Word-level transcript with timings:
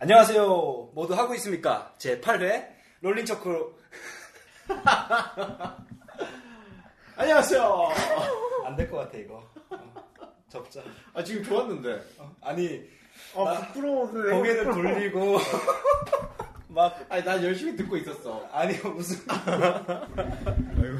안녕하세요. 0.00 0.90
모두 0.94 1.14
하고 1.14 1.34
있습니까? 1.34 1.92
제 1.98 2.20
8회 2.20 2.68
롤링 3.00 3.24
초크로 3.26 3.74
안녕하세요. 7.16 7.88
안 8.64 8.76
될 8.76 8.88
것 8.90 8.98
같아 8.98 9.18
이거. 9.18 9.42
어, 9.70 10.04
접자. 10.48 10.82
아 11.14 11.24
지금 11.24 11.42
좋았는데. 11.42 12.00
아니 12.42 12.88
아 13.34 13.66
부끄러워서 13.72 14.12
고개를 14.12 14.64
돌리고 14.72 15.38
막 16.68 17.04
아니 17.08 17.24
난 17.24 17.42
열심히 17.42 17.74
듣고 17.76 17.96
있었어. 17.96 18.46
아니 18.52 18.74
무슨 18.78 19.16
아이고. 19.28 20.98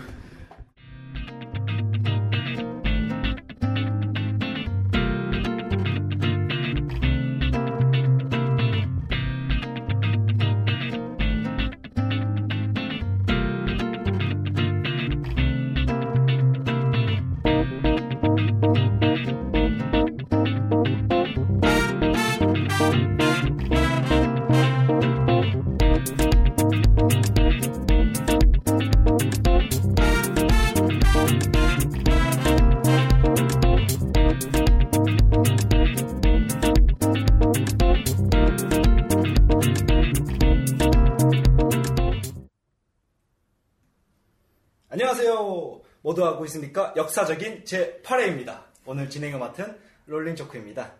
안녕하세요. 46.18 46.24
모두 46.24 46.24
하고 46.26 46.44
있습니까? 46.46 46.92
역사적인 46.96 47.64
제 47.64 48.00
8회입니다. 48.04 48.64
오늘 48.84 49.08
진행을 49.08 49.38
맡은 49.38 49.78
롤링 50.06 50.34
초크입니다. 50.34 50.92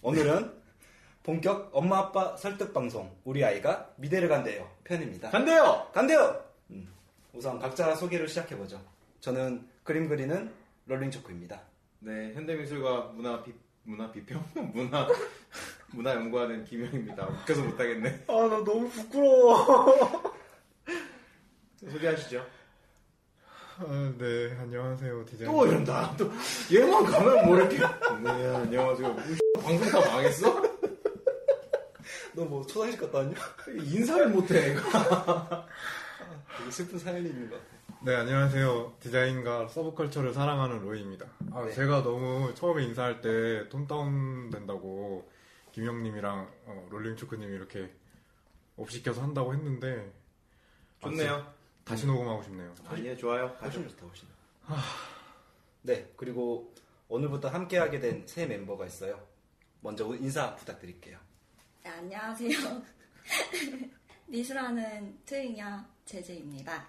오늘은 0.00 0.52
본격 1.24 1.70
엄마 1.72 1.98
아빠 1.98 2.36
설득 2.36 2.72
방송 2.72 3.12
우리 3.24 3.44
아이가 3.44 3.90
미대를 3.96 4.28
간대요 4.28 4.70
편입니다. 4.84 5.30
간대요. 5.30 5.90
간대요. 5.92 6.44
음, 6.70 6.88
우선 7.32 7.58
각자 7.58 7.94
소개를 7.96 8.28
시작해 8.28 8.56
보죠. 8.56 8.80
저는 9.20 9.66
그림 9.82 10.08
그리는 10.08 10.52
롤링 10.86 11.10
초크입니다. 11.10 11.60
네 12.00 12.32
현대미술과 12.34 13.12
문화 13.14 13.42
비 13.42 13.52
문화 13.82 14.10
비평 14.12 14.40
문화 14.72 15.08
문화 15.92 16.14
연구하는 16.14 16.64
김영입니다. 16.64 17.26
웃겨서 17.26 17.64
못하겠네. 17.64 18.24
아 18.28 18.32
나 18.32 18.48
너무 18.64 18.88
부끄러워. 18.88 20.22
소개하시죠. 21.90 22.57
아, 23.80 24.12
네 24.18 24.56
안녕하세요 24.58 25.24
디자인. 25.26 25.50
또 25.50 25.66
이런다. 25.66 26.14
또 26.16 26.30
얘만 26.72 27.04
가면 27.04 27.46
뭐 27.46 27.56
이렇게. 27.56 27.78
네 27.78 28.46
안녕하세요. 28.56 29.08
뭐, 29.08 29.22
방송 29.62 29.88
다 29.90 30.00
망했어? 30.10 30.62
너 32.34 32.44
뭐 32.44 32.64
초상집 32.66 33.00
갔다 33.00 33.18
왔냐? 33.18 33.34
인사를 33.84 34.28
못해. 34.30 34.74
되게 36.58 36.70
슬픈 36.70 36.98
사연이 36.98 37.28
있는 37.28 37.50
것 37.50 37.56
같아. 37.56 37.78
네 38.00 38.14
안녕하세요 38.14 38.94
디자인과 39.00 39.68
서브컬처를 39.68 40.32
사랑하는 40.32 40.80
로이입니다. 40.82 41.26
아 41.52 41.64
네. 41.64 41.72
제가 41.72 42.02
너무 42.02 42.54
처음에 42.54 42.84
인사할 42.84 43.20
때 43.20 43.68
tone 43.68 43.86
down 43.88 44.50
된다고 44.50 45.28
김영님이랑 45.72 46.48
어, 46.66 46.86
롤링 46.90 47.16
초크님이 47.16 47.54
이렇게 47.54 47.90
업시켜서 48.76 49.20
한다고 49.22 49.52
했는데 49.54 50.12
좋네요. 51.02 51.44
다시 51.88 52.06
녹음하고 52.06 52.42
싶네요. 52.42 52.74
아니요 52.86 53.16
좋아요. 53.16 53.46
훨씬 53.62 53.88
좋다, 53.88 54.06
훨씬. 54.06 54.28
네, 55.82 56.12
그리고 56.16 56.74
오늘부터 57.08 57.48
함께하게 57.48 58.00
된 58.00 58.24
새 58.26 58.46
멤버가 58.46 58.86
있어요. 58.86 59.26
먼저 59.80 60.04
인사 60.16 60.54
부탁드릴게요. 60.56 61.18
네, 61.82 61.90
안녕하세요. 61.90 62.82
미술하는 64.26 65.18
트윙야 65.24 65.88
제제입니다. 66.04 66.86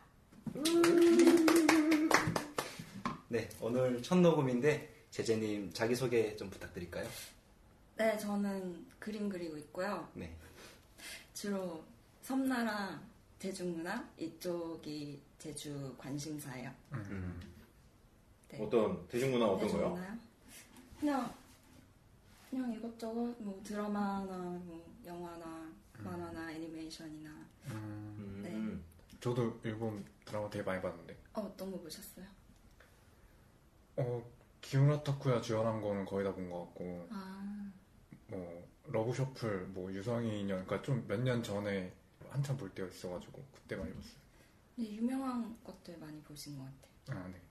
네, 3.29 3.47
오늘 3.62 4.01
첫 4.03 4.18
녹음인데 4.19 5.06
제재님 5.12 5.72
자기소개 5.72 6.35
좀 6.35 6.50
부탁드릴까요? 6.50 7.07
네, 7.95 8.18
저는 8.18 8.85
그림 9.00 9.29
그리고 9.29 9.56
있고요. 9.57 10.09
네. 10.13 10.35
주로 11.34 11.84
섬나라 12.22 13.00
대중문화 13.39 14.09
이쪽이 14.17 15.22
제주 15.39 15.95
관심사예요. 15.97 16.72
음, 16.94 17.39
네. 18.50 18.61
어떤 18.61 19.07
대중문화 19.07 19.45
어떤 19.45 19.59
거요? 19.59 19.72
대중문화요? 19.72 20.17
그냥 21.00 21.33
그냥 22.50 22.73
이것저것 22.73 23.35
뭐 23.39 23.61
드라마나 23.63 24.38
뭐 24.38 24.85
영화나 25.05 25.72
만화나 26.00 26.51
애니메이션이나 26.51 27.29
음, 27.67 28.41
네. 28.44 28.50
음. 28.51 28.83
저도 29.22 29.59
일본 29.63 30.03
드라마 30.25 30.50
되게 30.50 30.63
많이 30.63 30.81
봤는데 30.81 31.16
어, 31.33 31.41
어떤 31.41 31.71
거 31.71 31.79
보셨어요? 31.79 32.25
어 33.97 34.23
기무라 34.62 35.03
타쿠야 35.03 35.41
주연한 35.41 35.81
거는 35.81 36.06
거의 36.06 36.25
다 36.25 36.33
본 36.33 36.50
것 36.50 36.66
같고 36.66 37.07
아, 37.11 37.71
뭐 38.27 38.67
Love 38.88 39.13
Shuffle 39.13 39.68
뭐 39.67 39.91
유성의 39.94 40.41
인연 40.41 40.66
그러니까 40.66 40.81
좀 40.81 41.06
몇 41.07 41.19
년 41.21 41.44
전에 41.44 41.94
한참 42.29 42.57
볼 42.57 42.69
때가 42.72 42.88
있어가지고 42.90 43.44
그때 43.53 43.75
많이 43.75 43.94
봤어요. 43.94 44.13
근데 44.75 44.91
유명한 44.91 45.57
것들 45.63 45.97
많이 45.97 46.22
보신 46.22 46.57
것 46.57 46.63
같아요. 46.66 47.23
아 47.23 47.28
네. 47.28 47.41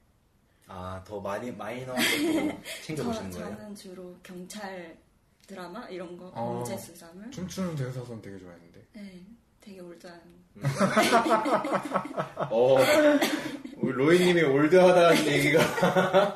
아, 0.71 1.03
더 1.06 1.19
많이, 1.19 1.50
마이너한 1.50 1.97
것도 1.97 2.62
챙겨 2.84 3.05
보시는 3.05 3.31
저, 3.31 3.41
거예요? 3.41 3.56
저는 3.56 3.75
주로 3.75 4.17
경찰 4.22 4.99
드라마 5.47 5.88
이런 5.88 6.17
거 6.17 6.28
어. 6.28 6.59
범죄 6.59 6.77
수사물 6.77 7.31
춤추는 7.31 7.75
대수사선 7.75 8.21
되게 8.21 8.38
좋아했는데. 8.38 8.87
네 8.93 9.25
되게 9.61 9.81
올드한 9.81 10.21
어, 12.50 12.77
우리 13.77 13.93
로이님이 13.93 14.43
올드하다는 14.43 15.27
얘기가 15.27 16.34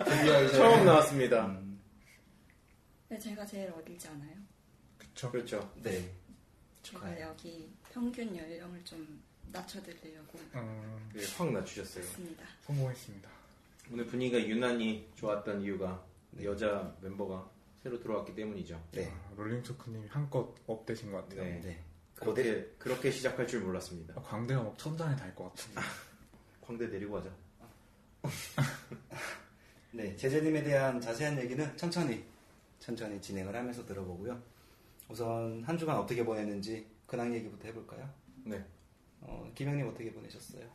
처음 0.53 0.85
나왔습니다. 0.85 1.47
음, 1.47 1.81
네, 3.09 3.19
제가 3.19 3.45
제일 3.47 3.71
어리지 3.71 4.07
않아요? 4.09 4.35
그쵸? 4.99 5.31
그렇죠. 5.31 5.73
네. 5.83 6.13
제가. 6.83 7.21
여기 7.21 7.73
평균 7.93 8.35
연령을 8.35 8.83
좀 8.85 9.23
낮춰드리려고 9.53 10.39
음, 10.55 11.11
네, 11.15 11.23
확 11.37 11.53
낮추셨어요. 11.53 12.03
했습니다 12.03 12.45
성공했습니다. 12.63 13.29
오늘 13.93 14.07
분위기가 14.07 14.41
유난히 14.41 15.07
좋았던 15.17 15.61
이유가 15.61 16.03
여자 16.43 16.97
멤버가 17.03 17.51
새로 17.83 18.01
들어왔기 18.01 18.35
때문이죠. 18.35 18.83
네. 18.93 19.13
아, 19.13 19.35
롤링 19.37 19.63
초크님이 19.63 20.09
한껏 20.09 20.55
업되신 20.67 21.13
것 21.13 21.29
같아요. 21.29 21.45
네. 21.45 21.61
네. 21.61 21.85
그렇게, 22.15 22.65
그렇게 22.79 23.11
시작할 23.11 23.47
줄 23.47 23.61
몰랐습니다. 23.61 24.15
아, 24.17 24.23
광대가 24.23 24.63
막 24.63 24.79
천장에 24.79 25.15
닿을 25.17 25.35
것 25.35 25.55
같아요. 25.55 25.85
광대 26.63 26.87
내리고 26.87 27.19
하자. 27.19 27.31
네, 29.91 30.17
제재님에 30.17 30.63
대한 30.63 30.99
자세한 31.01 31.39
얘기는 31.43 31.77
천천히, 31.77 32.25
천천히 32.79 33.21
진행을 33.21 33.55
하면서 33.55 33.85
들어보고요. 33.85 34.41
우선 35.09 35.63
한 35.65 35.77
주간 35.77 35.99
어떻게 35.99 36.25
보냈는지 36.25 36.87
근황 37.13 37.35
얘기부터 37.35 37.69
해볼까요? 37.69 38.09
네. 38.43 38.65
어, 39.21 39.47
김영님 39.55 39.87
어떻게 39.87 40.11
보내셨어요? 40.15 40.67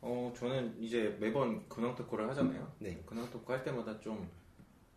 어, 0.00 0.32
저는 0.36 0.76
이제 0.82 1.16
매번 1.20 1.68
근황 1.68 1.94
토크를 1.94 2.28
하잖아요. 2.30 2.74
네. 2.80 3.00
근황 3.06 3.30
토크 3.30 3.52
할 3.52 3.62
때마다 3.62 4.00
좀, 4.00 4.28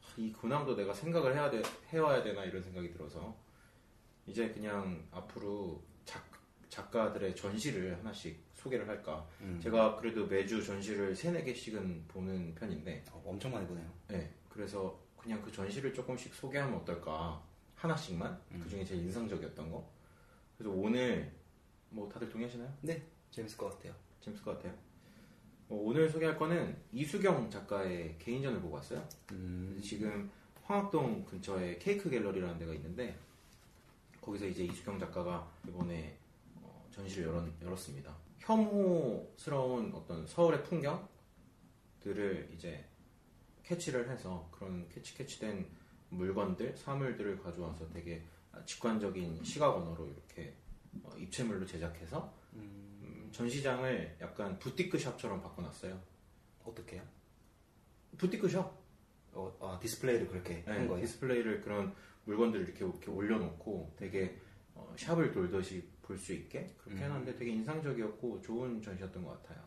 하, 0.01 0.13
이 0.17 0.33
근황도 0.33 0.75
내가 0.75 0.91
생각을 0.91 1.35
해야 1.35 1.51
돼, 1.51 1.61
해와야 1.93 2.23
되나 2.23 2.43
이런 2.45 2.63
생각이 2.63 2.89
들어서, 2.91 3.37
이제 4.25 4.49
그냥 4.49 5.07
앞으로 5.11 5.83
작, 6.03 6.25
작가들의 6.69 7.35
전시를 7.35 7.99
하나씩 7.99 8.43
소개를 8.55 8.89
할까. 8.89 9.23
음. 9.41 9.59
제가 9.61 9.97
그래도 9.97 10.25
매주 10.25 10.65
전시를 10.65 11.15
세네 11.15 11.43
개씩은 11.43 12.05
보는 12.07 12.55
편인데, 12.55 13.03
어, 13.11 13.21
엄청 13.23 13.51
많이 13.51 13.67
보네요. 13.67 13.87
네, 14.07 14.33
그래서 14.49 14.99
그냥 15.15 15.39
그 15.43 15.51
전시를 15.51 15.93
조금씩 15.93 16.33
소개하면 16.33 16.79
어떨까 16.79 17.39
하나씩만 17.75 18.41
음. 18.53 18.61
그 18.63 18.67
중에 18.67 18.83
제일 18.83 19.03
인상적이었던 19.03 19.69
거. 19.69 19.93
그래서 20.57 20.73
오늘 20.73 21.31
뭐 21.89 22.09
다들 22.09 22.29
동의하시나요? 22.29 22.71
네, 22.81 23.03
재밌을 23.31 23.57
것 23.57 23.69
같아요. 23.69 23.93
재밌을 24.21 24.43
것 24.43 24.55
같아요. 24.55 24.73
어, 25.69 25.75
오늘 25.75 26.09
소개할 26.09 26.37
거는 26.37 26.77
이수경 26.91 27.49
작가의 27.49 28.17
개인전을 28.19 28.61
보고 28.61 28.75
왔어요. 28.75 29.07
음, 29.31 29.79
지금 29.83 30.29
황학동 30.63 31.25
근처에 31.25 31.77
케이크 31.77 32.09
갤러리라는 32.09 32.57
데가 32.57 32.73
있는데 32.73 33.17
거기서 34.21 34.47
이제 34.47 34.63
이수경 34.63 34.99
작가가 34.99 35.51
이번에 35.67 36.17
어, 36.55 36.87
전시를 36.91 37.27
열었, 37.27 37.47
열었습니다. 37.61 38.15
혐오스러운 38.39 39.91
어떤 39.93 40.25
서울의 40.27 40.63
풍경들을 40.63 42.51
이제 42.53 42.85
catch를 43.63 44.09
해서 44.09 44.47
그런 44.51 44.87
catch 44.89 45.15
catch된 45.15 45.67
물건들, 46.09 46.77
사물들을 46.77 47.39
가져와서 47.39 47.89
되게 47.89 48.23
직관적인 48.65 49.43
시각 49.43 49.75
언어로 49.75 50.07
이렇게 50.07 50.55
어, 51.03 51.11
입체물로 51.17 51.65
제작해서 51.65 52.33
음, 52.53 53.29
전시장을 53.31 54.17
약간 54.21 54.57
부티크 54.59 54.91
shop처럼 54.91 55.41
바꿔놨어요. 55.41 55.99
어떻게요? 56.63 57.01
부티크샵? 58.17 58.85
어, 59.33 59.57
아, 59.59 59.79
디스플레이를 59.81 60.27
그렇게 60.29 60.63
네, 60.63 60.71
한 60.71 60.87
거예요? 60.87 61.01
디스플레이를 61.05 61.61
그런 61.61 61.93
물건들을 62.23 62.65
이렇게, 62.65 62.85
이렇게 62.85 63.11
올려놓고 63.11 63.93
되게 63.97 64.39
어, 64.73 64.93
샵을 64.97 65.31
돌듯이 65.31 65.87
볼 66.01 66.17
수 66.17 66.33
있게 66.33 66.73
그렇게 66.77 67.01
음. 67.01 67.05
해놨는데 67.05 67.35
되게 67.35 67.51
인상적이었고 67.51 68.41
좋은 68.41 68.81
전시였던 68.81 69.23
것 69.23 69.41
같아요. 69.43 69.63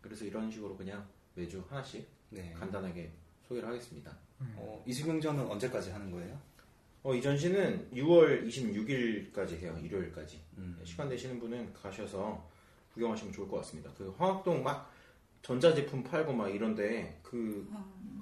그래서 0.00 0.24
이런 0.24 0.50
식으로 0.50 0.76
그냥 0.76 1.06
매주 1.34 1.64
하나씩 1.68 2.06
네. 2.30 2.52
간단하게 2.52 3.10
소개를 3.48 3.68
하겠습니다. 3.68 4.16
어, 4.38 4.84
이수경전은 4.86 5.46
언제까지 5.46 5.90
하는 5.90 6.10
거예요? 6.10 6.40
어, 7.04 7.14
이 7.14 7.20
전시는 7.20 7.90
6월 7.92 8.46
26일까지 8.48 9.58
해요. 9.58 9.78
일요일까지. 9.82 10.40
음. 10.56 10.80
시간 10.82 11.08
되시는 11.08 11.38
분은 11.38 11.72
가셔서 11.74 12.48
구경하시면 12.94 13.32
좋을 13.32 13.46
것 13.46 13.58
같습니다. 13.58 13.92
그 13.96 14.08
화학동 14.16 14.62
막 14.62 14.90
전자제품 15.42 16.02
팔고 16.02 16.32
막 16.32 16.48
이런데 16.48 17.20
그 17.22 17.68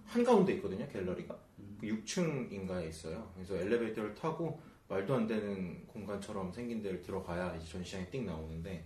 한가운데 0.04 0.54
있거든요. 0.54 0.86
갤러리가. 0.88 1.38
그 1.80 1.86
6층인가에 1.86 2.88
있어요. 2.88 3.30
그래서 3.34 3.56
엘리베이터를 3.56 4.14
타고 4.16 4.60
말도 4.88 5.14
안 5.14 5.26
되는 5.28 5.86
공간처럼 5.86 6.52
생긴 6.52 6.82
데를 6.82 7.00
들어가야 7.02 7.54
이제 7.56 7.66
전시장에 7.70 8.10
띵 8.10 8.26
나오는데 8.26 8.84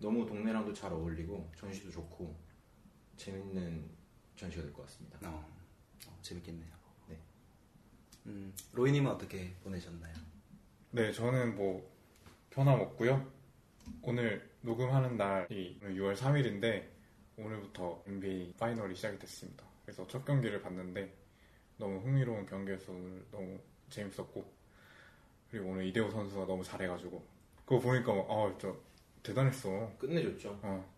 너무 0.00 0.26
동네랑도 0.26 0.72
잘 0.74 0.92
어울리고 0.92 1.50
전시도 1.56 1.90
좋고 1.92 2.36
재밌는 3.16 3.84
전시가 4.34 4.62
될 4.64 4.72
것 4.72 4.82
같습니다. 4.86 5.18
어, 5.30 5.48
어, 6.08 6.18
재밌겠네요. 6.20 6.75
네. 8.26 8.32
음, 8.32 8.52
로이님은 8.72 9.10
어떻게 9.10 9.54
보내셨나요? 9.62 10.14
네, 10.90 11.12
저는 11.12 11.54
뭐 11.54 11.88
변함없고요. 12.50 13.24
오늘 14.02 14.50
녹음하는 14.62 15.16
날이 15.16 15.78
6월 15.82 16.16
3일인데 16.16 16.88
오늘부터 17.38 18.02
NBA 18.06 18.54
파이널이 18.58 18.94
시작이 18.96 19.18
됐습니다. 19.18 19.64
그래서 19.84 20.06
첫 20.08 20.24
경기를 20.24 20.60
봤는데 20.60 21.12
너무 21.76 21.98
흥미로운 22.00 22.46
경기여서 22.46 22.92
오늘 22.92 23.24
너무 23.30 23.58
재밌었고 23.90 24.44
그리고 25.50 25.70
오늘 25.70 25.84
이대호 25.86 26.10
선수가 26.10 26.46
너무 26.46 26.64
잘해가지고 26.64 27.22
그거 27.64 27.78
보니까 27.80 28.12
아저 28.12 28.76
대단했어. 29.22 29.92
끝내줬죠. 29.98 30.58
어. 30.62 30.92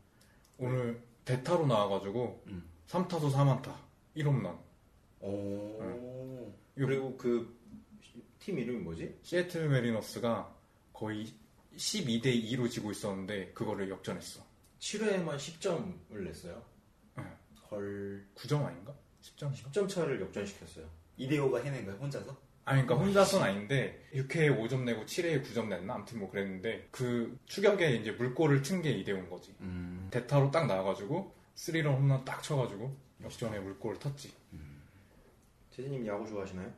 오늘 0.59 1.03
대타로 1.25 1.67
나와가지고 1.67 2.45
음. 2.47 2.69
3타수 2.87 3.31
4만타 3.33 3.75
1홈런 4.17 4.59
오, 5.21 5.79
이거- 5.83 6.53
그리고 6.79 7.17
그 7.17 7.59
팀 8.49 8.59
이름이 8.59 8.79
뭐지? 8.79 9.19
시애틀 9.23 9.69
메리너스가 9.69 10.55
거의 10.93 11.27
12대 11.77 12.27
2로 12.51 12.71
지고 12.71 12.91
있었는데 12.91 13.53
그거를 13.53 13.91
역전했어. 13.91 14.43
7회에만 14.81 15.37
10점을 15.37 16.23
냈어요. 16.25 16.63
헐. 17.71 18.25
9점 18.35 18.65
아닌가? 18.65 18.95
10점? 19.23 19.53
10점 19.53 19.89
차를 19.89 20.21
역전시켰어요. 20.23 20.89
이대호가 21.19 21.61
해낸 21.63 21.85
거예요, 21.85 21.99
혼자서? 22.01 22.35
아니, 22.65 22.83
그러니까 22.83 23.05
혼자서는 23.07 23.45
아닌데 23.47 24.09
6회에 24.15 24.59
5점 24.59 24.85
내고 24.85 25.05
7회에 25.05 25.43
9점 25.45 25.69
냈나? 25.69 25.95
아무튼 25.97 26.19
뭐 26.21 26.31
그랬는데 26.31 26.89
그 26.91 27.39
추격에 27.47 27.97
이제 27.97 28.13
물꼬를 28.13 28.63
튼 28.63 28.81
게 28.81 28.91
이대호인 28.93 29.29
거지. 29.29 29.55
음. 29.61 30.09
대타로 30.11 30.51
딱 30.51 30.67
나와가지고 30.67 31.35
3런 31.57 31.87
홈런 31.87 32.25
딱 32.25 32.43
쳐가지고 32.43 32.97
역전에 33.25 33.59
물꼬를 33.61 33.99
텄지. 33.99 34.31
재진님 35.79 36.05
야구 36.09 36.27
좋아하시나요? 36.27 36.73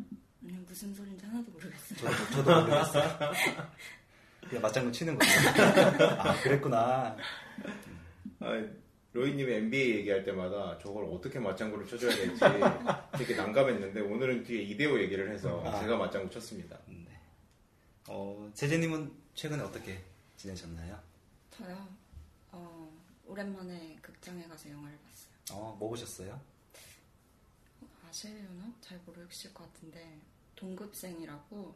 아니, 0.44 0.52
무슨 0.52 0.92
소린지 0.92 1.24
하나도 1.24 1.50
모르겠어요. 1.52 1.98
저도, 2.00 2.30
저도 2.34 2.60
모르겠어요. 2.60 3.18
그냥 4.46 4.62
맞장구 4.62 4.92
치는 4.92 5.18
거예요. 5.18 5.32
아, 6.20 6.38
그랬구나. 6.42 7.16
아, 8.40 8.68
로이님이 9.14 9.54
NBA 9.54 9.96
얘기할 10.00 10.22
때마다 10.22 10.76
저걸 10.76 11.06
어떻게 11.06 11.38
맞장구를 11.38 11.86
쳐줘야 11.86 12.14
될지 12.14 12.40
되게 13.16 13.34
난감했는데 13.36 14.00
오늘은 14.02 14.44
뒤에 14.44 14.64
이대호 14.64 15.00
얘기를 15.00 15.32
해서 15.32 15.62
아. 15.66 15.80
제가 15.80 15.96
맞장구 15.96 16.28
쳤습니다. 16.28 16.78
네. 16.86 17.06
어, 18.06 18.50
제재님은 18.52 19.10
최근에 19.32 19.62
어떻게 19.62 19.98
지내셨나요? 20.36 20.98
저요, 21.50 21.88
어, 22.52 22.92
오랜만에 23.24 23.96
극장에 24.02 24.42
가서 24.42 24.68
영화를 24.68 24.98
봤어요. 24.98 25.58
어, 25.58 25.74
뭐 25.80 25.88
보셨어요? 25.88 26.38
아실려나? 28.10 28.72
잘 28.80 28.98
모르실 29.06 29.54
것 29.54 29.72
같은데, 29.72 30.18
동급생이라고, 30.56 31.74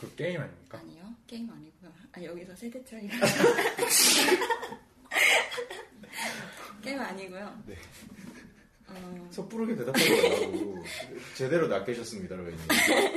그 0.00 0.14
게임 0.16 0.40
아닙니까? 0.40 0.78
아니요? 0.78 1.14
게임 1.26 1.48
아니고요. 1.48 1.92
아, 2.12 2.22
여기서 2.22 2.54
세대 2.56 2.84
차이가. 2.84 3.14
게임 6.82 6.98
아니고요. 7.00 7.62
네. 7.66 7.76
어, 8.88 9.28
섣부르게 9.30 9.76
대답하고 9.76 10.84
제대로 11.36 11.68
낚이셨습니다, 11.68 12.34
로이님. 12.34 12.58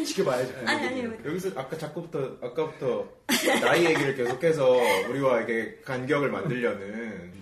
지켜봐야죠. 0.05 0.67
아니, 0.67 0.87
아니, 0.87 1.03
여기서 1.03 1.49
아까 1.59 1.75
자꾸부터 1.77 2.37
아까부터 2.41 3.11
나이 3.61 3.85
얘기를 3.85 4.15
계속해서 4.15 4.71
우리와 5.09 5.41
이게 5.41 5.81
간격을 5.83 6.29
만들려는 6.31 7.33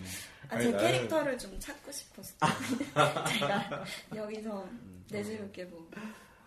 아, 0.49 0.55
아니, 0.55 0.63
제 0.65 0.77
캐릭터를 0.77 1.37
좀 1.37 1.59
찾고 1.59 1.91
싶었어요. 1.91 2.37
제가 3.29 3.85
여기서 4.15 4.69
내세울게 5.11 5.65
뭐, 5.65 5.89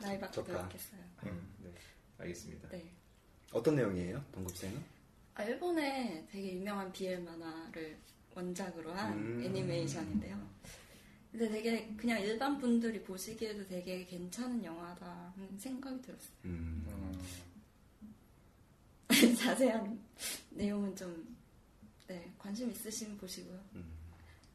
나이밖에. 0.00 0.40
없겠어요. 0.40 1.00
음. 1.24 1.54
네, 1.62 1.70
알겠습니다. 2.18 2.68
네. 2.70 2.90
어떤 3.52 3.76
내용이에요? 3.76 4.24
동급생은? 4.32 4.82
아, 5.34 5.44
일본의 5.44 6.26
되게 6.30 6.54
유명한 6.54 6.92
BL 6.92 7.20
만화를 7.22 7.96
원작으로 8.34 8.92
한 8.92 9.12
음. 9.12 9.42
애니메이션인데요. 9.44 10.48
근데 11.30 11.48
되게 11.48 11.94
그냥 11.96 12.20
일반 12.20 12.58
분들이 12.58 13.02
보시기에도 13.02 13.66
되게 13.66 14.04
괜찮은 14.04 14.64
영화다 14.64 15.32
하는 15.36 15.58
생각이 15.58 16.00
들었어요. 16.02 16.32
음. 16.44 16.84
음, 16.88 17.22
자세한 19.36 19.98
내용은 20.50 20.94
좀 20.96 21.36
네, 22.08 22.32
관심 22.38 22.70
있으시면 22.70 23.18
보시고요. 23.18 23.60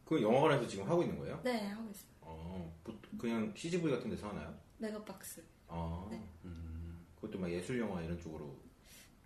그 0.05 0.21
영화관에서 0.21 0.67
지금 0.67 0.87
하고 0.89 1.03
있는 1.03 1.17
거예요? 1.19 1.39
네, 1.43 1.67
하고 1.67 1.89
있어요. 1.91 2.09
어, 2.21 2.79
보- 2.83 2.97
그냥 3.17 3.53
CGV 3.55 3.89
같은 3.91 4.09
데서 4.09 4.27
하나요? 4.29 4.57
메가박스. 4.79 5.43
아, 5.67 6.07
네. 6.09 6.21
음. 6.45 7.05
그것도 7.15 7.39
막 7.39 7.49
예술 7.49 7.79
영화 7.79 8.01
이런 8.01 8.19
쪽으로 8.19 8.57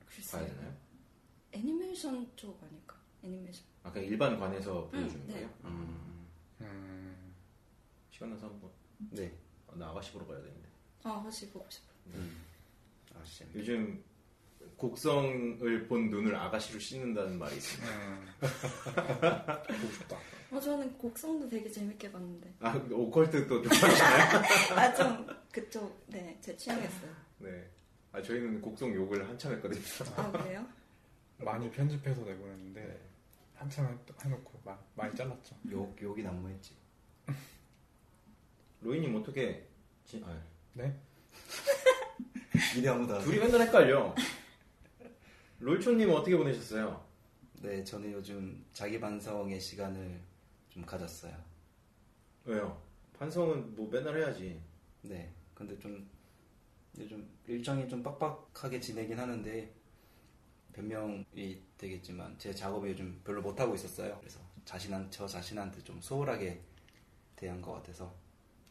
글쎄요. 0.06 0.44
봐야 0.46 0.54
되나요? 0.54 0.76
애니메이션 1.54 2.30
쪽 2.36 2.62
아닐까? 2.64 2.96
애니메이션. 3.24 3.66
아, 3.84 3.92
그냥 3.92 4.08
일반 4.08 4.38
관에서 4.40 4.88
보여주는 4.90 5.26
네. 5.28 5.34
거예요? 5.34 5.50
음. 5.66 6.28
음, 6.62 7.34
시간 8.12 8.30
나서 8.30 8.48
한번 8.48 8.70
네. 9.12 9.34
어, 9.68 9.76
나 9.76 9.90
아가씨 9.90 10.12
보러 10.12 10.28
가야 10.28 10.40
되는데. 10.42 10.68
아, 11.04 11.12
혹시 11.12 11.50
보고 11.50 11.66
싶어요. 11.70 11.96
음. 12.08 12.44
아. 13.16 13.24
요즘 13.56 14.04
곡성을 14.76 15.88
본 15.88 16.10
눈을 16.10 16.36
아가씨로 16.36 16.80
씻는다는 16.80 17.38
말이 17.40 17.56
있습니다. 17.56 17.92
음. 17.96 18.28
보고 19.82 19.94
싶다. 19.94 20.18
어, 20.52 20.60
저는 20.60 20.98
곡성도 20.98 21.48
되게 21.50 21.70
재밌게 21.70 22.12
봤는데. 22.12 22.54
아, 22.62 22.74
오컬트 22.92 23.48
또 23.48 23.62
좋아하시나요? 23.62 24.42
아, 24.80 24.94
좀 24.94 25.28
그쪽, 25.52 26.04
네, 26.08 26.38
제 26.42 26.56
취향이었어요. 26.56 27.12
네. 27.40 27.70
아, 28.12 28.22
저희는 28.22 28.62
곡성 28.62 28.94
욕을 28.94 29.28
한참 29.28 29.54
했거든요. 29.54 29.82
아, 30.16 30.32
그래요? 30.32 30.66
많이 31.40 31.70
편집해서 31.70 32.22
내보냈는데 32.22 32.82
네. 32.86 33.00
한참 33.56 33.86
해- 33.88 33.98
해놓고 34.26 34.60
마- 34.64 34.78
많이 34.96 35.14
잘랐죠. 35.16 35.56
욕, 35.72 36.02
욕이 36.02 36.24
난무했지. 36.24 36.74
로이님 38.82 39.16
어떻게, 39.16 39.68
지, 40.06 40.24
아, 40.26 40.40
네? 40.74 40.96
이대 42.78 42.88
아무도 42.90 43.20
둘이 43.20 43.38
맨날 43.40 43.62
헷갈려. 43.62 44.16
롤초님 45.60 46.12
어떻게 46.12 46.38
보내셨어요? 46.38 47.04
네, 47.62 47.84
저는 47.84 48.12
요즘 48.12 48.64
자기 48.74 49.00
반성의 49.00 49.60
시간을 49.60 50.22
좀 50.70 50.86
가졌어요. 50.86 51.36
왜요? 52.46 52.80
반성은 53.18 53.76
뭐 53.76 53.90
맨날 53.90 54.18
해야지. 54.18 54.62
네, 55.02 55.34
근데 55.56 55.78
좀 55.80 56.08
요즘 57.00 57.28
일정이 57.48 57.90
좀 57.90 58.04
빡빡하게 58.04 58.80
지내긴 58.80 59.20
하는데 59.20 59.74
변명이 60.74 61.60
되겠지만 61.78 62.38
제 62.38 62.54
작업을 62.54 62.92
요즘 62.92 63.20
별로 63.24 63.42
못 63.42 63.60
하고 63.60 63.74
있었어요. 63.74 64.18
그래서 64.20 64.40
자신한 64.64 65.10
저 65.10 65.26
자신한테 65.26 65.84
좀 65.84 66.00
소홀하게 66.00 66.62
대한 67.36 67.60
것 67.62 67.74
같아서 67.74 68.14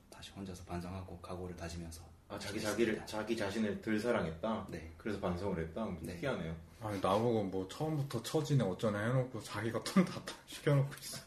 다시 0.08 0.30
혼자서 0.30 0.64
반성하고 0.64 1.18
각오를 1.20 1.56
다지면서 1.56 2.04
아, 2.28 2.38
자기 2.38 2.60
자기를, 2.60 3.06
자기 3.06 3.36
자신을 3.36 3.80
덜 3.82 4.00
사랑했다? 4.00 4.66
네. 4.70 4.92
그래서 4.98 5.20
반성을 5.20 5.58
했다? 5.58 5.86
네. 6.00 6.14
특이하네요. 6.14 6.56
아니 6.80 7.00
나보고 7.00 7.44
뭐 7.44 7.68
처음부터 7.68 8.22
처지네 8.22 8.62
어쩌네 8.62 8.98
해놓고 8.98 9.42
자기가 9.42 9.82
톤다 9.82 10.20
시켜놓고 10.46 10.94
있어. 11.00 11.18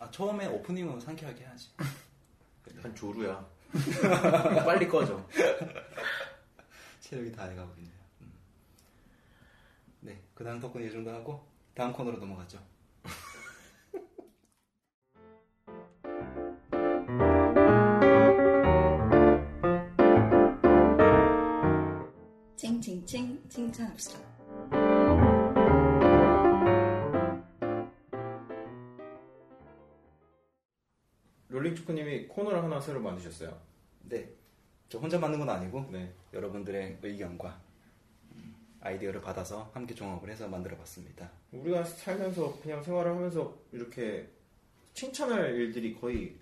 아 0.00 0.10
처음에 0.10 0.46
오프닝은 0.46 1.00
상쾌하게 1.00 1.44
해야지. 1.44 1.68
한 2.82 2.94
조루야. 2.94 3.46
빨리 4.64 4.88
꺼져. 4.88 5.24
체력이 7.00 7.32
다 7.32 7.44
해가고 7.44 7.72
있네요. 7.78 7.94
음. 8.22 8.32
네, 10.00 10.20
그 10.34 10.44
다음 10.44 10.58
덕분에 10.60 10.86
이 10.86 10.90
정도 10.90 11.10
하고 11.10 11.46
다음 11.74 11.92
코너로 11.92 12.18
넘어가죠. 12.18 12.58
칭칭칭 22.62 23.42
칭찬합시다. 23.48 24.20
롤링 31.48 31.74
축구님이 31.74 32.28
코너를 32.28 32.62
하나 32.62 32.80
새로 32.80 33.00
만드셨어요. 33.00 33.60
네, 34.02 34.32
저 34.88 35.00
혼자 35.00 35.18
만든 35.18 35.40
건 35.40 35.50
아니고 35.50 35.88
네. 35.90 36.14
여러분들의 36.32 36.98
의견과 37.02 37.60
음, 38.36 38.54
아이디어를 38.80 39.20
받아서 39.20 39.72
함께 39.74 39.92
종합을 39.96 40.30
해서 40.30 40.46
만들어 40.46 40.76
봤습니다. 40.76 41.32
우리가 41.50 41.82
살면서 41.82 42.60
그냥 42.62 42.80
생활을 42.80 43.10
하면서 43.10 43.58
이렇게 43.72 44.30
칭찬할 44.94 45.56
일들이 45.56 45.96
거의 45.96 46.38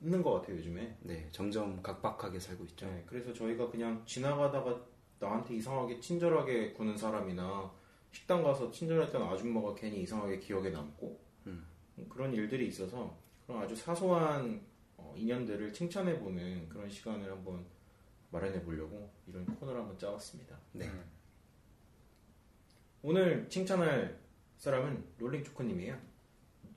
없는 0.00 0.22
것 0.22 0.34
같아요 0.34 0.56
요즘에. 0.58 0.96
네, 1.00 1.26
점점 1.32 1.82
각박하게 1.82 2.38
살고 2.38 2.64
있죠. 2.66 2.86
네, 2.86 3.02
그래서 3.08 3.32
저희가 3.32 3.68
그냥 3.72 4.04
지나가다가 4.06 4.86
나한테 5.18 5.54
이상하게 5.56 6.00
친절하게 6.00 6.72
구는 6.72 6.96
사람이나 6.96 7.70
식당 8.12 8.42
가서 8.42 8.70
친절했던 8.70 9.22
아줌마가 9.22 9.74
괜히 9.74 10.02
이상하게 10.02 10.38
기억에 10.38 10.70
남고 10.70 11.20
음. 11.46 11.66
그런 12.08 12.32
일들이 12.32 12.68
있어서 12.68 13.16
그런 13.46 13.62
아주 13.62 13.74
사소한 13.74 14.60
어, 14.96 15.14
인연들을 15.16 15.72
칭찬해 15.72 16.18
보는 16.18 16.68
그런 16.68 16.88
시간을 16.88 17.30
한번 17.30 17.64
마련해 18.30 18.62
보려고 18.62 19.10
이런 19.26 19.44
코너를 19.46 19.80
한번 19.80 19.98
짜봤습니다. 19.98 20.58
네, 20.72 20.90
오늘 23.02 23.48
칭찬할 23.48 24.18
사람은 24.58 25.04
롤링 25.18 25.44
초코님이에요. 25.44 25.98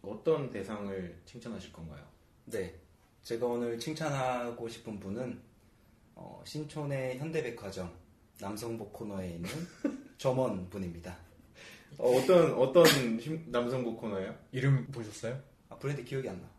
어떤 0.02 0.50
대상을 0.50 1.22
칭찬하실 1.26 1.74
건가요? 1.74 2.06
네, 2.46 2.80
제가 3.24 3.46
오늘 3.46 3.78
칭찬하고 3.78 4.68
싶은 4.68 5.00
분은 5.00 5.42
어, 6.16 6.42
신촌의 6.46 7.18
현대백화점 7.18 8.01
남성복 8.42 8.92
코너에 8.92 9.30
있는 9.36 9.50
점원 10.18 10.68
분입니다. 10.70 11.16
어, 11.98 12.12
떤 12.26 12.54
어떤 12.54 12.84
남성복 13.48 14.00
코너예요? 14.00 14.36
이름 14.52 14.88
보셨어요? 14.88 15.40
아, 15.70 15.76
브랜드 15.78 16.04
기억이 16.04 16.28
안 16.28 16.42
나. 16.42 16.50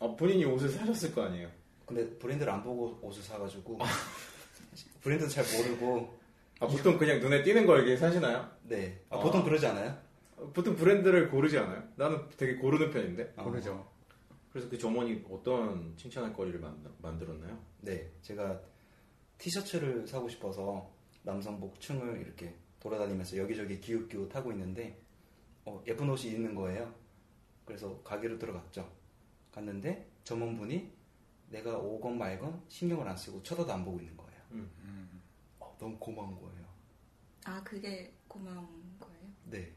아, 0.00 0.14
본인이 0.16 0.44
옷을 0.44 0.68
사셨을 0.68 1.12
거 1.14 1.22
아니에요? 1.24 1.50
근데 1.86 2.08
브랜드를 2.18 2.50
안 2.52 2.62
보고 2.62 2.98
옷을 3.02 3.22
사가지고 3.22 3.78
브랜드도 5.02 5.30
잘 5.30 5.44
모르고 5.56 6.18
아, 6.60 6.66
보통 6.66 6.96
그냥 6.96 7.20
눈에 7.20 7.42
띄는 7.42 7.66
걸 7.66 7.80
이렇게 7.80 7.96
사시나요? 7.96 8.48
네 8.62 9.02
아, 9.10 9.18
아. 9.18 9.20
보통 9.20 9.42
그러지 9.44 9.66
않아요? 9.66 9.98
보통 10.54 10.76
브랜드를 10.76 11.30
고르지 11.30 11.58
않아요? 11.58 11.82
나는 11.96 12.22
되게 12.36 12.54
고르는 12.56 12.90
편인데. 12.90 13.34
어, 13.36 13.42
모르죠. 13.44 13.86
그래서 14.50 14.68
그 14.68 14.78
점원이 14.78 15.24
어떤 15.30 15.94
칭찬할 15.96 16.32
거리를 16.32 16.60
만, 16.60 16.76
만들었나요? 16.98 17.58
네 17.80 18.08
제가 18.22 18.60
티셔츠를 19.38 20.06
사고 20.06 20.28
싶어서 20.28 20.93
남성복 21.24 21.80
층을 21.80 22.20
이렇게 22.20 22.54
돌아다니면서 22.80 23.36
여기저기 23.38 23.80
기웃기웃 23.80 24.34
하고 24.34 24.52
있는데 24.52 24.98
어, 25.64 25.82
예쁜 25.86 26.08
옷이 26.10 26.32
있는 26.32 26.54
거예요. 26.54 26.94
그래서 27.64 28.00
가게로 28.02 28.38
들어갔죠. 28.38 28.88
갔는데 29.50 30.06
점원분이 30.24 30.92
내가 31.48 31.78
오건 31.78 32.18
말건 32.18 32.62
신경을 32.68 33.08
안 33.08 33.16
쓰고 33.16 33.42
쳐다도 33.42 33.72
안 33.72 33.84
보고 33.84 33.98
있는 33.98 34.16
거예요. 34.16 34.40
음. 34.52 35.22
어, 35.58 35.74
너무 35.78 35.96
고마운 35.98 36.38
거예요. 36.40 36.64
아 37.46 37.62
그게 37.64 38.12
고마운 38.28 38.66
거예요? 39.00 39.20
네. 39.44 39.72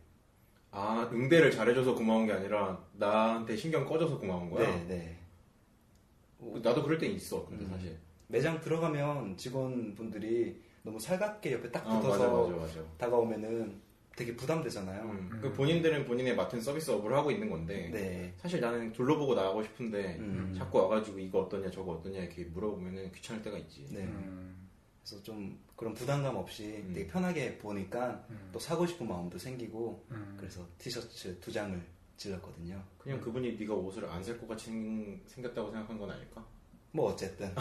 아, 0.71 1.09
응대를 1.11 1.49
잘해줘서 1.51 1.95
고마운 1.95 2.25
게 2.25 2.33
아니라 2.33 2.85
나한테 2.93 3.55
신경 3.55 3.85
꺼져서 3.85 4.19
고마운 4.19 4.49
거야? 4.49 4.67
네, 4.67 4.85
네. 4.85 6.59
나도 6.61 6.83
그럴 6.83 6.97
땐 6.97 7.11
있어, 7.11 7.45
근데 7.45 7.65
음. 7.65 7.69
사실. 7.69 7.97
매장 8.27 8.59
들어가면 8.59 9.37
직원분들이 9.37 10.61
너무 10.87 10.97
살갑게 10.97 11.51
옆에 11.51 11.69
딱 11.69 11.85
아, 11.85 11.99
붙어서 11.99 12.17
맞아, 12.45 12.55
맞아, 12.55 12.55
맞아. 12.79 12.89
다가오면은 12.97 13.81
되게 14.15 14.33
부담되잖아요. 14.37 15.03
음, 15.03 15.39
그 15.41 15.51
본인들은 15.51 16.05
본인의 16.05 16.33
맡은 16.35 16.61
서비스업을 16.61 17.13
하고 17.13 17.29
있는 17.29 17.49
건데 17.49 17.89
네. 17.91 18.33
사실 18.37 18.61
나는 18.61 18.91
둘러보고 18.93 19.35
나가고 19.35 19.61
싶은데 19.63 20.15
음. 20.19 20.55
자꾸 20.57 20.77
와가지고 20.79 21.19
이거 21.19 21.41
어떠냐 21.41 21.69
저거 21.69 21.91
어떠냐 21.91 22.19
이렇게 22.21 22.45
물어보면은 22.45 23.11
귀찮을 23.11 23.41
때가 23.43 23.57
있지. 23.59 23.85
네. 23.91 24.03
음. 24.03 24.69
그래서 25.03 25.21
좀 25.21 25.59
그런 25.75 25.93
부담감 25.93 26.35
없이 26.37 26.81
음. 26.87 26.93
되게 26.93 27.05
편하게 27.05 27.57
보니까 27.57 28.25
음. 28.29 28.49
또 28.53 28.57
사고 28.57 28.87
싶은 28.87 29.07
마음도 29.07 29.37
생기고 29.37 30.05
음. 30.11 30.35
그래서 30.39 30.65
티셔츠 30.79 31.37
두 31.41 31.51
장을 31.51 31.79
질렀거든요. 32.15 32.81
그냥 32.97 33.19
그분이 33.19 33.57
네가 33.59 33.73
옷을 33.75 34.05
안 34.05 34.23
살 34.23 34.39
것 34.39 34.47
같이 34.47 34.67
생- 34.71 35.21
생겼다고 35.27 35.69
생각한 35.69 35.99
건 35.99 36.09
아닐까? 36.09 36.43
뭐 36.97 37.11
어쨌든 37.13 37.53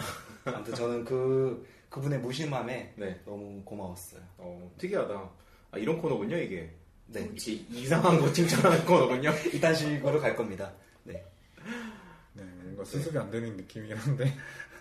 아무튼 0.47 0.75
저는 0.75 1.05
그 1.05 1.69
그분의 1.91 2.19
무심함에 2.21 2.95
네. 2.97 3.21
너무 3.27 3.63
고마웠어요. 3.65 4.23
어, 4.39 4.73
특이하다. 4.79 5.31
아, 5.73 5.79
이런 5.79 5.99
코너군요 6.01 6.39
이게. 6.39 6.75
네. 7.09 7.31
이게 7.35 7.53
이상한 7.71 8.19
거 8.19 8.33
칭찬하는 8.33 8.85
코너군요. 8.87 9.31
이딴 9.53 9.75
식으로 9.75 10.19
갈 10.21 10.35
겁니다. 10.35 10.73
네. 11.05 11.23
네, 12.33 12.43
뭔가 12.45 12.83
수습이 12.85 13.17
안 13.19 13.31
되는 13.31 13.55
느낌이긴 13.59 13.95
한데. 13.97 14.33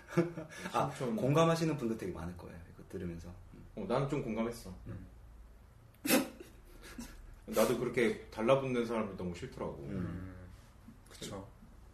아, 0.72 0.90
좀- 0.98 1.14
공감하시는 1.16 1.76
분도 1.76 1.96
되게 1.98 2.10
많을 2.12 2.34
거예요. 2.38 2.56
이거 2.74 2.82
들으면서. 2.88 3.28
어, 3.76 3.84
나는 3.86 4.08
좀 4.08 4.22
공감했어. 4.24 4.74
음. 4.86 5.06
나도 7.46 7.78
그렇게 7.78 8.22
달라붙는 8.30 8.86
사람이 8.86 9.16
너무 9.18 9.34
싫더라고. 9.34 9.74
음. 9.90 10.34
그쵸. 11.10 11.46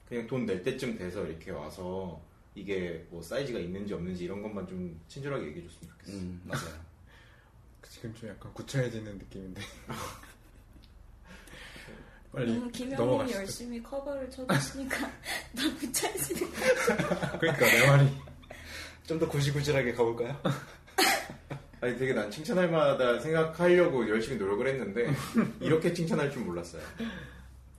그냥 0.09 0.27
돈 0.29 0.47
낼 0.47 0.63
때쯤 0.63 0.97
돼서 0.97 1.27
이렇게 1.27 1.51
와서 1.51 2.21
이게 2.55 3.07
뭐 3.11 3.23
사이즈가 3.23 3.59
있는지 3.59 3.95
없는지 3.95 4.25
이런 4.25 4.43
것만 4.43 4.67
좀 4.67 5.01
친절하게 5.09 5.47
얘기해 5.47 5.67
줬으면 5.69 5.93
좋겠어. 5.93 6.13
음, 6.19 6.41
맞아요. 6.47 6.93
지금 7.89 8.15
좀 8.15 8.29
약간 8.31 8.53
구차해지는 8.55 9.19
느낌인데. 9.19 9.61
빨리 12.33 12.55
너무 12.55 12.71
김영님 12.71 12.97
넘어가시죠. 12.97 13.39
열심히 13.41 13.83
커버를 13.83 14.31
쳐주시니까 14.31 15.11
너무 15.55 15.93
찰지는 15.93 16.51
그러니까 17.39 17.67
내 17.67 17.87
말이. 17.87 18.09
좀 19.07 19.19
더 19.19 19.29
구질구질하게 19.29 19.93
가볼까요? 19.93 20.41
아니 21.83 21.99
되게 21.99 22.15
난 22.15 22.31
칭찬할 22.31 22.71
만하다 22.71 23.19
생각하려고 23.19 24.09
열심히 24.09 24.39
노력을 24.39 24.67
했는데 24.67 25.13
이렇게 25.61 25.93
칭찬할 25.93 26.31
줄 26.31 26.43
몰랐어요. 26.45 26.81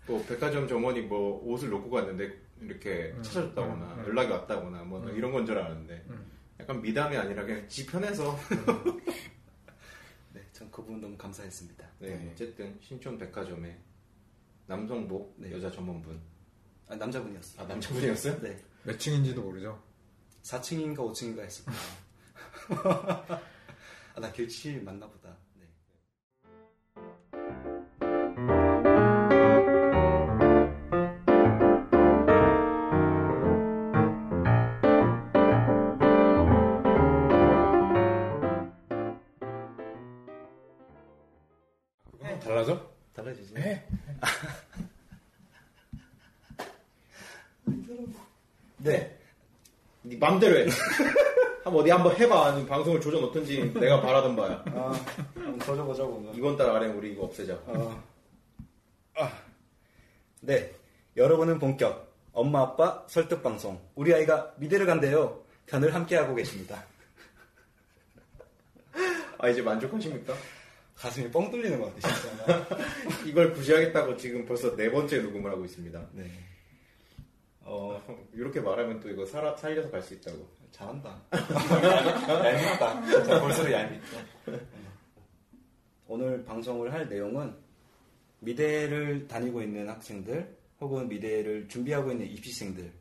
뭐 0.06 0.24
백화점 0.28 0.68
점원이 0.68 1.02
뭐 1.02 1.42
옷을 1.46 1.70
놓고 1.70 1.90
갔는데 1.90 2.38
이렇게 2.66 3.12
음, 3.16 3.24
찾아줬다거나 3.24 3.94
음, 3.94 4.00
음. 4.00 4.06
연락이 4.08 4.32
왔다거나 4.32 4.84
뭐 4.84 5.02
음. 5.04 5.16
이런 5.16 5.32
건 5.32 5.46
줄 5.46 5.58
알았는데 5.58 6.06
음. 6.10 6.32
약간 6.60 6.82
미담이 6.82 7.16
아니라 7.18 7.44
그냥 7.46 7.68
지 7.68 7.86
편해서 7.86 8.38
네, 10.34 10.42
전 10.54 10.70
그분 10.72 11.00
너무 11.02 11.18
감사했습니다. 11.18 11.88
네, 12.00 12.30
어쨌든 12.32 12.78
신촌 12.82 13.18
백화점에 13.18 13.78
남성복 14.68 15.36
네. 15.38 15.52
여자 15.52 15.70
점원분 15.72 16.20
아, 16.88 16.96
남자분이었어요. 16.96 17.64
아 17.64 17.68
남자분이었어요? 17.68 18.42
네. 18.42 18.60
몇 18.84 18.98
층인지도 19.00 19.42
모르죠. 19.42 19.82
4층인가 20.44 20.98
5층인가 20.98 21.40
했을 21.40 21.66
거예요. 21.66 23.42
아, 24.16 24.20
나 24.20 24.32
길치 24.32 24.80
맞나 24.82 25.08
보다. 25.08 25.36
달라져? 42.54 42.80
달라지지? 43.16 43.56
네. 43.56 43.84
네. 48.78 49.20
네 50.04 50.18
맘대로 50.18 50.60
해. 50.60 50.68
한번 51.64 51.82
어디 51.82 51.90
한번 51.90 52.16
해봐. 52.16 52.48
아니면 52.48 52.68
방송을 52.68 53.02
조져 53.02 53.20
놓든지 53.22 53.74
내가 53.74 54.02
바라던 54.02 54.36
바야. 54.36 54.64
아, 54.68 54.94
줘보자고. 55.66 56.14
오늘. 56.18 56.38
이번 56.38 56.56
달 56.56 56.70
안에 56.70 56.88
우리 56.88 57.14
이거 57.14 57.24
없애자. 57.24 57.56
어. 57.66 58.04
아. 59.16 59.32
네. 60.42 60.72
여러분은 61.18 61.58
본격 61.58 62.14
엄마 62.34 62.62
아빠 62.62 63.04
설득 63.08 63.42
방송 63.42 63.82
우리 63.96 64.14
아이가 64.14 64.54
미대를 64.58 64.86
간대요. 64.86 65.42
편을 65.66 65.94
함께 65.96 66.18
하고 66.18 66.36
계십니다. 66.36 66.84
아 69.40 69.50
이제 69.50 69.62
만족하십니까? 69.62 70.34
가슴이 70.96 71.30
뻥 71.32 71.50
뚫리는 71.52 71.80
것 71.80 71.94
같아 71.96 72.16
진짜. 72.16 72.68
이걸 73.26 73.54
구시하겠다고 73.54 74.16
지금 74.18 74.46
벌써 74.46 74.76
네 74.76 74.90
번째 74.92 75.22
녹음을 75.22 75.52
하고 75.52 75.66
있습니다. 75.66 76.10
네. 76.14 76.32
어 77.62 78.02
이렇게 78.34 78.60
말하면 78.62 79.00
또 79.00 79.10
이거 79.10 79.26
살아, 79.26 79.56
살려서 79.56 79.90
갈 79.90 80.02
수 80.02 80.14
있다고. 80.16 80.48
잘한다. 80.72 81.22
얄밉다. 81.32 83.06
진짜 83.06 83.40
볼수록 83.42 83.72
얄밉다. 83.72 84.18
오늘 86.08 86.44
방송을 86.44 86.92
할 86.92 87.08
내용은 87.08 87.56
미대를 88.40 89.28
다니고 89.28 89.62
있는 89.62 89.88
학생들 89.90 90.58
혹은 90.82 91.08
미대를 91.08 91.68
준비하고 91.70 92.12
있는 92.12 92.28
입시생들 92.28 92.92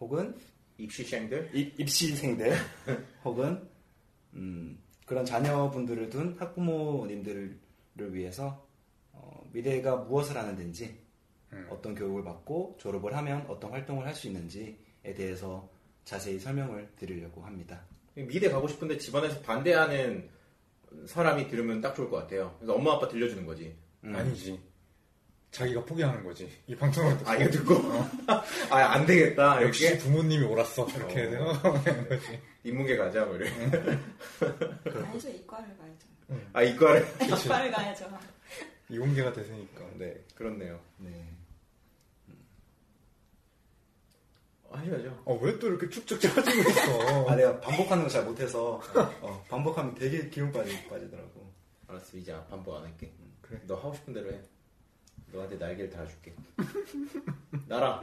혹은 0.00 0.34
입시생들 0.78 1.50
입, 1.52 1.78
입시생들 1.78 2.54
혹은 3.24 3.68
음, 4.34 4.78
그런 5.06 5.24
자녀분들을 5.24 6.10
둔 6.10 6.36
학부모님들을 6.38 7.58
위해서 8.10 8.66
어, 9.12 9.48
미래가 9.52 9.96
무엇을 9.96 10.36
하는 10.36 10.56
데인지 10.56 10.98
음. 11.52 11.66
어떤 11.70 11.94
교육을 11.94 12.22
받고 12.24 12.76
졸업을 12.78 13.16
하면 13.16 13.46
어떤 13.48 13.70
활동을 13.70 14.04
할 14.04 14.14
수 14.14 14.26
있는지에 14.26 14.76
대해서 15.16 15.68
자세히 16.04 16.38
설명을 16.38 16.92
드리려고 16.96 17.42
합니다. 17.42 17.84
미대 18.14 18.50
가고 18.50 18.68
싶은데 18.68 18.98
집안에서 18.98 19.40
반대하는 19.42 20.28
사람이 21.06 21.48
들으면 21.48 21.80
딱 21.80 21.94
좋을 21.94 22.10
것 22.10 22.16
같아요. 22.18 22.54
그래서 22.58 22.74
엄마 22.74 22.92
아빠 22.94 23.08
들려주는 23.08 23.44
거지. 23.46 23.76
음. 24.04 24.14
아니지. 24.14 24.60
자기가 25.50 25.84
포기하는 25.84 26.22
거지. 26.24 26.50
이 26.66 26.76
방송을 26.76 27.16
듣고. 27.18 27.30
아 27.30 27.36
이거 27.36 27.50
듣고 27.50 27.74
아안 28.70 29.06
되겠다 29.06 29.62
역시 29.62 29.84
이렇게 29.86 29.98
부모님이 30.00 30.44
옳았어. 30.44 30.86
이렇게 30.88 31.26
어. 31.26 31.54
생각하는 31.62 32.08
거지. 32.08 32.40
인문계 32.64 32.96
가자 32.96 33.24
뭐 33.24 33.36
이래. 33.36 33.48
아니죠 33.50 35.28
이과를 35.30 35.76
가야죠. 35.78 36.06
아 36.52 36.62
이과를 36.62 37.06
이과를 37.44 37.70
가야죠. 37.72 38.18
이공계가 38.90 39.32
됐으니까. 39.32 39.82
네 39.94 40.14
그렇네요. 40.34 40.78
네. 40.98 41.10
하셔야죠. 44.70 45.22
어, 45.24 45.34
왜 45.40 45.58
또 45.58 45.68
이렇게 45.68 45.88
축축 45.88 46.20
처지고 46.20 46.68
있어? 46.70 47.30
아 47.30 47.36
내가 47.36 47.58
반복하는 47.60 48.02
거 48.02 48.10
잘 48.10 48.24
못해서 48.24 48.80
어, 49.22 49.44
반복하면 49.48 49.94
되게 49.94 50.28
기운 50.28 50.52
빠지, 50.52 50.86
빠지더라고. 50.88 51.50
알았어 51.88 52.16
이제 52.18 52.34
반복 52.50 52.74
안 52.76 52.82
할게. 52.84 53.10
그래. 53.40 53.58
너 53.66 53.76
하고 53.76 53.94
싶은 53.94 54.12
대로 54.12 54.30
해. 54.32 54.40
너한테 55.36 55.56
날개를 55.56 55.90
달아줄게. 55.90 56.34
나라. 57.68 58.00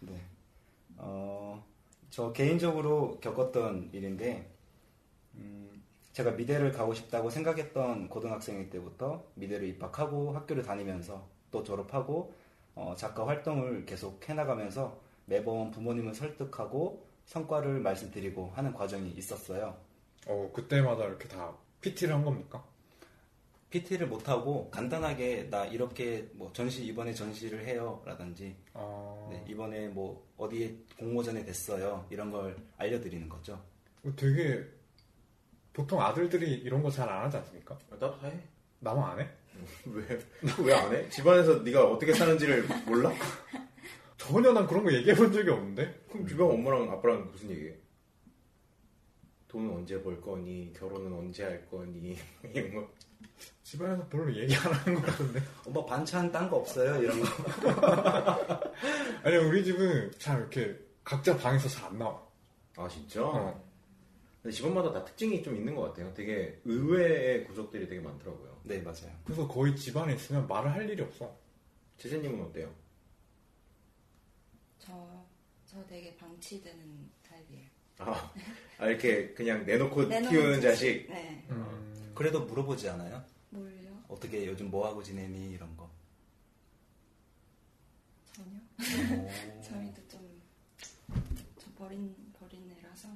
네. 0.00 0.20
어, 0.96 1.64
저 2.10 2.32
개인적으로 2.32 3.18
겪었던 3.20 3.90
일인데, 3.92 4.48
음, 5.34 5.82
제가 6.12 6.32
미대를 6.32 6.72
가고 6.72 6.94
싶다고 6.94 7.28
생각했던 7.30 8.08
고등학생일 8.08 8.70
때부터 8.70 9.24
미대를 9.34 9.68
입학하고 9.68 10.32
학교를 10.32 10.62
다니면서 10.62 11.28
또 11.50 11.62
졸업하고 11.62 12.32
어, 12.74 12.94
작가 12.96 13.26
활동을 13.26 13.84
계속 13.86 14.28
해나가면서 14.28 15.00
매번 15.26 15.70
부모님을 15.70 16.14
설득하고 16.14 17.04
성과를 17.26 17.80
말씀드리고 17.80 18.52
하는 18.54 18.72
과정이 18.72 19.10
있었어요. 19.10 19.76
어, 20.26 20.50
그때마다 20.54 21.04
이렇게 21.04 21.28
다 21.28 21.52
PT를 21.80 22.14
한 22.14 22.24
겁니까? 22.24 22.64
PT를 23.70 24.06
못하고 24.06 24.70
간단하게 24.70 25.48
나 25.50 25.66
이렇게 25.66 26.28
뭐 26.32 26.50
전시 26.52 26.84
이번에 26.86 27.12
전시를 27.12 27.66
해요 27.66 28.02
라든지 28.06 28.56
아, 28.72 29.28
네, 29.30 29.44
이번에 29.48 29.88
뭐 29.88 30.26
어디에 30.38 30.74
공모전에 30.98 31.44
됐어요 31.44 32.06
이런 32.10 32.30
걸 32.30 32.56
알려드리는 32.78 33.28
거죠. 33.28 33.62
어, 34.04 34.12
되게 34.16 34.64
보통 35.72 36.00
아들들이 36.00 36.54
이런 36.54 36.82
거 36.82 36.90
잘 36.90 37.08
안 37.08 37.24
하지 37.26 37.36
않습니까? 37.36 37.74
아, 37.90 37.94
나도 37.94 38.18
다 38.20 38.28
해. 38.28 38.40
나만 38.80 39.10
안 39.10 39.20
해? 39.20 39.28
왜? 39.86 40.18
왜 40.64 40.72
안 40.74 40.92
해? 40.94 41.08
집안에서 41.10 41.56
네가 41.62 41.84
어떻게 41.90 42.14
사는지를 42.14 42.66
몰라? 42.86 43.12
전혀 44.16 44.52
난 44.52 44.66
그런 44.66 44.82
거 44.84 44.92
얘기해 44.92 45.14
본 45.14 45.30
적이 45.32 45.50
없는데? 45.50 46.04
그럼 46.10 46.26
주변 46.26 46.50
엄마랑 46.50 46.90
아빠랑 46.90 47.26
무슨 47.30 47.50
얘기해? 47.50 47.74
돈은 49.48 49.70
언제 49.70 50.00
벌 50.02 50.20
거니? 50.20 50.72
결혼은 50.74 51.12
언제 51.12 51.44
할 51.44 51.68
거니? 51.68 52.16
이런 52.54 52.74
거. 52.74 52.88
집안에서 53.68 54.08
별로 54.08 54.34
얘기 54.34 54.54
안 54.56 54.72
하는 54.72 54.94
것 54.98 55.06
같은데. 55.06 55.42
엄마 55.66 55.84
반찬 55.84 56.32
딴 56.32 56.48
거 56.48 56.56
없어요 56.56 57.02
이런 57.02 57.20
거. 57.20 57.26
아니, 59.22 59.36
우리 59.36 59.62
집은 59.62 60.10
참 60.18 60.38
이렇게 60.38 60.74
각자 61.04 61.36
방에서 61.36 61.68
잘 61.68 61.88
안 61.88 61.98
나와. 61.98 62.26
아 62.76 62.88
진짜? 62.88 63.22
어. 63.26 63.62
근데 64.42 64.56
집안마다 64.56 64.90
다 64.92 65.04
특징이 65.04 65.42
좀 65.42 65.54
있는 65.54 65.74
것 65.74 65.82
같아요. 65.82 66.14
되게 66.14 66.58
의외의 66.64 67.44
구석들이 67.44 67.86
되게 67.88 68.00
많더라고요. 68.00 68.58
네 68.62 68.80
맞아요. 68.80 69.12
그래서 69.24 69.46
거의 69.46 69.76
집안에 69.76 70.14
있으면 70.14 70.48
말을 70.48 70.72
할 70.72 70.88
일이 70.88 71.02
없어. 71.02 71.36
제재님은 71.98 72.46
어때요? 72.46 72.72
저, 74.78 74.92
저 75.66 75.84
되게 75.86 76.16
방치되는 76.16 77.10
타입이에요. 77.28 77.68
아, 77.98 78.32
아, 78.78 78.86
이렇게 78.86 79.34
그냥 79.34 79.66
내놓고 79.66 80.04
내놓은 80.04 80.30
키우는 80.30 80.60
자식. 80.62 81.06
네. 81.10 81.44
음, 81.50 82.12
그래도 82.14 82.44
물어보지 82.46 82.88
않아요? 82.88 83.22
뭘요? 83.50 84.02
어떻게 84.08 84.46
요즘 84.46 84.70
뭐 84.70 84.86
하고 84.86 85.02
지내니 85.02 85.52
이런 85.52 85.74
거. 85.76 85.88
전혀. 88.32 88.56
오. 89.22 89.28
저희도 89.62 90.08
좀, 90.08 90.40
저 91.58 91.66
버린, 91.76 92.14
버린 92.38 92.70
애라서. 92.78 93.08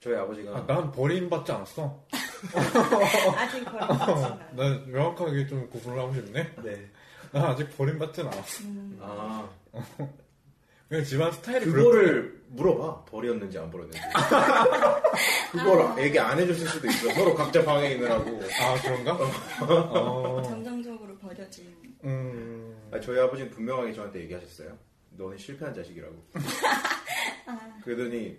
저희 0.00 0.16
아버지가 0.16 0.56
아, 0.56 0.66
난 0.66 0.90
버림받지 0.90 1.52
않았어. 1.52 2.04
아직 3.36 3.64
버린 3.64 3.88
거지만. 3.88 4.56
난 4.56 4.90
명확하게 4.90 5.46
좀 5.46 5.68
구분을 5.70 5.98
하고 5.98 6.12
싶네. 6.14 6.54
네. 6.62 6.90
난 7.32 7.44
아직 7.46 7.68
버림받진 7.76 8.26
않았어. 8.26 8.64
음, 8.64 8.98
아 9.00 9.48
그냥 10.92 11.06
집안 11.06 11.32
스타일이. 11.32 11.64
그거를 11.64 12.42
물어봐. 12.48 13.06
버렸는지 13.06 13.58
안 13.58 13.70
버렸는지. 13.70 13.98
그걸 15.50 16.04
얘기 16.04 16.18
안 16.18 16.38
해줬을 16.38 16.66
수도 16.68 16.86
있어. 16.86 17.10
서로 17.14 17.34
각자 17.34 17.64
방에 17.64 17.92
있느라고. 17.92 18.28
아, 18.60 18.74
그런가? 18.82 19.14
어, 19.64 20.42
정상적으로 20.42 21.16
버려진. 21.16 21.74
음, 22.04 22.76
아, 22.92 23.00
저희 23.00 23.18
아버지는 23.20 23.50
분명하게 23.50 23.94
저한테 23.94 24.20
얘기하셨어요. 24.20 24.76
너는 25.12 25.38
실패한 25.38 25.72
자식이라고. 25.72 26.14
그러더니 27.84 28.38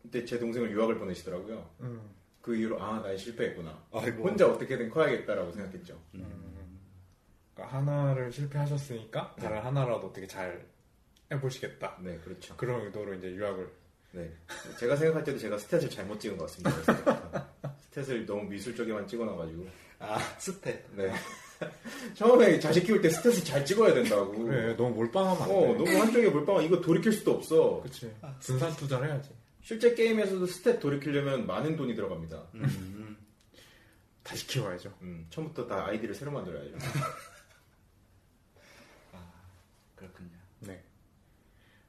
그때 0.00 0.24
제 0.24 0.38
동생을 0.38 0.70
유학을 0.70 0.98
보내시더라고요. 0.98 1.68
음. 1.80 2.00
그 2.40 2.56
이후로 2.56 2.82
아 2.82 3.02
난 3.02 3.14
실패했구나. 3.14 3.78
아이고. 3.92 4.24
혼자 4.26 4.46
어떻게든 4.46 4.88
커야겠다라고 4.88 5.52
생각했죠. 5.52 6.00
그러니까 7.54 7.76
하나를 7.76 8.32
실패하셨으니까 8.32 9.34
다른 9.38 9.58
하나라도 9.60 10.06
어떻게 10.06 10.26
잘 10.26 10.64
해보시겠다. 11.30 11.98
네 12.00 12.18
그렇죠 12.24 12.56
그런 12.56 12.84
의도로 12.86 13.14
이제 13.14 13.28
유학을. 13.28 13.70
네 14.12 14.32
제가 14.78 14.96
생각할 14.96 15.22
때도 15.22 15.38
제가 15.38 15.56
스탯을 15.56 15.88
잘못 15.88 16.18
찍은 16.18 16.36
것 16.36 16.46
같습니다 16.46 17.46
stat을 17.92 18.26
너무 18.26 18.42
미술적에만 18.48 19.06
찍어놔가지고 19.06 19.68
아 20.00 20.18
stat. 20.38 20.96
네. 20.96 21.12
처음에 22.14 22.58
자식 22.58 22.84
키울 22.84 23.00
때 23.02 23.08
stat을 23.08 23.44
잘 23.44 23.64
찍어야 23.64 23.92
된다고. 23.94 24.32
그래, 24.44 24.74
너무 24.76 24.94
몰빵하면 24.96 25.42
안 25.42 25.48
돼. 25.48 25.54
어, 25.54 25.74
너무 25.76 25.90
한쪽에 26.00 26.28
몰빵 26.30 26.62
이거 26.64 26.80
돌이킬 26.80 27.12
수도 27.12 27.32
없어. 27.32 27.80
그치. 27.82 28.10
분산 28.40 28.74
투자를 28.76 29.08
해야지. 29.08 29.30
실제 29.62 29.94
게임에서도 29.94 30.46
stat 30.46 30.80
돌이키려면 30.80 31.46
많은 31.46 31.76
돈이 31.76 31.94
들어갑니다. 31.94 32.46
음. 32.54 33.16
다시 34.22 34.46
키워야죠. 34.46 34.96
음, 35.02 35.26
처음부터 35.30 35.66
다 35.66 35.86
아이디를 35.86 36.14
새로 36.14 36.30
만들어야죠. 36.30 36.76
그렇군요. 39.96 40.29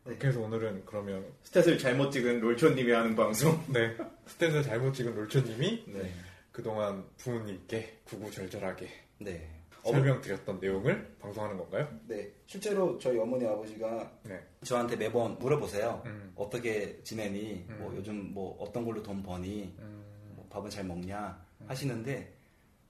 네. 0.04 0.10
그렇게 0.10 0.28
해서 0.28 0.42
오늘은 0.42 0.84
그러면 0.86 1.26
stat을 1.44 1.80
잘못 1.80 2.12
찍은 2.12 2.40
롤초님이 2.40 2.92
하는 2.92 3.16
방송. 3.16 3.64
네 3.72 3.96
스탯을 4.28 4.64
잘못 4.64 4.94
찍은 4.94 5.16
롤초님이 5.16 5.84
네. 5.88 6.14
그동안 6.52 7.06
부모님께 7.18 8.00
구구절절하게 8.06 8.90
네. 9.20 9.62
설명드렸던 9.84 10.60
내용을 10.60 11.16
방송하는 11.20 11.58
건가요? 11.58 11.88
네. 12.08 12.32
실제로 12.46 12.98
저희 13.00 13.18
어머니 13.18 13.46
아버지가 13.46 14.12
네. 14.24 14.40
저한테 14.64 14.96
매번 14.96 15.38
물어보세요. 15.40 16.04
음. 16.06 16.34
어떻게 16.36 17.02
지내니? 17.04 17.66
뭐 17.80 17.90
음. 17.90 17.98
요즘 17.98 18.34
뭐 18.34 18.58
어떤 18.60 18.86
걸로 18.86 19.02
돈 19.02 19.24
버니? 19.24 19.74
음, 19.80 20.34
뭐 20.36 20.46
밥은 20.50 20.70
잘 20.70 20.84
먹냐? 20.86 21.40
하시는데 21.68 22.34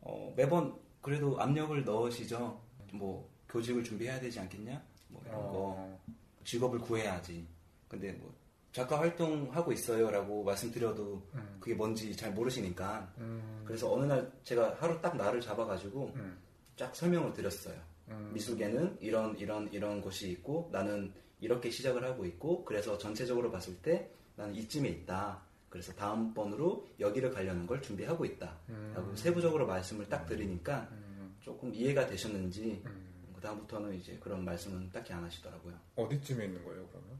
어, 0.02 0.34
매번 0.36 0.76
그래도 1.02 1.40
압력을 1.40 1.84
넣으시죠. 1.84 2.60
뭐 2.94 3.30
교직을 3.50 3.84
준비해야 3.84 4.20
되지 4.20 4.40
않겠냐? 4.40 4.82
뭐 5.08 5.22
이런 5.26 5.42
거. 5.42 6.00
어, 6.42 6.44
직업을 6.44 6.80
구해야지. 6.80 7.48
근데 7.88 8.12
뭐 8.14 8.34
작가 8.72 9.00
활동하고 9.00 9.72
있어요라고 9.74 10.44
말씀드려도 10.44 11.28
음, 11.36 11.58
그게 11.60 11.76
뭔지 11.76 12.16
잘 12.16 12.32
모르시니까 12.32 13.14
음, 13.18 13.64
그래서 13.66 13.92
어느 13.92 14.06
날 14.06 14.32
제가 14.44 14.78
하루 14.80 15.00
딱 15.02 15.18
날을 15.18 15.42
잡아가지고 15.42 16.14
음, 16.16 16.38
쫙 16.78 16.96
설명을 16.96 17.34
드렸어요. 17.34 17.76
음, 18.10 18.32
미술계는 18.34 18.98
이런 19.02 19.38
이런 19.38 19.72
이런 19.74 20.02
것이 20.02 20.32
있고 20.32 20.70
나는 20.72 21.12
이렇게 21.42 21.70
시작을 21.70 22.04
하고 22.04 22.26
있고 22.26 22.64
그래서 22.64 22.98
전체적으로 22.98 23.52
봤을 23.52 23.76
때 23.78 24.10
나는 24.36 24.56
이쯤에 24.56 24.88
있다. 24.88 25.42
그래서 25.70 25.94
다음번으로 25.94 26.88
여기를 27.00 27.32
가려는 27.32 27.66
걸 27.66 27.82
준비하고 27.82 28.26
있다. 28.26 28.58
음. 28.70 28.94
라고 28.96 29.16
세부적으로 29.16 29.68
말씀을 29.68 30.08
딱 30.08 30.26
드리니까 30.26 30.88
음, 30.92 31.36
조금 31.42 31.74
이해가 31.74 32.08
되셨는지 32.08 32.84
음. 32.86 33.11
그다음부터는 33.42 33.96
이제 33.96 34.18
그런 34.22 34.46
말씀은 34.46 34.90
딱히 34.92 35.12
안 35.14 35.24
하시더라고요. 35.24 35.74
어디쯤에 35.96 36.46
있는 36.46 36.64
거예요 36.64 36.88
그러면? 36.88 37.20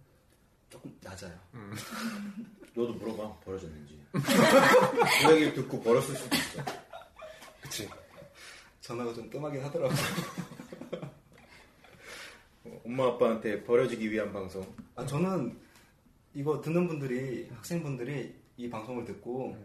조금 0.70 0.96
낮아요. 1.02 1.38
너도 2.74 2.94
물어봐 2.94 3.40
버려졌는지. 3.40 4.00
그 4.12 5.34
얘기를 5.34 5.54
듣고 5.56 5.82
버렸을 5.82 6.16
수도 6.16 6.36
있어. 6.36 6.64
그치. 7.62 7.90
전화가 8.80 9.14
좀 9.14 9.30
뜸하긴 9.30 9.62
하더라고요. 9.64 9.98
어, 12.64 12.82
엄마 12.86 13.08
아빠한테 13.08 13.64
버려지기 13.64 14.10
위한 14.12 14.32
방송. 14.32 14.64
아, 14.96 15.06
저는 15.06 15.60
이거 16.34 16.62
듣는 16.62 16.88
분들이, 16.88 17.50
학생분들이 17.50 18.34
이 18.56 18.70
방송을 18.70 19.04
듣고, 19.04 19.58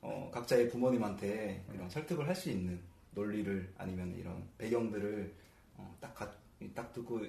어, 0.00 0.30
각자의 0.32 0.68
부모님한테 0.70 1.64
이런 1.74 1.88
설득을 1.90 2.28
할 2.28 2.36
수 2.36 2.50
있는 2.50 2.80
논리를 3.14 3.72
아니면 3.76 4.14
이런 4.16 4.48
배경들을 4.58 5.41
어, 5.74 5.96
딱, 6.00 6.14
가- 6.14 6.34
딱 6.74 6.92
듣고 6.92 7.20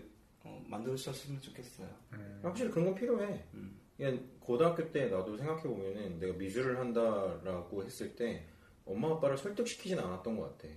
어, 0.44 0.64
만들어주셨으면 0.68 1.42
좋겠어요. 1.42 1.88
음. 2.14 2.40
확실히 2.44 2.70
그런 2.72 2.86
건 2.86 2.96
필요해. 2.96 3.46
음. 3.54 3.80
그냥 3.96 4.30
고등학교 4.40 4.92
때 4.92 5.06
나도 5.08 5.38
생각해 5.38 5.64
보면은 5.64 6.20
내가 6.20 6.34
미술을 6.34 6.78
한다라고 6.80 7.84
했을 7.84 8.16
때 8.16 8.46
엄마 8.86 9.12
아빠를 9.12 9.38
설득시키진 9.38 9.98
않았던 10.00 10.36
것 10.38 10.58
같아. 10.58 10.74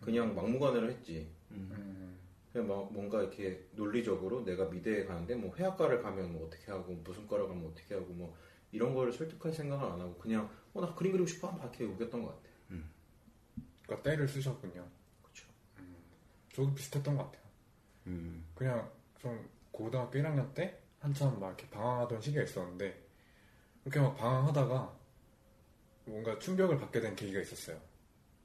그냥 0.00 0.34
막무가내로 0.34 0.90
했지. 0.90 1.30
음. 1.50 2.18
그냥 2.52 2.68
막 2.68 2.92
뭔가 2.92 3.20
이렇게 3.20 3.66
논리적으로 3.72 4.44
내가 4.44 4.66
미대에 4.66 5.04
가는데 5.04 5.34
뭐 5.34 5.54
회화과를 5.56 6.02
가면 6.02 6.32
뭐 6.32 6.46
어떻게 6.46 6.70
하고 6.70 6.94
무슨 7.04 7.26
과를 7.26 7.48
가면 7.48 7.66
어떻게 7.66 7.94
하고 7.94 8.12
뭐 8.12 8.34
이런 8.72 8.94
거를 8.94 9.12
설득할 9.12 9.52
생각을 9.52 9.84
안 9.84 10.00
하고 10.00 10.16
그냥 10.16 10.48
어 10.74 10.80
나 10.80 10.94
그림 10.94 11.12
그리고 11.12 11.26
싶어 11.26 11.50
막 11.52 11.60
이렇게 11.62 11.84
우겼던 11.84 12.22
것 12.22 12.28
같아. 12.28 12.48
그러니까 13.86 14.02
때를 14.10 14.26
쓰셨군요. 14.28 14.86
저도 16.52 16.74
비슷했던 16.74 17.16
것 17.16 17.24
같아요. 17.24 17.42
음. 18.06 18.44
그냥 18.54 18.90
좀 19.18 19.48
고등학교 19.70 20.18
1학년 20.18 20.52
때 20.54 20.78
한참 21.00 21.38
막 21.40 21.48
이렇게 21.48 21.68
방황하던 21.70 22.20
시기가 22.20 22.42
있었는데 22.44 23.02
이렇게 23.84 24.00
막 24.00 24.16
방황하다가 24.16 24.96
뭔가 26.04 26.38
충격을 26.38 26.78
받게 26.78 27.00
된 27.00 27.16
계기가 27.16 27.40
있었어요. 27.40 27.80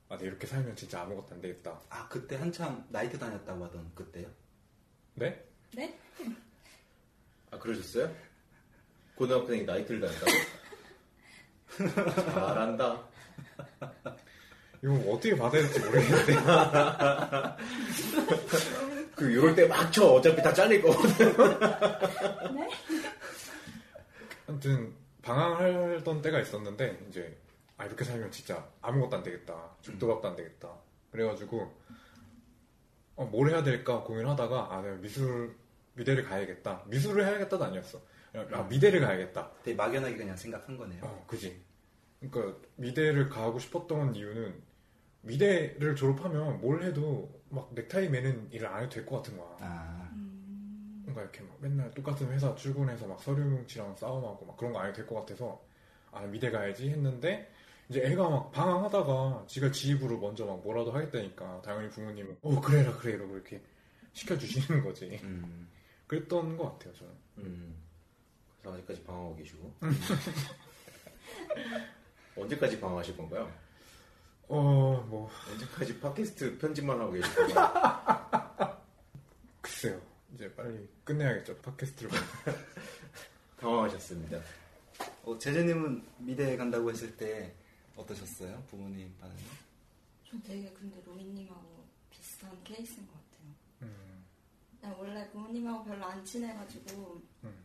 아, 0.10 0.18
내 0.18 0.26
이렇게 0.26 0.48
살면 0.48 0.76
진짜 0.76 1.02
아무것도 1.02 1.36
안 1.36 1.42
되겠다. 1.42 1.82
아, 1.90 2.08
그때 2.08 2.38
한참 2.38 2.86
나이트 2.90 3.20
다녔다고 3.20 3.66
하던 3.66 3.92
그때요? 3.94 4.30
네? 5.16 5.44
네? 5.74 6.00
아 7.52 7.60
그러셨어요? 7.60 8.14
고등학생이 9.16 9.64
나이트를 9.64 10.00
다닌다고? 10.02 10.32
잘한다. 12.32 13.08
이거 14.84 14.94
뭐 14.94 15.16
어떻게 15.16 15.36
받아야 15.36 15.62
될지 15.64 15.80
모르겠는데. 15.80 16.36
그 19.16 19.36
요럴 19.36 19.56
때 19.56 19.68
막 19.68 19.92
쳐 19.92 20.06
어차피 20.06 20.42
다 20.42 20.54
잘릴 20.54 20.82
거거든. 20.82 21.34
아무튼 24.48 24.94
방황하던 25.22 26.22
때가 26.22 26.40
있었는데 26.40 27.00
이제 27.10 27.38
아 27.78 27.86
이렇게 27.86 28.04
살면 28.04 28.32
진짜 28.32 28.68
아무것도 28.82 29.18
안 29.18 29.24
되겠다. 29.24 29.56
죽도 29.82 30.08
밥도 30.08 30.30
안 30.30 30.36
되겠다. 30.36 30.70
그래가지고 31.12 31.74
어, 33.16 33.26
뭘 33.26 33.50
해야 33.50 33.64
될까 33.64 34.02
고민하다가 34.04 34.68
아 34.72 34.82
내가 34.82 34.96
미술 34.98 35.56
미대를 35.94 36.24
가야겠다. 36.24 36.84
미술을 36.86 37.26
해야겠다도 37.26 37.64
아니었어. 37.66 38.00
아 38.52 38.62
미대를 38.70 39.02
가야겠다. 39.02 39.52
되게 39.64 39.76
막연하게 39.76 40.16
그냥 40.16 40.38
생각한 40.38 40.78
거네요. 40.78 41.02
어, 41.04 41.26
그지. 41.28 41.60
그러니까 42.20 42.60
미대를 42.76 43.30
가고 43.30 43.60
싶었던 43.60 44.16
이유는 44.16 44.62
미대를 45.22 45.96
졸업하면 45.96 46.60
뭘 46.60 46.84
해도 46.84 47.32
막 47.50 47.74
넥타이 47.74 48.10
매는 48.10 48.52
일을 48.52 48.68
안 48.68 48.84
해도 48.84 48.90
될 48.90 49.06
것 49.06 49.18
같은 49.18 49.38
거야. 49.38 49.58
아, 49.62 50.10
뭔가 50.14 51.22
이렇게 51.22 51.42
막 51.42 51.58
맨날 51.62 51.90
똑같은 51.92 52.30
회사 52.32 52.54
출근해서 52.56 53.08
막 53.08 53.22
서류 53.22 53.44
뭉치랑 53.46 53.96
싸움하고 53.96 54.46
막 54.46 54.58
그런 54.58 54.74
거 54.74 54.80
안 54.80 54.88
해도 54.88 54.98
될 54.98 55.08
것 55.08 55.16
같아서 55.16 55.62
아 56.12 56.22
미대 56.26 56.50
가야지 56.52 56.90
했는데 56.90 57.52
이제 57.90 58.02
애가 58.04 58.30
막 58.30 58.52
방황하다가 58.52 59.46
지가 59.48 59.72
지 59.72 59.90
입으로 59.92 60.18
먼저 60.20 60.46
막 60.46 60.62
뭐라도 60.64 60.92
하겠다니까 60.92 61.62
당연히 61.62 61.90
부모님은 61.90 62.38
어 62.42 62.60
그래라 62.62 62.98
그래 62.98 63.14
이러고 63.14 63.36
이렇게 63.36 63.62
시켜주시는 64.14 64.84
거지. 64.84 65.20
음. 65.24 65.68
그랬던 66.08 66.58
것 66.58 66.72
같아요 66.74 66.94
저는. 66.96 67.14
음. 67.40 67.76
그래서 68.62 68.76
아직까지 68.78 69.04
방황하고 69.04 69.36
계시고. 69.38 69.74
언제까지 72.38 72.80
방황하실 72.80 73.18
건가요? 73.18 73.52
어 74.50 75.04
뭐 75.10 75.30
언제까지 75.52 76.00
팟캐스트 76.00 76.58
편집만 76.58 77.00
하고 77.00 77.12
계실 77.12 77.34
건가요? 77.36 78.78
글쎄요. 79.62 80.02
이제 80.34 80.54
빨리 80.56 80.88
끝내야겠죠 81.04 81.58
팟캐스트를. 81.58 82.12
당황하셨습니다. 83.60 84.40
어, 85.24 85.38
제재님은 85.38 86.04
미대 86.20 86.56
간다고 86.58 86.90
했을 86.92 87.16
때 87.18 87.54
어떠셨어요? 87.96 88.64
부모님 88.70 89.14
반응이? 89.20 89.40
저 90.30 90.38
되게 90.48 90.70
근데 90.74 91.02
로이님하고 91.06 91.84
비슷한 92.10 92.52
케이스인 92.64 93.08
것 93.08 93.14
같아요. 93.14 93.54
음, 93.82 94.24
그냥 94.80 94.96
원래 95.00 95.30
부모님하고 95.32 95.84
별로 95.86 96.06
안 96.06 96.24
친해가지고 96.24 97.22
음. 97.46 97.64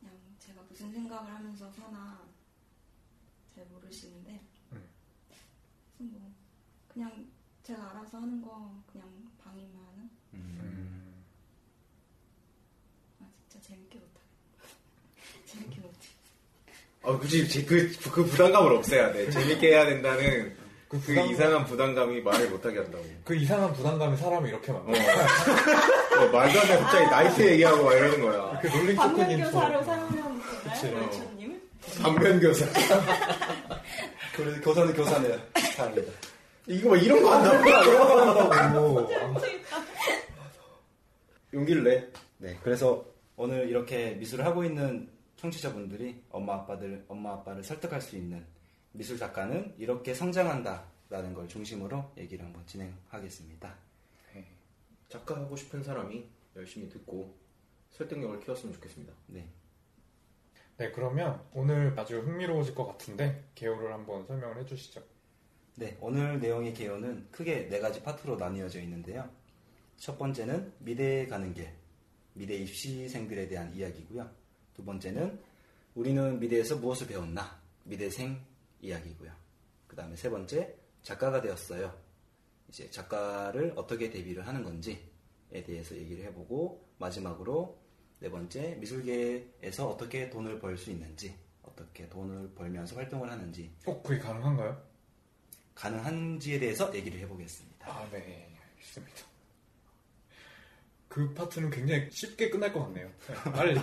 그냥 0.00 0.14
제가 0.38 0.62
무슨 0.68 0.92
생각을 0.92 1.34
하면서 1.34 1.70
사나 1.72 2.20
잘 3.58 3.66
모르시는데 3.72 4.40
음. 4.72 4.84
뭐 5.98 6.32
그냥 6.86 7.10
제가 7.64 7.90
알아서 7.90 8.18
하는 8.18 8.40
거 8.40 8.72
그냥 8.92 9.08
방임만 9.42 9.82
하는 9.84 10.10
음. 10.34 11.24
아 13.20 13.24
진짜 13.48 13.66
재밌게 13.66 13.98
못하네 13.98 14.26
재밌게 15.44 15.80
못해 15.80 15.98
아, 17.02 17.18
굳이 17.18 17.48
제- 17.48 17.64
그, 17.64 17.90
그 18.10 18.24
부담감을 18.26 18.72
없애야 18.72 19.12
돼. 19.12 19.30
재밌게 19.30 19.68
해야 19.68 19.86
된다는 19.86 20.54
그그 20.88 21.06
부담감- 21.14 21.30
이상한 21.32 21.64
부담감이 21.64 22.20
말을 22.20 22.50
못하게 22.50 22.78
한다고. 22.80 23.04
그 23.24 23.34
이상한 23.36 23.72
부담감이 23.72 24.16
사람을 24.16 24.48
이렇게 24.48 24.72
만들어. 24.72 24.94
어, 24.98 26.28
말도 26.32 26.60
안 26.60 26.66
돼. 26.66 26.76
갑자기 26.78 27.06
나이트 27.10 27.50
얘기하고 27.52 27.84
막 27.84 27.92
이러는 27.94 28.20
거야. 28.20 28.60
그 28.60 28.66
롤링 28.66 28.96
초코님 28.96 29.16
반면교사로 29.40 29.84
사용하는 29.84 30.40
그치. 30.64 31.37
월초님? 31.88 32.02
반면 32.02 32.40
교사. 32.40 32.66
그래도 34.36 34.60
교사는 34.60 34.94
교사네요. 34.94 35.38
다행이다. 35.76 36.12
이거 36.66 36.90
막 36.90 36.96
이런 37.02 37.22
거 37.22 37.34
한다고. 37.34 38.52
한다고. 38.52 39.08
용기를 41.52 41.82
내. 41.84 42.08
네, 42.38 42.58
그래서 42.62 43.04
오늘 43.36 43.68
이렇게 43.68 44.12
미술을 44.12 44.44
하고 44.44 44.64
있는 44.64 45.08
청취자분들이 45.36 46.22
엄마 46.30 46.54
아빠들 46.54 47.04
엄마 47.08 47.32
아빠를 47.32 47.62
설득할 47.64 48.00
수 48.00 48.16
있는 48.16 48.44
미술 48.92 49.18
작가는 49.18 49.74
이렇게 49.78 50.12
성장한다라는 50.14 51.34
걸 51.34 51.48
중심으로 51.48 52.12
얘기를 52.18 52.44
한번 52.44 52.66
진행하겠습니다. 52.66 53.74
작가 55.08 55.36
하고 55.36 55.56
싶은 55.56 55.82
사람이 55.82 56.28
열심히 56.54 56.86
듣고 56.90 57.34
설득력을 57.92 58.40
키웠으면 58.40 58.74
좋겠습니다. 58.74 59.12
네, 59.28 59.48
네, 60.78 60.92
그러면 60.92 61.44
오늘 61.54 61.92
아주 61.98 62.20
흥미로워질 62.20 62.72
것 62.76 62.86
같은데 62.86 63.50
개요를 63.56 63.92
한번 63.92 64.24
설명을 64.28 64.58
해주시죠. 64.58 65.02
네, 65.74 65.98
오늘 66.00 66.38
내용의 66.38 66.72
개요는 66.72 67.32
크게 67.32 67.68
네 67.68 67.80
가지 67.80 68.00
파트로 68.00 68.36
나뉘어져 68.36 68.80
있는데요. 68.82 69.28
첫 69.96 70.16
번째는 70.16 70.72
미대에 70.78 71.26
가는 71.26 71.52
길, 71.52 71.68
미대 72.34 72.54
입시생들에 72.54 73.48
대한 73.48 73.74
이야기고요. 73.74 74.30
두 74.72 74.84
번째는 74.84 75.40
우리는 75.96 76.38
미대에서 76.38 76.76
무엇을 76.76 77.08
배웠나, 77.08 77.60
미대생 77.82 78.40
이야기고요. 78.80 79.32
그 79.88 79.96
다음에 79.96 80.14
세 80.14 80.30
번째, 80.30 80.76
작가가 81.02 81.40
되었어요. 81.40 81.92
이제 82.68 82.88
작가를 82.88 83.72
어떻게 83.74 84.10
데뷔를 84.10 84.46
하는 84.46 84.62
건지에 84.62 85.00
대해서 85.66 85.96
얘기를 85.96 86.24
해보고, 86.26 86.88
마지막으로 86.98 87.77
네 88.20 88.28
번째, 88.30 88.76
미술계에서 88.80 89.88
어떻게 89.88 90.28
돈을 90.28 90.58
벌 90.58 90.76
수 90.76 90.90
있는지, 90.90 91.36
어떻게 91.62 92.08
돈을 92.08 92.52
벌면서 92.54 92.96
활동을 92.96 93.30
하는지, 93.30 93.70
꼭 93.84 94.02
그게 94.02 94.18
가능한가요? 94.18 94.80
가능한지에 95.74 96.58
대해서 96.58 96.92
얘기를 96.94 97.20
해보겠습니다. 97.20 97.86
아, 97.88 98.08
네, 98.10 98.56
알겠습니다. 98.72 99.28
그 101.08 101.32
파트는 101.32 101.70
굉장히 101.70 102.10
쉽게 102.10 102.50
끝날 102.50 102.72
것 102.72 102.82
같네요. 102.84 103.08
네, 103.26 103.34
빨리. 103.52 103.78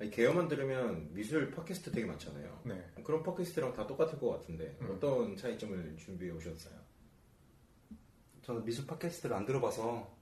아니, 0.00 0.10
개요만 0.10 0.46
들으면 0.46 1.12
미술 1.12 1.50
팟캐스트 1.50 1.90
되게 1.90 2.06
많잖아요. 2.06 2.60
네. 2.64 2.92
그런 3.02 3.22
팟캐스트랑 3.24 3.72
다 3.72 3.84
똑같을 3.86 4.18
것 4.20 4.28
같은데 4.30 4.76
음. 4.82 4.92
어떤 4.94 5.36
차이점을 5.36 5.96
준비해 5.96 6.30
오셨어요? 6.30 6.78
저는 8.42 8.64
미술 8.64 8.86
팟캐스트를 8.86 9.34
안 9.34 9.44
들어봐서 9.44 10.16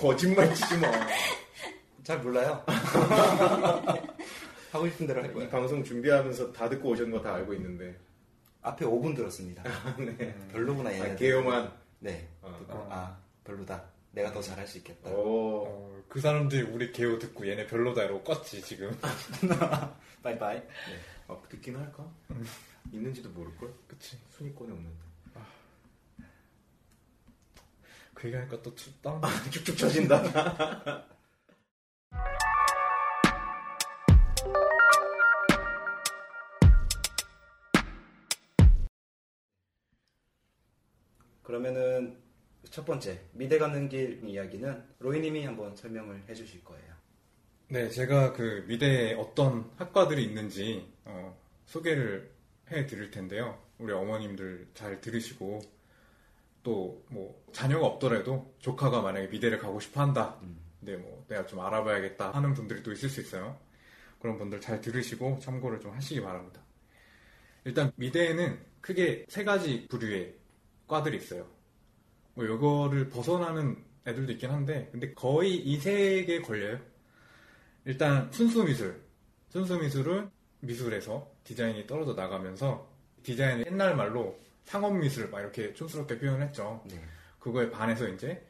거짓말 0.00 0.52
치지 0.54 0.78
마. 0.78 0.88
잘 2.02 2.18
몰라요. 2.20 2.64
하고 4.72 4.88
싶은 4.88 5.06
대로 5.06 5.22
할이 5.22 5.34
거예요. 5.34 5.50
방송 5.50 5.84
준비하면서 5.84 6.52
다 6.52 6.68
듣고 6.70 6.90
오셨는 6.90 7.12
거 7.12 7.20
다 7.22 7.34
알고 7.34 7.52
있는데. 7.54 7.98
앞에 8.62 8.84
5분 8.86 9.14
들었습니다. 9.14 9.62
네. 9.98 10.34
별로구나 10.52 10.92
얘네. 10.94 11.12
아, 11.12 11.16
개요만. 11.16 11.70
네. 11.98 12.28
어. 12.40 12.54
듣고 12.58 12.86
아 12.90 13.18
별로다. 13.44 13.84
내가 14.12 14.32
더 14.32 14.40
잘할 14.40 14.66
수 14.66 14.78
있겠다. 14.78 15.10
오. 15.10 15.64
어, 15.66 16.02
그 16.08 16.18
사람들이 16.20 16.62
우리 16.62 16.90
개요 16.92 17.18
듣고 17.18 17.46
얘네 17.46 17.66
별로다 17.66 18.04
이러고 18.04 18.24
껐지, 18.24 18.64
지금. 18.64 18.90
바이바이. 20.22 20.62
아, 21.28 21.36
듣긴 21.48 21.76
할까? 21.76 22.04
있는지도 22.92 23.28
모를걸? 23.30 23.72
그치. 23.86 24.18
순위권에 24.30 24.72
없는데. 24.72 24.96
아, 25.36 25.46
그 28.20 28.26
얘기하니까 28.28 28.60
또 28.60 28.74
춥- 28.74 29.00
땀. 29.00 29.18
쭉쭉 29.50 29.78
쳐진다. 29.78 30.20
그러면은 41.42 42.18
첫 42.70 42.84
번째 42.84 43.20
미대 43.32 43.58
가는 43.58 43.88
길 43.88 44.22
이야기는 44.24 44.84
로이님이 44.98 45.44
한번 45.44 45.74
설명을 45.74 46.24
해주실 46.28 46.62
거예요. 46.62 46.90
네, 47.68 47.88
제가 47.88 48.32
그 48.32 48.64
미대에 48.68 49.14
어떤 49.14 49.70
학과들이 49.76 50.22
있는지 50.24 50.92
어, 51.04 51.36
소개를 51.66 52.30
해드릴 52.70 53.10
텐데요. 53.10 53.60
우리 53.78 53.92
어머님들 53.92 54.68
잘 54.74 55.00
들으시고 55.00 55.60
또 56.62 57.02
뭐 57.10 57.42
자녀가 57.52 57.86
없더라도 57.86 58.54
조카가 58.58 59.02
만약에 59.02 59.28
미대를 59.28 59.58
가고 59.58 59.80
싶어 59.80 60.00
한다. 60.02 60.38
근데 60.78 60.96
뭐 60.96 61.24
내가 61.28 61.46
좀 61.46 61.60
알아봐야겠다 61.60 62.30
하는 62.32 62.54
분들이 62.54 62.82
또 62.82 62.92
있을 62.92 63.08
수 63.08 63.20
있어요. 63.20 63.58
그런 64.20 64.38
분들 64.38 64.60
잘 64.60 64.80
들으시고 64.80 65.38
참고를 65.40 65.80
좀 65.80 65.92
하시기 65.92 66.20
바랍니다. 66.22 66.62
일단 67.64 67.92
미대에는 67.96 68.58
크게 68.80 69.26
세 69.28 69.44
가지 69.44 69.86
부류의 69.88 70.34
과들이 70.86 71.16
있어요. 71.18 71.46
뭐 72.34 72.44
이거를 72.44 73.08
벗어나는 73.08 73.82
애들도 74.06 74.32
있긴 74.32 74.50
한데 74.50 74.88
근데 74.92 75.12
거의 75.14 75.56
이 75.56 75.76
세 75.80 76.24
개 76.26 76.40
걸려요. 76.40 76.78
일단 77.84 78.30
순수 78.32 78.64
미술. 78.64 79.00
순수 79.48 79.78
미술은 79.78 80.30
미술에서 80.60 81.30
디자인이 81.44 81.86
떨어져 81.86 82.14
나가면서 82.14 82.88
디자인을 83.22 83.66
옛날 83.66 83.96
말로 83.96 84.38
상업 84.70 84.94
미술 84.94 85.28
막 85.30 85.40
이렇게 85.40 85.74
촌스럽게 85.74 86.20
표현을 86.20 86.46
했죠. 86.46 86.80
네. 86.88 87.02
그거에 87.40 87.68
반해서 87.68 88.06
이제 88.06 88.40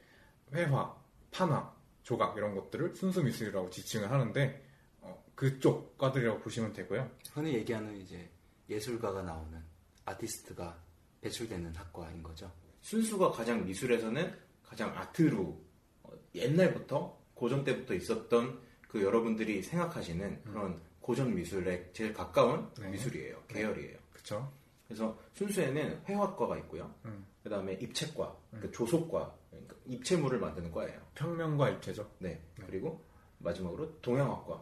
회화, 0.52 0.94
판화, 1.30 1.74
조각 2.02 2.36
이런 2.36 2.54
것들을 2.54 2.94
순수 2.94 3.22
미술이라고 3.22 3.70
지칭을 3.70 4.10
하는데 4.10 4.62
어, 5.00 5.24
그쪽 5.34 5.96
과들이라고 5.96 6.40
보시면 6.40 6.74
되고요. 6.74 7.10
흔히 7.32 7.54
얘기하는 7.54 7.96
이제 7.96 8.30
예술가가 8.68 9.22
나오는 9.22 9.64
아티스트가 10.04 10.78
배출되는 11.22 11.74
학과인 11.74 12.22
거죠. 12.22 12.52
순수가 12.82 13.30
가장 13.30 13.64
미술에서는 13.64 14.38
가장 14.62 14.94
아트로 14.98 15.58
어, 16.02 16.12
옛날부터 16.34 17.18
고전 17.32 17.64
때부터 17.64 17.94
있었던 17.94 18.60
그 18.88 19.02
여러분들이 19.02 19.62
생각하시는 19.62 20.44
그런 20.44 20.82
고전 21.00 21.34
미술에 21.34 21.90
제일 21.94 22.12
가까운 22.12 22.70
네. 22.74 22.90
미술이에요. 22.90 23.42
계열이에요. 23.48 23.96
그쵸? 24.12 24.59
그래서 24.90 25.16
순수에는 25.34 26.02
회화과가 26.08 26.56
있고요. 26.58 26.92
음. 27.04 27.24
그 27.44 27.48
다음에 27.48 27.74
입체과, 27.74 28.36
그러니까 28.50 28.76
조속과, 28.76 29.36
그러니까 29.50 29.76
입체물을 29.86 30.40
만드는 30.40 30.72
과예요. 30.72 31.00
평면과 31.14 31.70
입체죠. 31.70 32.10
네. 32.18 32.42
그리고 32.66 33.00
마지막으로 33.38 34.00
동양학과 34.00 34.60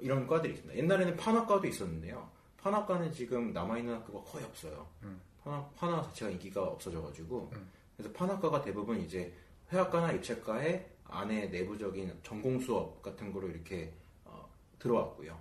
이런 0.00 0.26
과들이 0.26 0.54
있습니다. 0.54 0.76
옛날에는 0.76 1.16
판학과도 1.16 1.68
있었는데요. 1.68 2.28
판학과는 2.58 3.12
지금 3.12 3.52
남아있는 3.52 3.94
학교가 3.94 4.24
거의 4.24 4.44
없어요. 4.44 4.88
음. 5.04 5.20
판학, 5.44 5.72
판화 5.76 6.02
자체가 6.02 6.32
인기가 6.32 6.64
없어져가지고 6.64 7.50
음. 7.54 7.70
그래서 7.96 8.12
판학과가 8.12 8.62
대부분 8.62 9.00
이제 9.00 9.32
회화과나 9.72 10.10
입체과의 10.12 10.90
안에 11.04 11.46
내부적인 11.46 12.18
전공 12.24 12.58
수업 12.58 13.00
같은 13.02 13.32
거로 13.32 13.48
이렇게 13.48 13.94
어, 14.24 14.50
들어왔고요. 14.80 15.38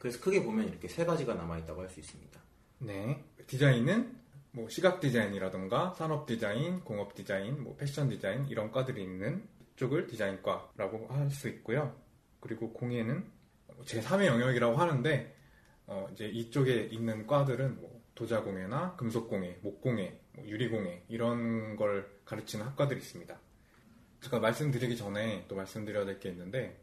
그래서 0.00 0.20
크게 0.20 0.42
보면 0.42 0.68
이렇게 0.68 0.88
세 0.88 1.04
가지가 1.04 1.34
남아있다고 1.34 1.80
할 1.80 1.88
수 1.88 2.00
있습니다. 2.00 2.39
네. 2.80 3.22
디자인은 3.46 4.18
뭐 4.52 4.68
시각 4.68 5.00
디자인이라던가 5.00 5.94
산업 5.94 6.26
디자인, 6.26 6.80
공업 6.80 7.14
디자인, 7.14 7.62
뭐 7.62 7.76
패션 7.76 8.08
디자인 8.08 8.46
이런 8.48 8.70
과들이 8.72 9.02
있는 9.02 9.46
쪽을 9.76 10.06
디자인과라고 10.06 11.08
할 11.08 11.30
수 11.30 11.48
있고요. 11.48 11.94
그리고 12.40 12.72
공예는 12.72 13.24
제3의 13.84 14.26
영역이라고 14.26 14.76
하는데 14.76 15.36
어, 15.86 16.08
이제 16.12 16.26
이쪽에 16.28 16.88
있는 16.90 17.26
과들은 17.26 17.80
뭐 17.80 18.00
도자공예나 18.14 18.96
금속공예, 18.96 19.58
목공예, 19.62 20.20
뭐 20.32 20.46
유리공예 20.46 21.04
이런 21.08 21.76
걸 21.76 22.10
가르치는 22.24 22.64
학과들이 22.66 23.00
있습니다. 23.00 23.38
제가 24.22 24.38
말씀드리기 24.40 24.96
전에 24.96 25.44
또 25.48 25.56
말씀드려야 25.56 26.04
될 26.04 26.18
게 26.18 26.28
있는데 26.30 26.82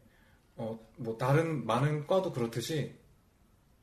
어, 0.56 0.78
뭐 0.96 1.16
다른 1.18 1.66
많은 1.66 2.06
과도 2.06 2.32
그렇듯이 2.32 2.94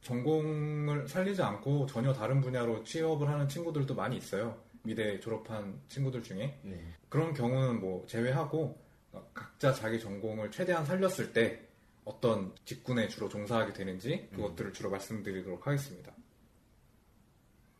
전공을 0.05 1.07
살리지 1.07 1.41
않고 1.41 1.87
전혀 1.87 2.13
다른 2.13 2.39
분야로 2.39 2.83
취업을 2.83 3.27
하는 3.27 3.49
친구들도 3.49 3.95
많이 3.95 4.17
있어요. 4.17 4.55
미대 4.83 5.19
졸업한 5.19 5.81
친구들 5.87 6.21
중에. 6.21 6.59
네. 6.61 6.79
그런 7.09 7.33
경우는 7.33 7.81
뭐 7.81 8.05
제외하고 8.05 8.79
어, 9.11 9.29
각자 9.33 9.73
자기 9.73 9.99
전공을 9.99 10.51
최대한 10.51 10.85
살렸을 10.85 11.33
때 11.33 11.67
어떤 12.03 12.53
직군에 12.65 13.07
주로 13.07 13.27
종사하게 13.27 13.73
되는지 13.73 14.29
그것들을 14.35 14.73
주로 14.73 14.91
말씀드리도록 14.91 15.65
하겠습니다. 15.65 16.11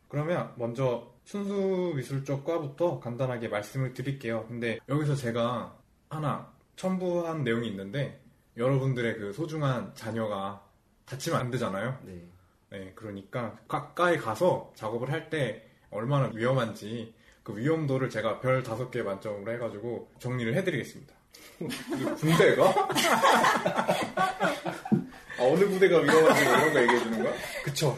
그러면 0.08 0.52
먼저 0.56 1.14
순수 1.24 1.92
미술 1.94 2.24
쪽 2.24 2.44
과부터 2.44 2.98
간단하게 2.98 3.46
말씀을 3.48 3.94
드릴게요. 3.94 4.46
근데 4.48 4.80
여기서 4.88 5.14
제가 5.14 5.78
하나 6.08 6.52
첨부한 6.74 7.44
내용이 7.44 7.68
있는데 7.68 8.20
여러분들의 8.56 9.18
그 9.18 9.32
소중한 9.32 9.94
자녀가 9.94 10.65
다치면 11.06 11.40
안 11.40 11.50
되잖아요. 11.50 11.98
네. 12.04 12.22
네, 12.70 12.92
그러니까 12.94 13.56
가까이 13.68 14.16
가서 14.18 14.72
작업을 14.74 15.10
할 15.10 15.30
때 15.30 15.62
얼마나 15.90 16.30
위험한지 16.34 17.14
그 17.42 17.56
위험도를 17.56 18.10
제가 18.10 18.40
별 18.40 18.62
다섯 18.62 18.90
개 18.90 19.02
만점으로 19.02 19.52
해가지고 19.52 20.10
정리를 20.18 20.54
해드리겠습니다. 20.54 21.14
군대가? 22.18 22.74
아, 25.38 25.42
어느 25.42 25.66
부대가 25.68 25.98
위험한지 26.00 26.42
이런 26.42 26.72
거 26.72 26.82
얘기해 26.82 26.98
주는 27.02 27.22
거야? 27.22 27.32
그쵸. 27.64 27.96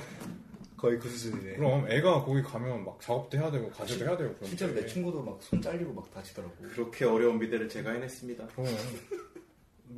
거의 0.77 0.99
그 0.99 1.09
수준이네. 1.09 1.57
그럼 1.57 1.91
애가 1.91 2.23
거기 2.25 2.41
가면 2.43 2.85
막 2.85 3.01
작업도 3.01 3.37
해야 3.37 3.51
되고 3.51 3.69
과제도 3.71 4.05
해야 4.05 4.17
되고 4.17 4.29
그런데. 4.35 4.47
실제로 4.47 4.75
내 4.75 4.87
친구도 4.87 5.23
막 5.23 5.39
손 5.43 5.61
잘리고 5.61 5.93
막 5.93 6.09
다치더라고. 6.13 6.55
그렇게 6.73 7.05
어려운 7.05 7.39
미대를 7.39 7.69
제가 7.69 7.91
해냈습니다. 7.93 8.47
그럼, 8.49 8.67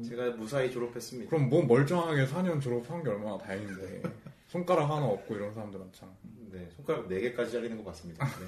제가 0.08 0.30
무사히 0.30 0.70
졸업했습니다. 0.70 1.30
그럼 1.30 1.48
뭐 1.48 1.64
멀쩡하게 1.64 2.26
4년 2.26 2.60
졸업한 2.60 3.02
게 3.02 3.10
얼마나 3.10 3.38
다행인데 3.38 4.02
손가락 4.48 4.90
하나 4.90 5.06
없고 5.06 5.34
이런 5.34 5.52
사람들 5.54 5.78
많잖아. 5.78 6.12
네, 6.52 6.68
손가락 6.74 7.08
4개까지 7.08 7.52
잘리는 7.52 7.76
것 7.76 7.84
같습니다. 7.86 8.26
네. 8.40 8.46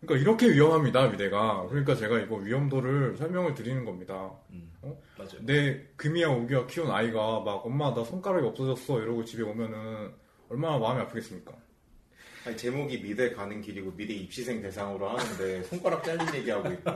그러니까 0.00 0.22
이렇게 0.22 0.50
위험합니다 0.50 1.08
미대가. 1.08 1.66
그러니까 1.68 1.94
제가 1.94 2.18
이거 2.20 2.36
위험도를 2.36 3.16
설명을 3.16 3.54
드리는 3.54 3.84
겁니다. 3.84 4.32
음. 4.50 4.72
어? 4.82 4.98
맞아요. 5.18 5.44
내 5.44 5.86
금이야 5.96 6.28
오기야 6.28 6.66
키운 6.66 6.90
아이가 6.90 7.40
막 7.40 7.66
엄마 7.66 7.92
나 7.92 8.02
손가락이 8.02 8.46
없어졌어 8.46 9.02
이러고 9.02 9.24
집에 9.24 9.42
오면은 9.42 10.12
얼마나 10.48 10.78
마음이 10.78 11.00
아프겠습니까? 11.02 11.52
아니, 12.46 12.56
제목이 12.56 13.02
미대 13.02 13.32
가는 13.32 13.60
길이고 13.60 13.92
미대 13.92 14.14
입시생 14.14 14.62
대상으로 14.62 15.10
하는데 15.10 15.62
손가락 15.64 16.02
잘린 16.02 16.34
얘기하고 16.34 16.72
있고 16.72 16.90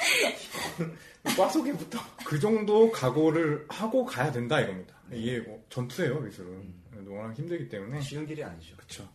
과 1.36 1.48
소개부터 1.48 1.98
그 2.24 2.38
정도 2.38 2.90
각오를 2.90 3.66
하고 3.68 4.04
가야 4.04 4.32
된다 4.32 4.60
이겁니다. 4.60 4.94
이게 5.12 5.40
뭐 5.40 5.62
전투예요 5.68 6.20
미술은. 6.20 6.80
워낙 7.08 7.32
힘들기 7.34 7.68
때문에. 7.68 8.00
쉬운 8.00 8.26
길이 8.26 8.42
아니죠. 8.44 8.76
그렇죠. 8.76 9.08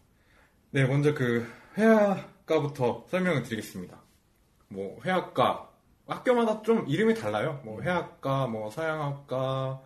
네, 0.72 0.86
먼저 0.86 1.14
그 1.14 1.48
회화과부터 1.78 3.06
설명을 3.10 3.44
드리겠습니다. 3.44 4.02
뭐 4.68 5.00
회화과 5.04 5.72
학교마다 6.08 6.62
좀 6.62 6.88
이름이 6.88 7.16
달라요. 7.16 7.62
뭐 7.64 7.82
회화과, 7.82 8.48
뭐 8.48 8.70
서양학과, 8.70 9.82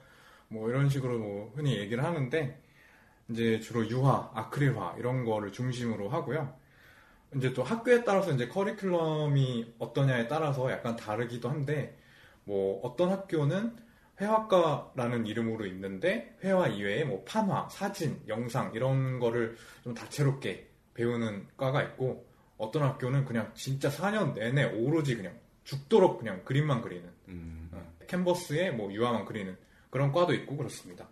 뭐 0.50 0.70
이런 0.70 0.90
식으로 0.90 1.20
뭐 1.20 1.54
흔히 1.56 1.78
얘기를 1.78 2.04
하는데 2.04 2.62
이제 3.30 3.60
주로 3.60 3.88
유화, 3.90 4.32
아크릴화 4.34 4.96
이런 4.98 5.24
거를 5.24 5.52
중심으로 5.52 6.10
하고요. 6.10 6.54
이제 7.36 7.54
또 7.54 7.64
학교에 7.64 8.04
따라서 8.04 8.32
이제 8.32 8.48
커리큘럼이 8.48 9.74
어떠냐에 9.78 10.28
따라서 10.28 10.72
약간 10.72 10.96
다르기도 10.96 11.50
한데 11.50 11.98
뭐 12.44 12.80
어떤 12.84 13.12
학교는 13.12 13.76
회화과라는 14.20 15.28
이름으로 15.28 15.66
있는데 15.68 16.36
회화 16.44 16.68
이외에 16.68 17.04
뭐 17.04 17.24
판화, 17.24 17.70
사진, 17.70 18.22
영상 18.28 18.74
이런 18.74 19.20
거를 19.20 19.56
좀 19.84 19.94
다채롭게 19.94 20.70
배우는 20.94 21.48
과가 21.56 21.84
있고 21.84 22.28
어떤 22.58 22.84
학교는 22.84 23.26
그냥 23.26 23.52
진짜 23.54 23.90
4년 23.90 24.34
내내 24.34 24.66
오로지 24.66 25.16
그냥 25.16 25.38
죽도록 25.64 26.20
그냥 26.20 26.44
그림만 26.44 26.82
그리는 26.82 27.08
음. 27.30 27.70
어, 27.72 27.92
캔버스에 28.08 28.72
뭐 28.72 28.92
유화만 28.92 29.26
그리는 29.26 29.56
그런 29.90 30.12
과도 30.12 30.34
있고 30.34 30.58
그렇습니다. 30.58 31.08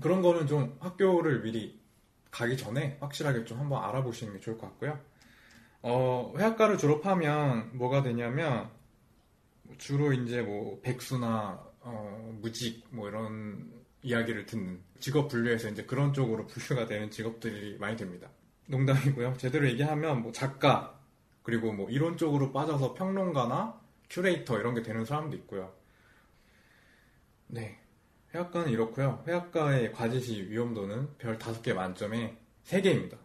그런 0.00 0.22
거는 0.22 0.46
좀 0.46 0.76
학교를 0.80 1.42
미리 1.42 1.80
가기 2.30 2.56
전에 2.56 2.96
확실하게 3.00 3.44
좀 3.44 3.58
한번 3.58 3.82
알아보시는 3.84 4.34
게 4.34 4.40
좋을 4.40 4.56
것 4.56 4.68
같고요. 4.68 4.98
어, 5.82 6.32
회화과를 6.36 6.78
졸업하면 6.78 7.70
뭐가 7.76 8.02
되냐면 8.02 8.70
주로 9.78 10.12
이제 10.12 10.40
뭐 10.42 10.80
백수나 10.80 11.60
어, 11.80 12.38
무직 12.40 12.86
뭐 12.90 13.08
이런 13.08 13.70
이야기를 14.02 14.46
듣는 14.46 14.80
직업 15.00 15.28
분류에서 15.28 15.68
이제 15.68 15.84
그런 15.84 16.12
쪽으로 16.12 16.46
분류가 16.46 16.86
되는 16.86 17.10
직업들이 17.10 17.78
많이 17.78 17.96
됩니다. 17.96 18.28
농담이고요. 18.66 19.36
제대로 19.38 19.68
얘기하면 19.68 20.22
뭐 20.22 20.32
작가, 20.32 20.98
그리고 21.42 21.72
뭐 21.72 21.90
이론 21.90 22.16
쪽으로 22.16 22.52
빠져서 22.52 22.94
평론가나 22.94 23.80
큐레이터 24.08 24.58
이런 24.58 24.74
게 24.74 24.82
되는 24.82 25.04
사람도 25.04 25.36
있고요. 25.38 25.72
네. 27.48 27.78
회화과는 28.34 28.70
이렇고요. 28.70 29.22
회화과의 29.26 29.92
과제시 29.92 30.48
위험도는 30.48 31.18
별 31.18 31.38
5개 31.38 31.74
만점에 31.74 32.36
3개입니다. 32.64 33.18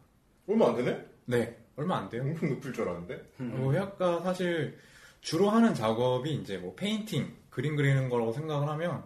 얼마 0.48 0.70
안 0.70 0.76
되네? 0.76 1.06
네. 1.26 1.67
얼마 1.78 1.98
안 1.98 2.10
돼요. 2.10 2.24
엄청 2.24 2.50
높을 2.50 2.74
줄 2.74 2.84
알았는데. 2.90 3.34
어, 3.40 3.72
회화과 3.72 4.22
사실 4.22 4.78
주로 5.22 5.50
하는 5.50 5.74
작업이 5.74 6.34
이제 6.36 6.58
뭐 6.58 6.76
painting, 6.76 7.34
그림 7.50 7.76
그리는 7.76 8.10
거라고 8.10 8.34
생각을 8.34 8.68
하면 8.68 9.06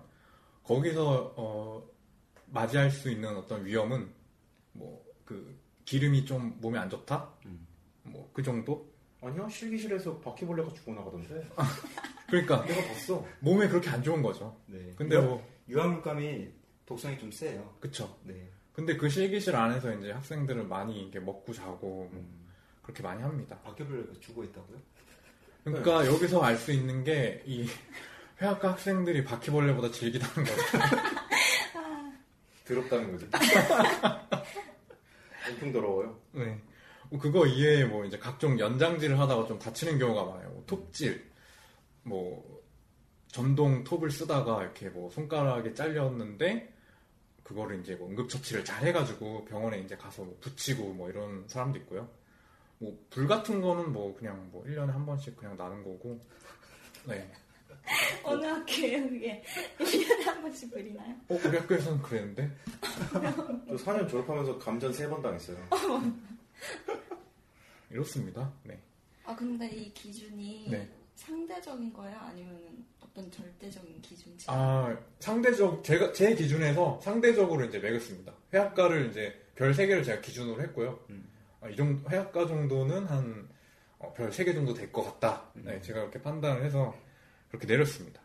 거기서 0.63 1.33
어, 1.37 1.87
맞이할 2.47 2.89
수 2.89 3.11
있는 3.11 3.37
어떤 3.37 3.65
위험은 3.65 4.09
뭐 4.73 5.11
그 5.31 5.57
기름이 5.85 6.25
좀 6.25 6.57
몸에 6.59 6.77
안 6.77 6.89
좋다, 6.89 7.29
뭐그 8.03 8.43
정도. 8.43 8.91
아니야 9.21 9.47
실기실에서 9.47 10.17
바퀴벌레가 10.19 10.73
죽어나가던데. 10.73 11.47
그러니까 12.27 12.65
내가 12.65 12.87
봤어. 12.87 13.25
몸에 13.39 13.67
그렇게 13.69 13.89
안 13.89 14.03
좋은 14.03 14.21
거죠. 14.21 14.57
네. 14.65 14.91
근데 14.97 15.17
뭐 15.19 15.45
유황물감이 15.69 16.49
독성이 16.85 17.17
좀 17.17 17.31
세요. 17.31 17.73
그쵸. 17.79 18.17
네. 18.23 18.49
근데 18.73 18.97
그 18.97 19.07
실기실 19.07 19.55
안에서 19.55 19.93
이제 19.95 20.11
학생들은 20.11 20.67
많이 20.67 21.07
이게 21.07 21.19
먹고 21.19 21.53
자고 21.53 22.09
뭐 22.11 22.40
그렇게 22.81 23.03
많이 23.03 23.21
합니다. 23.21 23.57
바퀴벌레가 23.63 24.13
죽어 24.19 24.43
있다고요? 24.43 24.77
그러니까 25.63 26.05
여기서 26.07 26.41
알 26.41 26.57
수 26.57 26.71
있는 26.71 27.03
게 27.03 27.43
이 27.45 27.67
회화과 28.41 28.71
학생들이 28.71 29.23
바퀴벌레보다 29.23 29.91
질기다는 29.91 30.33
거죠. 30.49 30.61
더럽다는 32.67 33.11
거지. 33.17 33.27
엄청 35.49 35.71
더러워요. 35.71 36.19
네. 36.31 36.59
뭐 37.09 37.19
그거 37.19 37.45
이외에 37.45 37.85
뭐 37.85 38.05
이제 38.05 38.17
각종 38.17 38.57
연장질을 38.59 39.19
하다가 39.19 39.45
좀 39.47 39.59
다치는 39.59 39.99
경우가 39.99 40.23
많아요. 40.25 40.49
뭐 40.51 40.63
톱질, 40.65 41.29
뭐 42.03 42.61
전동 43.27 43.83
톱을 43.83 44.09
쓰다가 44.11 44.61
이렇게 44.63 44.89
뭐 44.89 45.09
손가락에 45.11 45.73
잘렸는데 45.73 46.73
그거를 47.43 47.79
이제 47.81 47.95
뭐 47.95 48.09
응급처치를 48.09 48.63
잘 48.65 48.85
해가지고 48.87 49.45
병원에 49.45 49.79
이제 49.79 49.95
가서 49.97 50.23
뭐 50.23 50.37
붙이고 50.41 50.93
뭐 50.93 51.09
이런 51.09 51.43
사람도 51.47 51.77
있고요. 51.79 52.09
뭐 52.81 52.97
불 53.11 53.27
같은 53.27 53.61
거는 53.61 53.93
뭐 53.93 54.15
그냥 54.17 54.49
뭐 54.51 54.63
1년에 54.63 54.87
한 54.87 55.05
번씩 55.05 55.35
그냥 55.37 55.55
나는 55.55 55.83
거고. 55.83 56.19
네. 57.05 57.31
어느 58.23 58.45
학교에 58.45 59.01
그게 59.01 59.43
1년에 59.79 60.23
한 60.23 60.41
번씩 60.41 60.71
그리나요? 60.71 61.15
어, 61.29 61.39
우리 61.43 61.57
학교에서는 61.57 62.01
그랬는데? 62.01 62.51
저 63.67 63.75
4년 63.75 64.09
졸업하면서 64.09 64.59
감전 64.59 64.91
3번 64.91 65.21
당했어요. 65.21 65.57
이렇습니다. 67.91 68.51
네. 68.63 68.79
아 69.25 69.35
근데 69.35 69.67
이 69.69 69.93
기준이 69.93 70.67
네. 70.69 70.89
상대적인 71.15 71.91
거예요? 71.93 72.17
아니면 72.19 72.85
어떤 72.99 73.29
절대적인 73.29 74.01
기준치? 74.01 74.45
아, 74.49 74.97
상대적, 75.19 75.83
제가, 75.83 76.13
제 76.13 76.33
기준에서 76.33 76.99
상대적으로 77.03 77.65
이제 77.65 77.77
매겼습니다. 77.79 78.33
회합가를 78.53 79.09
이제 79.09 79.39
별 79.55 79.71
3개를 79.73 80.03
제가 80.05 80.21
기준으로 80.21 80.61
했고요. 80.63 80.99
아, 81.09 81.13
이 81.69 81.75
정도, 81.75 82.09
회합가 82.09 82.47
정도는 82.47 83.05
한, 83.05 83.47
어, 83.99 84.13
별 84.13 84.29
3개 84.31 84.53
정도 84.53 84.73
될 84.73 84.91
것 84.91 85.03
같다. 85.03 85.43
네, 85.53 85.79
제가 85.81 85.99
그렇게 86.01 86.21
판단을 86.21 86.63
해서 86.63 86.95
그렇게 87.49 87.67
내렸습니다. 87.67 88.21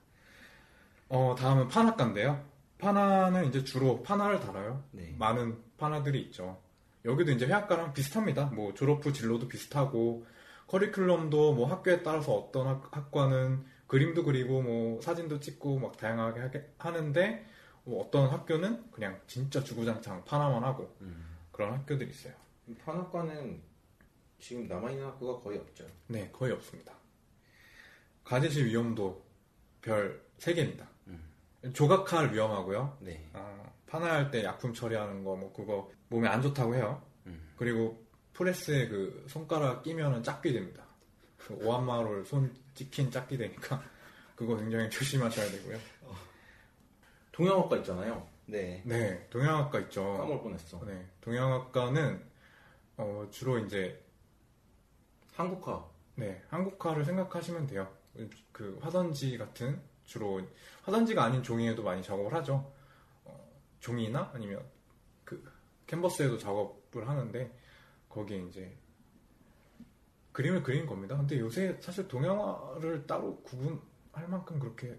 어, 1.09 1.35
다음은 1.39 1.69
판화가인데요. 1.69 2.43
판화는 2.79 3.47
이제 3.47 3.65
주로 3.65 4.03
판화를 4.03 4.41
달아요. 4.41 4.83
네. 4.93 5.15
많은 5.19 5.59
판화들이 5.79 6.21
있죠. 6.23 6.61
여기도 7.05 7.31
이제 7.33 7.47
회합가랑 7.47 7.93
비슷합니다. 7.93 8.47
뭐 8.47 8.75
졸업 8.75 9.05
후 9.05 9.13
진로도 9.13 9.49
비슷하고 9.49 10.27
커리큘럼도 10.69 11.55
뭐 11.55 11.67
학교에 11.69 12.03
따라서 12.03 12.33
어떤 12.35 12.67
학, 12.67 12.89
학과는 12.91 13.65
그림도 13.87 14.25
그리고 14.25 14.63
뭐 14.63 15.01
사진도 15.01 15.39
찍고 15.39 15.79
막 15.79 15.97
다양하게 15.97 16.41
하게, 16.41 16.73
하는데 16.79 17.47
뭐 17.85 18.05
어떤 18.05 18.29
학교는 18.29 18.91
그냥 18.91 19.21
진짜 19.29 19.63
주구장창 19.63 20.25
판화만 20.25 20.65
하고 20.65 20.93
그런 21.53 21.73
학교들이 21.75 22.11
있어요. 22.11 22.35
판학과는 22.75 23.63
지금 24.39 24.67
남아있는 24.67 25.05
학교가 25.07 25.41
거의 25.43 25.59
없죠. 25.59 25.87
네, 26.09 26.31
거의 26.33 26.53
없습니다. 26.53 26.93
가제실 28.25 28.67
위험도 28.67 29.25
별 29.83 30.21
3개입니다. 30.39 30.87
조각칼 31.73 32.33
위험하고요. 32.33 32.99
네. 33.01 33.29
아, 33.33 33.73
판화할 33.87 34.31
때 34.31 34.45
약품 34.45 34.73
처리하는 34.75 35.25
거 35.25 35.37
뭐 35.37 35.53
그거 35.53 35.91
몸에 36.09 36.29
안 36.29 36.43
좋다고 36.43 36.75
해요. 36.75 37.03
그리고 37.57 38.05
프레스에 38.35 38.89
그 38.89 39.25
손가락 39.29 39.83
끼면은 39.83 40.23
짝비 40.23 40.53
됩니다. 40.53 40.85
그 41.39 41.55
오한마를 41.55 42.25
손 42.27 42.55
찍힌 42.75 43.11
짝비 43.11 43.37
되니까 43.39 43.83
그거 44.37 44.57
굉장히 44.57 44.91
조심하셔야 44.91 45.51
되고요. 45.51 45.79
동양학과 47.33 47.79
있잖아요. 47.79 48.27
네. 48.47 48.83
네, 48.85 49.27
동양학과 49.31 49.81
있죠. 49.81 50.03
까먹을 50.19 50.43
뻔했어. 50.43 50.85
네, 50.85 51.07
동양학과는 51.23 52.23
어, 52.97 53.27
주로 53.31 53.59
이제 53.59 54.03
한국화. 55.35 55.87
네, 56.15 56.43
한국화를 56.49 57.05
생각하시면 57.05 57.67
돼요. 57.67 57.93
그 58.53 58.79
화선지 58.81 59.37
같은 59.37 59.81
주로 60.05 60.41
화선지가 60.83 61.23
아닌 61.23 61.43
종이에도 61.43 61.83
많이 61.83 62.03
작업을 62.03 62.33
하죠. 62.35 62.73
어, 63.25 63.53
종이나 63.81 64.31
아니면 64.33 64.65
그 65.25 65.45
캔버스에도 65.87 66.39
작업을 66.39 67.07
하는데 67.07 67.55
거기에 68.09 68.39
이제 68.49 68.75
그림을 70.33 70.63
그리는 70.63 70.87
겁니다. 70.87 71.17
근데 71.17 71.39
요새 71.39 71.77
사실 71.81 72.09
동양화를 72.09 73.07
따로 73.07 73.37
구분할 73.43 74.29
만큼 74.29 74.59
그렇게 74.59 74.99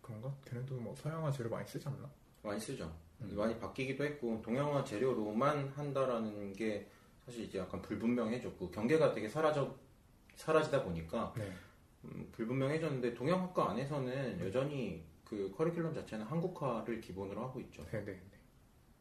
그런가? 0.00 0.34
걔네도 0.46 0.76
뭐 0.76 0.94
서양화 0.94 1.30
재료 1.30 1.50
많이 1.50 1.66
쓰지 1.68 1.86
않나? 1.86 2.10
많이 2.42 2.58
쓰죠. 2.58 2.90
음. 3.20 3.34
많이 3.36 3.58
바뀌기도 3.58 4.04
했고 4.04 4.40
동양화 4.42 4.84
재료로만 4.84 5.68
한다라는 5.68 6.54
게 6.54 6.88
사실 7.28 7.44
이제 7.44 7.58
약간 7.58 7.82
불분명해졌고 7.82 8.70
경계가 8.70 9.12
되게 9.12 9.28
사라져 9.28 9.76
사라지다 10.34 10.82
보니까 10.82 11.34
네. 11.36 11.52
음, 12.04 12.26
불분명해졌는데 12.32 13.12
동양학과 13.12 13.70
안에서는 13.70 14.40
여전히 14.40 15.04
그 15.24 15.52
커리큘럼 15.54 15.94
자체는 15.94 16.24
한국화를 16.24 17.02
기본으로 17.02 17.42
하고 17.42 17.60
있죠. 17.60 17.84
네, 17.90 18.02
네, 18.02 18.12
네. 18.12 18.38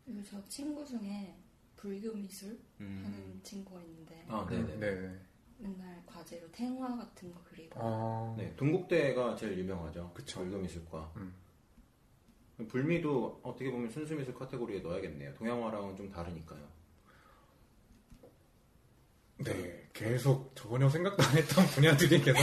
그리고 0.03 0.21
저 0.23 0.45
친구 0.49 0.85
중에 0.85 1.37
불교 1.77 2.11
미술 2.13 2.59
음. 2.81 3.01
하는 3.05 3.41
친구가 3.43 3.81
있는데 3.83 4.25
아, 4.27 4.45
네네. 4.45 4.75
네, 4.75 4.95
네. 4.95 5.19
맨날 5.59 6.03
과제로 6.05 6.51
탱화 6.51 6.97
같은 6.97 7.31
거 7.31 7.41
그리고 7.45 7.79
아, 7.79 8.35
네, 8.37 8.53
동국대가 8.57 9.37
제일 9.37 9.57
유명하죠. 9.57 10.11
그쵸. 10.13 10.41
불교 10.41 10.57
미술과. 10.57 11.13
음. 11.15 11.33
불미도 12.67 13.39
어떻게 13.43 13.71
보면 13.71 13.89
순수 13.89 14.15
미술 14.15 14.33
카테고리에 14.33 14.81
넣어야겠네요. 14.81 15.33
동양화랑은 15.35 15.95
좀 15.95 16.09
다르니까요. 16.09 16.76
네, 19.39 19.87
계속 19.93 20.53
전혀 20.55 20.89
생각도 20.89 21.23
안 21.23 21.37
했던 21.37 21.65
분야들이 21.75 22.21
계속 22.21 22.39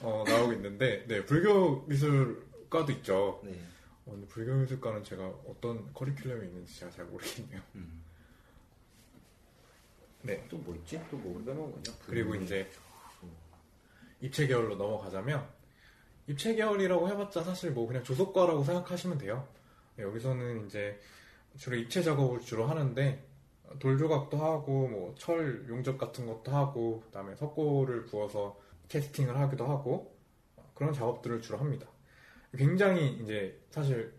어, 0.00 0.24
나오고 0.26 0.52
있는데, 0.54 1.04
네, 1.08 1.24
불교 1.24 1.82
미술과도 1.86 2.92
있죠. 2.92 3.40
네. 3.44 3.52
어, 4.06 4.12
근데 4.12 4.26
불교 4.28 4.54
미술과는 4.54 5.04
제가 5.04 5.26
어떤 5.48 5.92
커리큘럼이 5.92 6.44
있는지 6.44 6.78
제가 6.78 6.90
잘 6.92 7.04
모르겠네요. 7.06 7.60
음. 7.74 8.04
네, 10.22 10.44
또 10.48 10.58
뭐 10.58 10.74
있지? 10.76 11.00
또 11.10 11.16
뭐 11.16 11.42
빼먹은 11.44 11.82
거냐? 11.82 11.96
그리고. 12.06 12.34
이제 12.34 12.68
입체 14.20 14.46
계열로 14.48 14.74
넘어가자면 14.74 15.48
입체 16.26 16.54
계열이라고 16.54 17.08
해봤자 17.08 17.42
사실 17.44 17.70
뭐 17.70 17.86
그냥 17.86 18.02
조속과라고 18.02 18.64
생각하시면 18.64 19.18
돼요. 19.18 19.46
네, 19.96 20.02
여기서는 20.04 20.66
이제 20.66 21.00
주로 21.56 21.76
입체 21.76 22.02
작업을 22.02 22.40
주로 22.40 22.66
하는데 22.66 23.24
돌 23.78 23.98
조각도 23.98 24.36
하고 24.38 24.88
뭐 24.88 25.14
철 25.18 25.66
용접 25.68 25.98
같은 25.98 26.26
것도 26.26 26.50
하고 26.52 27.00
그다음에 27.06 27.34
석고를 27.36 28.06
부어서 28.06 28.58
캐스팅을 28.88 29.36
하기도 29.38 29.66
하고 29.66 30.16
그런 30.74 30.92
작업들을 30.92 31.40
주로 31.40 31.58
합니다. 31.58 31.86
굉장히 32.56 33.12
이제 33.22 33.60
사실 33.70 34.14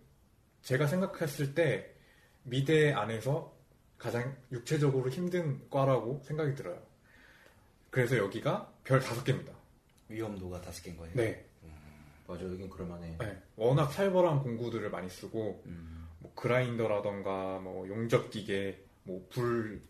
제가 0.62 0.88
생각했을 0.88 1.56
때 1.56 1.95
미대 2.43 2.91
안에서 2.91 3.58
가장 3.97 4.36
육체적으로 4.52 5.10
힘든 5.10 5.68
과라고 5.70 6.22
생각이 6.24 6.56
들어요. 6.56 6.82
그래서 7.89 8.18
여기가 8.18 8.72
별 8.84 9.00
다섯 9.00 9.24
개입니다. 9.24 9.54
위험도가 10.10 10.62
다섯 10.62 10.84
개인 10.84 10.97
거예요. 10.97 11.16
네. 11.16 11.45
맞아, 12.28 12.43
여긴 12.45 12.70
그럴만해. 12.70 13.18
네. 13.18 13.41
워낙 13.56 13.91
살벌한 13.91 14.43
공구들을 14.43 14.89
많이 14.91 15.10
쓰고 15.10 15.64
음. 15.66 16.08
뭐 16.20 16.32
그라인더라던가 16.36 17.60
뭐 17.60 17.88
용접 17.88 18.30
기계, 18.30 18.84
뭐 19.10 19.26
불, 19.30 19.82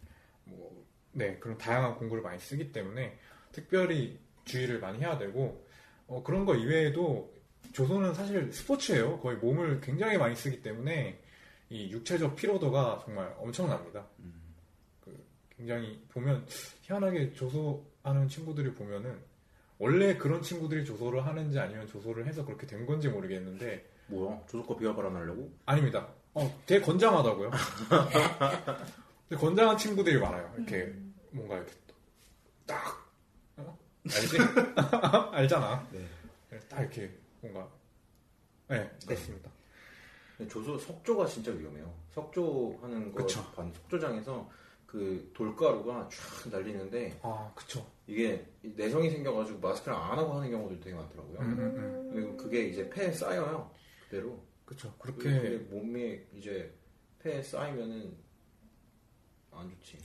뭐 0.46 0.86
네, 1.12 1.38
그런 1.40 1.58
다양한 1.58 1.96
공구를 1.96 2.24
많이 2.24 2.40
쓰기 2.40 2.72
때문에 2.72 3.18
특별히 3.52 4.18
주의를 4.46 4.80
많이 4.80 5.00
해야 5.00 5.18
되고 5.18 5.68
어, 6.08 6.24
그런 6.24 6.46
거 6.46 6.56
이외에도 6.56 7.38
조선은 7.74 8.14
사실 8.14 8.52
스포츠예요. 8.54 9.20
거의 9.20 9.38
몸을 9.38 9.82
굉장히 9.82 10.18
많이 10.18 10.36
쓰기 10.36 10.62
때문에 10.62 11.20
이 11.70 11.92
육체적 11.92 12.36
피로도가 12.38 13.02
정말 13.06 13.36
엄청납니다. 13.38 14.08
그 15.02 15.28
굉장히 15.56 16.02
보면 16.10 16.46
희한하게 16.84 17.34
조소하는 17.34 18.30
친구들이 18.30 18.74
보면은 18.74 19.20
원래 19.78 20.16
그런 20.18 20.42
친구들이 20.42 20.86
조소를 20.86 21.26
하는지 21.26 21.60
아니면 21.60 21.86
조소를 21.88 22.26
해서 22.26 22.46
그렇게 22.46 22.66
된 22.66 22.86
건지 22.86 23.10
모르겠는데 23.10 23.86
뭐야? 24.08 24.42
조석과 24.48 24.78
비하 24.78 24.96
발언하려고? 24.96 25.52
아닙니다. 25.66 26.08
어, 26.34 26.62
되게 26.66 26.84
건장하다고요. 26.84 27.52
되게 29.30 29.40
건장한 29.40 29.78
친구들이 29.78 30.20
많아요. 30.20 30.52
이렇게 30.58 30.94
뭔가 31.32 31.56
이렇게 31.58 31.72
딱 32.66 33.12
어? 33.58 33.78
알지? 34.06 34.38
알잖아. 35.32 35.88
네. 35.92 36.60
딱 36.68 36.82
이렇게 36.82 37.16
뭔가 37.42 37.70
네 38.68 38.90
그렇습니다. 39.06 39.52
근데 40.38 40.52
조소 40.52 40.78
석조가 40.80 41.28
진짜 41.28 41.52
위험해요. 41.52 41.94
석조 42.10 42.80
하는 42.82 43.12
거 43.12 43.22
그쵸. 43.24 43.44
반 43.56 43.72
석조장에서 43.72 44.50
그 44.88 45.32
돌가루가 45.36 46.10
쫙 46.12 46.50
날리는데 46.50 47.20
아 47.22 47.52
그쵸. 47.56 47.86
이게 48.08 48.44
내성이 48.64 49.12
생겨가지고 49.12 49.60
마스크를 49.60 49.96
안 49.96 50.18
하고 50.18 50.34
하는 50.34 50.50
경우도 50.50 50.80
되게 50.80 50.96
많더라고요. 50.96 51.40
음, 51.40 51.60
음, 51.60 51.78
음. 51.78 52.12
그리고 52.12 52.38
그게 52.38 52.64
이제 52.64 52.90
폐에 52.90 53.12
쌓여요. 53.12 53.72
그대로. 54.06 54.44
그쵸. 54.66 54.92
그게 54.98 55.30
그렇게 55.40 55.58
몸에 55.70 56.26
이제 56.34 56.74
폐에 57.20 57.44
쌓이면은 57.44 58.18
안 59.60 59.70
좋지. 59.70 59.98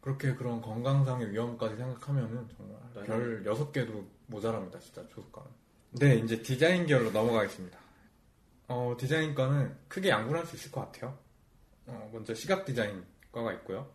그렇게 0.00 0.34
그런 0.34 0.60
건강상의 0.62 1.30
위험까지 1.30 1.76
생각하면은 1.76 2.48
정말 2.56 2.78
네. 2.94 3.02
별 3.02 3.44
6개도 3.44 4.06
모자랍니다, 4.26 4.78
진짜 4.78 5.06
조속과는. 5.08 5.50
네, 5.92 6.16
이제 6.16 6.40
디자인 6.40 6.86
계열로 6.86 7.10
넘어가겠습니다. 7.10 7.78
어, 8.68 8.96
디자인과는 8.98 9.76
크게 9.88 10.08
양분할 10.08 10.46
수 10.46 10.56
있을 10.56 10.70
것 10.70 10.80
같아요. 10.80 11.18
어, 11.86 12.08
먼저 12.12 12.32
시각 12.34 12.64
디자인과가 12.64 13.52
있고요. 13.54 13.92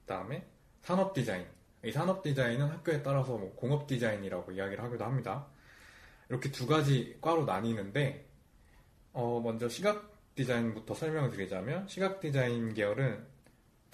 그 0.00 0.06
다음에 0.06 0.46
산업 0.80 1.14
디자인. 1.14 1.46
이 1.84 1.92
산업 1.92 2.22
디자인은 2.22 2.66
학교에 2.68 3.02
따라서 3.02 3.36
뭐 3.36 3.54
공업 3.54 3.86
디자인이라고 3.86 4.52
이야기를 4.52 4.82
하기도 4.82 5.04
합니다. 5.04 5.46
이렇게 6.30 6.50
두 6.50 6.66
가지 6.66 7.18
과로 7.20 7.44
나뉘는데, 7.44 8.26
어, 9.12 9.40
먼저 9.44 9.68
시각 9.68 10.10
디자인부터 10.34 10.94
설명을 10.94 11.30
드리자면, 11.30 11.86
시각 11.86 12.20
디자인 12.20 12.72
계열은 12.72 13.33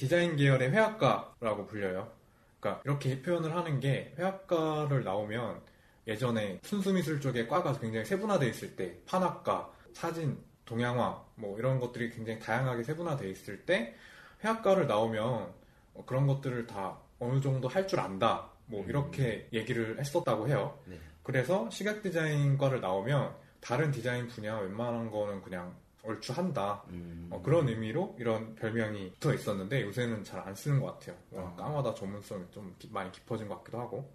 디자인 0.01 0.35
계열의 0.35 0.71
회화과라고 0.71 1.67
불려요. 1.67 2.11
그러니까 2.59 2.81
이렇게 2.87 3.21
표현을 3.21 3.55
하는 3.55 3.81
게 3.81 4.15
회화과를 4.17 5.05
나오면 5.05 5.61
예전에 6.07 6.59
순수미술 6.63 7.21
쪽에 7.21 7.47
과가 7.47 7.79
굉장히 7.79 8.07
세분화되어 8.07 8.49
있을 8.49 8.77
때 8.77 8.99
판학과, 9.05 9.71
사진, 9.93 10.39
동양화 10.65 11.23
뭐 11.35 11.59
이런 11.59 11.79
것들이 11.79 12.09
굉장히 12.13 12.39
다양하게 12.39 12.83
세분화되어 12.83 13.29
있을 13.29 13.67
때 13.67 13.95
회화과를 14.43 14.87
나오면 14.87 15.53
어, 15.93 16.05
그런 16.07 16.27
것들을 16.27 16.67
다 16.67 16.97
어느 17.19 17.39
정도 17.43 17.69
할 17.69 17.87
줄 17.87 18.01
안다 18.01 18.49
뭐 18.65 18.83
이렇게 18.87 19.51
얘기를 19.53 19.99
했었다고 20.01 20.49
해요. 20.49 20.79
네. 20.87 20.99
그래서 21.23 21.69
시각 21.69 22.03
디자인과를 22.03 22.81
나오면 22.81 23.35
다른 23.61 23.91
디자인 23.91 24.29
분야 24.29 24.57
웬만한 24.61 25.11
거는 25.11 25.43
그냥 25.43 25.77
얼추 26.03 26.33
한다. 26.33 26.83
음. 26.89 27.29
어, 27.31 27.43
그런 27.43 27.69
의미로 27.69 28.17
이런 28.19 28.55
별명이 28.55 29.13
붙어 29.13 29.35
있었는데 29.35 29.83
요새는 29.83 30.25
잘 30.25 30.41
안 30.41 30.55
쓰는 30.55 30.81
것 30.81 30.87
같아요. 30.99 31.17
워낙 31.31 31.57
과마다 31.57 31.95
전문성이 31.95 32.45
좀 32.51 32.75
기- 32.79 32.89
많이 32.91 33.11
깊어진 33.13 33.49
것 33.49 33.59
같기도 33.59 33.79
하고. 33.81 34.11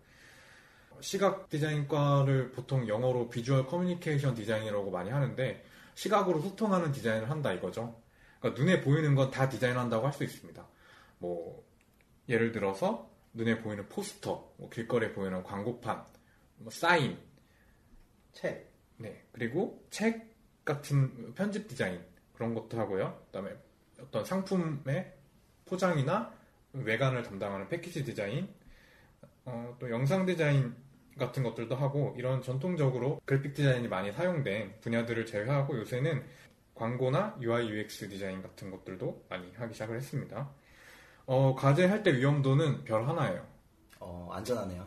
시각 1.01 1.49
디자인과를 1.49 2.51
보통 2.51 2.87
영어로 2.87 3.29
visual 3.29 3.67
communication 3.67 4.33
design이라고 4.33 4.89
많이 4.91 5.09
하는데 5.09 5.63
시각으로 5.93 6.39
소통하는 6.41 6.91
디자인을 6.91 7.29
한다 7.29 7.51
이거죠. 7.53 8.01
그러니까 8.39 8.61
눈에 8.63 8.81
보이는 8.81 9.13
건 9.15 9.29
다 9.29 9.49
디자인한다고 9.49 10.05
할 10.07 10.13
수 10.13 10.23
있습니다. 10.23 10.65
뭐 11.19 11.63
예를 12.29 12.51
들어서 12.51 13.09
눈에 13.33 13.59
보이는 13.61 13.87
포스터, 13.89 14.53
뭐 14.57 14.69
길거리에 14.69 15.11
보이는 15.11 15.43
광고판, 15.43 16.05
뭐 16.59 16.71
사인, 16.71 17.17
책. 18.31 18.71
네, 18.97 19.25
그리고 19.33 19.85
책 19.89 20.34
같은 20.65 21.33
편집 21.35 21.67
디자인 21.67 22.01
그런 22.33 22.53
것도 22.53 22.77
하고요. 22.79 23.17
그다음에 23.27 23.51
어떤 24.01 24.25
상품의 24.25 25.13
포장이나 25.65 26.33
외관을 26.73 27.23
담당하는 27.23 27.69
패키지 27.69 28.03
디자인, 28.03 28.49
어, 29.45 29.75
또 29.79 29.89
영상 29.89 30.25
디자인 30.25 30.75
같은 31.17 31.43
것들도 31.43 31.75
하고 31.75 32.13
이런 32.17 32.41
전통적으로 32.41 33.21
그래픽 33.25 33.53
디자인이 33.53 33.87
많이 33.87 34.11
사용된 34.11 34.81
분야들을 34.81 35.25
제외하고 35.25 35.77
요새는 35.79 36.23
광고나 36.73 37.37
UI 37.39 37.69
UX 37.69 38.09
디자인 38.09 38.41
같은 38.41 38.69
것들도 38.69 39.25
많이 39.29 39.49
하기 39.53 39.73
시작을 39.73 39.95
했습니다. 39.95 40.49
어, 41.25 41.55
과제 41.55 41.85
할 41.85 42.03
때 42.03 42.13
위험도는 42.17 42.83
별 42.83 43.07
하나예요. 43.07 43.45
어, 43.99 44.29
안전하네요. 44.33 44.85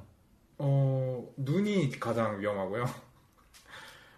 어, 0.58 1.32
눈이 1.36 1.98
가장 1.98 2.40
위험하고요. 2.40 2.84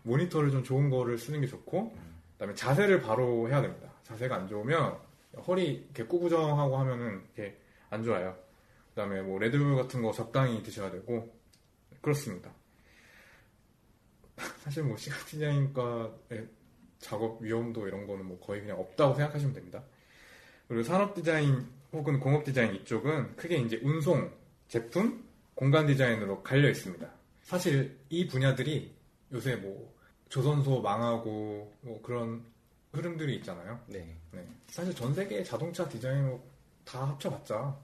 모니터를 0.03 0.51
좀 0.51 0.63
좋은 0.65 0.91
거를 0.91 1.19
쓰는 1.19 1.41
게 1.41 1.47
좋고, 1.47 1.95
그다음에 2.33 2.55
자세를 2.55 3.03
바로 3.03 3.49
해야 3.49 3.61
됩니다. 3.61 3.91
자세가 4.05 4.35
안 4.35 4.49
좋으면 4.49 4.99
허리 5.47 5.85
이렇게 5.85 6.05
꾸부정하고 6.05 6.77
하면은 6.79 7.23
이렇게 7.35 7.61
안 7.91 8.03
좋아요. 8.03 8.37
그다음에 8.91 9.23
뭐 9.23 9.39
레드불 9.39 9.77
같은 9.77 10.03
거 10.03 10.13
적당히 10.13 10.63
드셔야 10.63 10.91
되고 10.91 11.35
그렇습니다. 12.01 12.53
사실 14.65 14.83
뭐 14.83 14.97
시각 14.97 15.25
디자인과의 15.27 16.49
작업 16.99 17.43
위험도 17.43 17.87
이런 17.89 18.07
거는 18.07 18.27
뭐 18.27 18.41
거의 18.41 18.61
그냥 18.61 18.79
없다고 18.79 19.15
생각하시면 19.15 19.55
됩니다. 19.55 19.83
그리고 20.69 20.83
산업 20.83 21.15
디자인 21.15 21.67
혹은 21.93 22.21
공업 22.21 22.45
디자인 22.45 22.75
이쪽은 22.75 23.37
크게 23.37 23.57
이제 23.59 23.81
운송, 23.83 24.33
제품, 24.69 25.25
공간 25.55 25.87
디자인으로 25.87 26.43
갈려 26.43 26.69
있습니다. 26.69 27.11
사실 27.43 27.99
이 28.09 28.27
분야들이 28.27 28.95
요새 29.33 29.57
뭐 29.57 29.90
조선소 30.31 30.81
망하고 30.81 31.77
뭐 31.83 32.01
그런 32.03 32.45
흐름들이 32.93 33.37
있잖아요. 33.37 33.81
네. 33.87 34.17
네. 34.31 34.47
사실 34.69 34.95
전 34.95 35.13
세계 35.13 35.43
자동차 35.45 35.87
디자인으로 35.89 36.41
다 36.85 37.07
합쳐봤자 37.09 37.77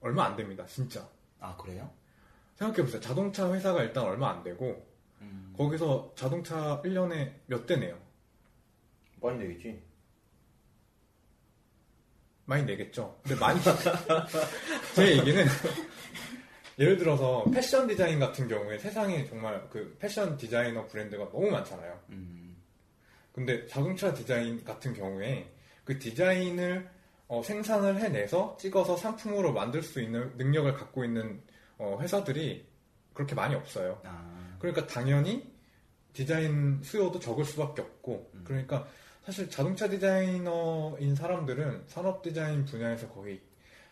얼마 0.00 0.24
안 0.24 0.34
됩니다. 0.34 0.66
진짜. 0.66 1.06
아, 1.38 1.56
그래요? 1.56 1.88
생각해보세요. 2.56 3.00
자동차 3.00 3.52
회사가 3.52 3.82
일단 3.82 4.04
얼마 4.04 4.30
안 4.30 4.42
되고 4.42 4.84
음. 5.20 5.54
거기서 5.56 6.12
자동차 6.16 6.80
1년에 6.82 7.34
몇대 7.46 7.76
내요? 7.76 7.98
많이 9.20 9.38
내겠지. 9.38 9.82
많이 12.46 12.64
내겠죠. 12.64 13.18
근데 13.22 13.38
많이 13.38 13.60
제 14.94 15.18
얘기는 15.18 15.46
예를 16.78 16.96
들어서 16.96 17.44
패션 17.52 17.86
디자인 17.86 18.18
같은 18.18 18.48
경우에 18.48 18.78
세상에 18.78 19.26
정말 19.26 19.68
그 19.70 19.96
패션 19.98 20.36
디자이너 20.36 20.86
브랜드가 20.86 21.30
너무 21.30 21.50
많잖아요. 21.50 22.00
음. 22.10 22.56
근데 23.32 23.66
자동차 23.66 24.12
디자인 24.12 24.62
같은 24.64 24.94
경우에 24.94 25.50
그 25.84 25.98
디자인을 25.98 26.88
어, 27.28 27.42
생산을 27.42 27.98
해내서 27.98 28.56
찍어서 28.60 28.96
상품으로 28.96 29.52
만들 29.52 29.82
수 29.82 30.00
있는 30.02 30.36
능력을 30.36 30.72
갖고 30.74 31.04
있는 31.04 31.40
어, 31.78 31.98
회사들이 32.00 32.66
그렇게 33.14 33.34
많이 33.34 33.54
없어요. 33.54 34.00
아. 34.04 34.56
그러니까 34.58 34.86
당연히 34.86 35.50
디자인 36.12 36.80
수요도 36.82 37.18
적을 37.20 37.44
수밖에 37.44 37.80
없고 37.80 38.30
그러니까 38.44 38.86
사실 39.24 39.48
자동차 39.48 39.88
디자이너인 39.88 41.14
사람들은 41.14 41.84
산업 41.86 42.22
디자인 42.22 42.64
분야에서 42.64 43.08
거의 43.08 43.40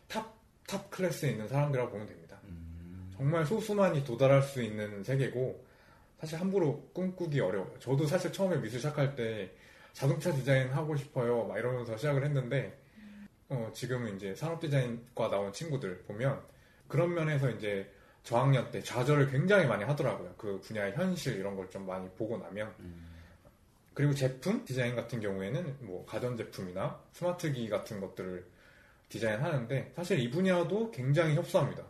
top, 0.07 0.35
top 0.67 0.91
class에 0.91 1.31
있는 1.31 1.49
사람들이라고 1.49 1.93
보면 1.93 2.07
됩니다. 2.07 2.40
음. 3.21 3.25
정말 3.25 3.45
소수만이 3.47 4.05
도달할 4.05 4.43
수 4.43 4.63
있는 4.63 5.03
세계고 5.05 5.65
사실 6.19 6.41
함부로 6.41 6.89
꿈꾸기 6.93 7.41
어려워요. 7.41 7.79
저도 7.79 8.07
사실 8.07 8.33
처음에 8.33 8.57
미술 8.61 8.79
시작할 8.79 9.15
때 9.15 9.51
자동차 9.93 10.33
디자인 10.33 10.69
하고 10.69 10.97
싶어요 10.97 11.45
막 11.47 11.59
이러면서 11.59 11.97
시작을 11.97 12.25
했는데 12.25 12.79
어, 13.49 13.71
지금은 13.75 14.17
이제 14.17 14.35
산업 14.35 14.61
디자인과 14.61 15.29
나온 15.29 15.53
친구들 15.53 16.03
보면 16.07 16.41
그런 16.89 17.13
면에서 17.15 17.51
이제 17.51 17.91
저학년 18.23 18.71
때 18.71 18.83
좌절을 18.83 19.31
굉장히 19.31 19.67
많이 19.67 19.83
하더라고요. 19.85 20.35
그 20.37 20.61
분야의 20.61 20.93
현실 20.95 21.37
이런 21.37 21.57
걸 21.57 21.69
좀 21.71 21.87
많이 21.87 22.09
보고 22.11 22.37
나면 22.39 22.73
그리고 23.95 24.15
제품 24.15 24.65
디자인 24.65 24.95
같은 24.95 25.21
경우에는 25.21 25.77
뭐 25.81 26.05
가전제품이나 26.07 27.01
스마트기 27.13 27.69
같은 27.69 28.01
것들을 28.01 28.47
디자인하는데 29.09 29.93
사실 29.97 30.21
이 30.21 30.31
분야도 30.31 30.91
굉장히 30.93 31.35
협소합니다. 31.35 31.83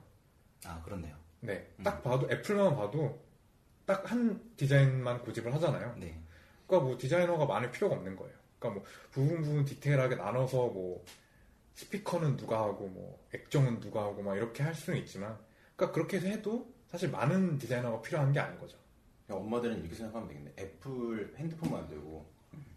아, 0.66 0.81
그렇네요. 0.83 1.14
네, 1.41 1.68
딱 1.82 2.03
봐도 2.03 2.28
애플만 2.30 2.76
봐도 2.76 3.18
딱 3.86 4.11
한 4.11 4.41
디자인만 4.57 5.22
고집을 5.22 5.53
하잖아요. 5.55 5.97
네. 5.99 6.20
그러니까 6.66 6.88
뭐 6.88 6.99
디자이너가 6.99 7.45
많을 7.47 7.70
필요가 7.70 7.97
없는 7.97 8.14
거예요. 8.16 8.32
그러니까 8.59 8.80
뭐 8.80 8.88
부분 9.11 9.43
부분 9.43 9.64
디테일하게 9.64 10.16
나눠서 10.16 10.68
뭐 10.68 11.05
스피커는 11.74 12.36
누가 12.36 12.61
하고 12.61 12.86
뭐 12.86 13.18
액정은 13.34 13.80
누가 13.80 14.05
하고 14.05 14.22
막 14.22 14.36
이렇게 14.36 14.62
할 14.62 14.74
수는 14.74 14.99
있지만 15.01 15.36
그러니까 15.74 15.95
그렇게 15.95 16.20
해도 16.20 16.72
사실 16.88 17.11
많은 17.11 17.59
디자이너가 17.59 18.03
필요한 18.03 18.32
게 18.32 18.38
아닌 18.38 18.59
거죠. 18.61 18.76
야, 19.30 19.34
엄마들은 19.34 19.80
이렇게 19.80 19.95
생각하면 19.95 20.28
되겠네. 20.28 20.53
애플 20.59 21.34
핸드폰 21.36 21.72
만들고 21.72 22.26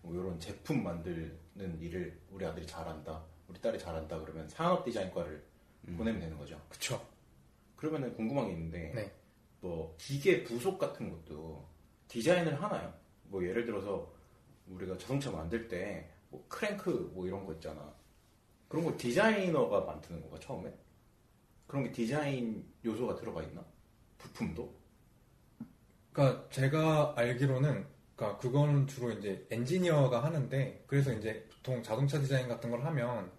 뭐 0.01 0.14
이런 0.14 0.39
제품 0.39 0.84
만드는 0.84 1.80
일을 1.80 2.18
우리 2.32 2.45
아들이 2.45 2.66
잘한다, 2.66 3.24
우리 3.47 3.59
딸이 3.59 3.78
잘한다 3.78 4.20
그러면 4.20 4.47
산업 4.49 4.86
디자인과를 4.86 5.43
음. 5.89 5.97
보내면 5.97 6.22
되는 6.22 6.38
거죠. 6.38 6.59
그쵸. 6.70 7.03
그러면은 7.84 8.15
궁금한 8.15 8.47
게 8.47 8.53
있는데 8.53 8.91
네. 8.95 9.11
뭐 9.59 9.93
기계 9.97 10.45
부속 10.45 10.79
같은 10.79 11.09
것도 11.09 11.67
디자인을 12.07 12.63
하나요? 12.63 12.93
뭐 13.23 13.45
예를 13.45 13.65
들어서 13.65 14.09
우리가 14.69 14.97
자동차 14.97 15.29
만들 15.29 15.67
때 15.67 16.09
뭐 16.29 16.43
크랭크 16.47 17.11
뭐 17.13 17.27
이런 17.27 17.45
거 17.45 17.53
있잖아. 17.53 17.93
그런 18.67 18.86
거 18.86 18.97
디자이너가 18.97 19.81
만드는 19.81 20.21
건가 20.21 20.39
처음에? 20.39 20.73
그런 21.67 21.84
게 21.84 21.91
디자인 21.91 22.65
요소가 22.84 23.15
들어가 23.15 23.43
있나? 23.43 23.63
부품도? 24.17 24.73
그러니까 26.11 26.49
제가 26.49 27.13
알기로는 27.17 27.86
그러니까 28.15 28.39
그거는 28.39 28.88
주로 28.88 29.11
이제 29.11 29.45
엔지니어가 29.51 30.23
하는데 30.23 30.84
그래서 30.88 31.13
이제 31.13 31.47
보통 31.51 31.84
자동차 31.84 32.19
디자인 32.19 32.47
같은 32.47 32.71
걸 32.71 32.84
하면 32.86 33.29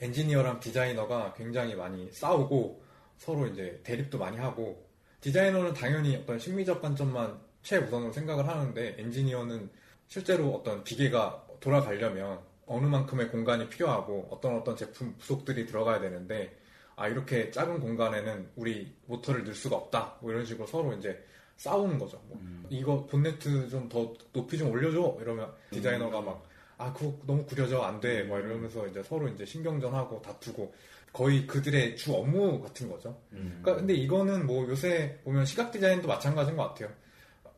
엔지니어랑 0.00 0.60
디자이너가 0.60 1.34
굉장히 1.34 1.74
많이 1.74 2.10
싸우고 2.12 2.87
서로 3.18 3.46
이제 3.46 3.80
대립도 3.84 4.18
많이 4.18 4.36
하고 4.38 4.86
디자이너는 5.20 5.74
당연히 5.74 6.16
어떤 6.16 6.38
심미적 6.38 6.80
관점만 6.80 7.38
최우선으로 7.62 8.12
생각을 8.12 8.46
하는데 8.48 8.94
엔지니어는 8.98 9.68
실제로 10.06 10.54
어떤 10.54 10.82
기계가 10.84 11.44
돌아가려면 11.60 12.38
어느 12.66 12.86
만큼의 12.86 13.28
공간이 13.28 13.68
필요하고 13.68 14.28
어떤 14.30 14.56
어떤 14.56 14.76
제품 14.76 15.14
부속들이 15.18 15.66
들어가야 15.66 16.00
되는데 16.00 16.56
아 16.96 17.08
이렇게 17.08 17.50
작은 17.50 17.80
공간에는 17.80 18.50
우리 18.56 18.94
모터를 19.06 19.44
넣을 19.44 19.54
수가 19.54 19.76
없다. 19.76 20.16
뭐 20.20 20.30
이런 20.32 20.44
식으로 20.44 20.66
서로 20.66 20.92
이제 20.94 21.22
싸우는 21.56 21.98
거죠. 21.98 22.20
뭐 22.26 22.40
이거 22.70 23.04
본네트 23.06 23.68
좀 23.68 23.88
더 23.88 24.14
높이 24.32 24.56
좀 24.58 24.70
올려줘. 24.70 25.18
이러면 25.20 25.52
디자이너가 25.70 26.20
막 26.20 26.47
아 26.78 26.92
그거 26.92 27.18
너무 27.26 27.44
구려져 27.44 27.80
안 27.82 28.00
돼 28.00 28.22
막 28.28 28.38
이러면서 28.38 28.86
이제 28.86 29.02
서로 29.02 29.28
이제 29.28 29.44
신경전하고 29.44 30.22
다투고 30.22 30.72
거의 31.12 31.46
그들의 31.46 31.96
주 31.96 32.14
업무 32.14 32.60
같은 32.62 32.88
거죠. 32.88 33.20
그러니까 33.30 33.74
근데 33.76 33.94
이거는 33.94 34.46
뭐 34.46 34.66
요새 34.68 35.18
보면 35.24 35.44
시각 35.46 35.72
디자인도 35.72 36.06
마찬가지인 36.06 36.56
것 36.56 36.68
같아요. 36.68 36.90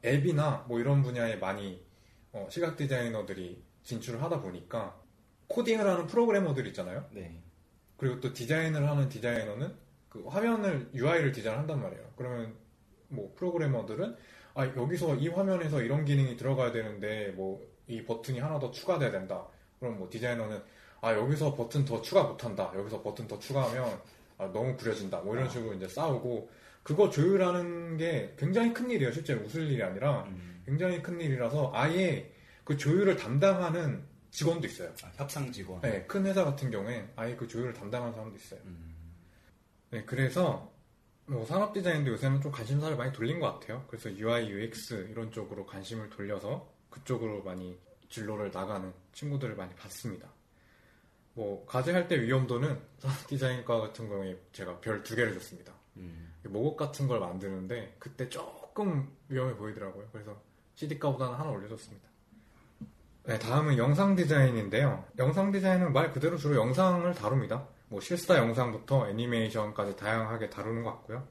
앱이나 0.05 0.65
뭐 0.69 0.81
이런 0.81 1.03
분야에 1.03 1.37
많이 1.37 1.83
어, 2.33 2.47
시각 2.51 2.77
디자이너들이 2.77 3.63
진출을 3.83 4.23
하다 4.23 4.41
보니까 4.41 4.99
코딩을 5.49 5.87
하는 5.87 6.07
프로그래머들 6.07 6.67
있잖아요. 6.69 7.05
네. 7.13 7.43
그리고 7.97 8.21
또 8.21 8.33
디자인을 8.33 8.89
하는 8.89 9.09
디자이너는 9.09 9.75
그 10.09 10.25
화면을 10.27 10.89
UI를 10.95 11.33
디자인한단 11.33 11.83
말이에요. 11.83 12.05
그러면 12.17 12.55
뭐 13.09 13.33
프로그래머들은 13.37 14.17
아 14.55 14.67
여기서 14.67 15.17
이 15.17 15.29
화면에서 15.29 15.83
이런 15.83 16.05
기능이 16.05 16.37
들어가야 16.37 16.73
되는데 16.73 17.33
뭐 17.37 17.61
이 17.91 18.05
버튼이 18.05 18.39
하나 18.39 18.59
더 18.59 18.71
추가돼야 18.71 19.11
된다. 19.11 19.45
그럼 19.79 19.99
뭐 19.99 20.09
디자이너는 20.09 20.63
아 21.01 21.13
여기서 21.15 21.55
버튼 21.55 21.85
더 21.85 22.01
추가 22.01 22.23
못한다. 22.25 22.73
여기서 22.75 23.03
버튼 23.03 23.27
더 23.27 23.39
추가하면 23.39 24.01
아, 24.39 24.47
너무 24.53 24.77
구려진다. 24.77 25.21
뭐 25.21 25.35
이런 25.35 25.49
식으로 25.49 25.75
이제 25.75 25.89
싸우고 25.89 26.51
그거 26.83 27.11
조율하는 27.11 27.97
게 27.97 28.35
굉장히 28.39 28.73
큰 28.73 28.91
일이에요. 28.91 29.13
실제로 29.13 29.43
웃을 29.43 29.71
일이 29.71 29.83
아니라 29.83 30.27
굉장히 30.65 31.03
큰 31.03 31.21
일이라서 31.21 31.73
아예 31.75 32.33
그 32.65 32.77
조율을 32.77 33.17
담당하는 33.17 34.03
직원도 34.31 34.67
있어요. 34.67 34.93
아, 35.03 35.11
협상 35.17 35.51
직원. 35.51 35.81
네, 35.81 36.05
큰 36.07 36.25
회사 36.25 36.45
같은 36.45 36.71
경우에 36.71 37.11
아예 37.17 37.35
그 37.35 37.49
조율을 37.49 37.73
담당하는 37.73 38.15
사람도 38.15 38.37
있어요. 38.37 38.61
음. 38.65 38.95
네, 39.91 40.05
그래서 40.05 40.73
뭐 41.27 41.45
산업 41.45 41.73
디자인도 41.73 42.13
요새는 42.13 42.41
좀 42.41 42.53
관심사를 42.53 42.97
많이 42.97 43.13
돌린 43.13 43.41
것 43.41 43.53
같아요. 43.53 43.85
그래서 43.89 44.11
UI, 44.11 44.49
UX 44.51 45.09
이런 45.11 45.31
쪽으로 45.33 45.67
관심을 45.67 46.11
돌려서 46.11 46.73
그쪽으로 46.91 47.43
많이 47.43 47.79
진로를 48.09 48.51
나가는 48.53 48.93
친구들을 49.13 49.57
많이 49.57 49.75
봤습니다. 49.75 50.29
뭐 51.35 51.65
과제할 51.67 52.09
때 52.09 52.21
위험도는 52.21 52.81
디자인과 53.29 53.81
같은 53.81 54.09
경우에 54.09 54.37
제가 54.53 54.81
별 54.81 55.03
두 55.03 55.15
개를 55.17 55.33
줬습니다. 55.35 55.73
음. 55.97 56.33
목업 56.45 56.77
같은 56.77 57.07
걸 57.07 57.21
만드는데 57.21 57.97
그때 57.99 58.29
조금 58.29 59.09
위험해 59.29 59.55
보이더라고요. 59.57 60.09
그래서 60.13 60.41
CD가보다는 60.75 61.35
하나 61.35 61.51
올려줬습니다. 61.51 62.09
네, 63.25 63.39
다음은 63.39 63.77
영상 63.77 64.17
디자인인데요. 64.17 65.05
영상 65.19 65.53
디자인은 65.53 65.93
말 65.93 66.13
그대로 66.13 66.37
주로 66.37 66.57
영상을 66.57 67.13
다룹니다. 67.15 67.69
뭐 67.89 68.01
실사 68.01 68.37
영상부터 68.39 69.09
애니메이션까지 69.11 69.97
다양하게 69.97 70.49
다루는 70.49 70.83
것 70.83 70.93
같고요. 70.93 71.27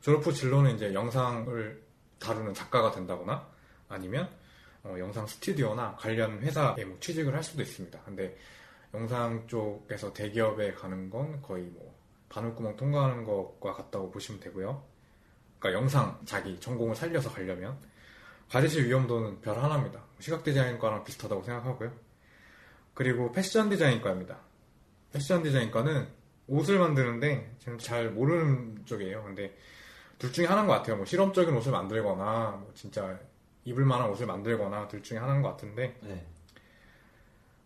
졸업 0.00 0.26
후 0.26 0.32
진로는 0.32 0.74
이제 0.74 0.92
영상을 0.92 1.82
다루는 2.18 2.54
작가가 2.54 2.90
된다거나 2.90 3.48
아니면 3.88 4.28
어, 4.84 4.96
영상 4.98 5.26
스튜디오나 5.26 5.96
관련 5.96 6.40
회사에 6.40 6.84
뭐 6.84 6.96
취직을 7.00 7.34
할 7.34 7.42
수도 7.42 7.62
있습니다. 7.62 8.00
근데 8.04 8.36
영상 8.94 9.46
쪽에서 9.46 10.12
대기업에 10.12 10.72
가는 10.74 11.08
건 11.08 11.40
거의 11.40 11.64
뭐 11.64 11.94
바늘구멍 12.28 12.76
통과하는 12.76 13.24
것과 13.24 13.74
같다고 13.74 14.10
보시면 14.10 14.40
되고요. 14.40 14.84
그러니까 15.58 15.80
영상 15.80 16.20
자기 16.24 16.58
전공을 16.58 16.96
살려서 16.96 17.30
가려면 17.30 17.78
과제실 18.50 18.86
위험도는 18.86 19.40
별 19.40 19.56
하나입니다. 19.56 20.02
시각 20.18 20.42
디자인과랑 20.42 21.04
비슷하다고 21.04 21.42
생각하고요. 21.42 21.92
그리고 22.94 23.32
패션 23.32 23.70
디자인과입니다. 23.70 24.38
패션 25.12 25.42
디자인과는 25.42 26.08
옷을 26.48 26.78
만드는데 26.78 27.54
지금 27.58 27.78
잘 27.78 28.10
모르는 28.10 28.84
쪽이에요. 28.84 29.22
근데 29.22 29.56
둘 30.18 30.32
중에 30.32 30.46
하나인 30.46 30.66
것 30.66 30.74
같아요. 30.74 30.96
뭐 30.96 31.04
실험적인 31.04 31.54
옷을 31.54 31.72
만들거나 31.72 32.58
뭐 32.60 32.70
진짜 32.74 33.18
입을 33.64 33.84
만한 33.84 34.10
옷을 34.10 34.26
만들거나 34.26 34.88
둘 34.88 35.02
중에 35.02 35.18
하나인 35.18 35.42
것 35.42 35.50
같은데 35.50 35.96
네. 36.02 36.26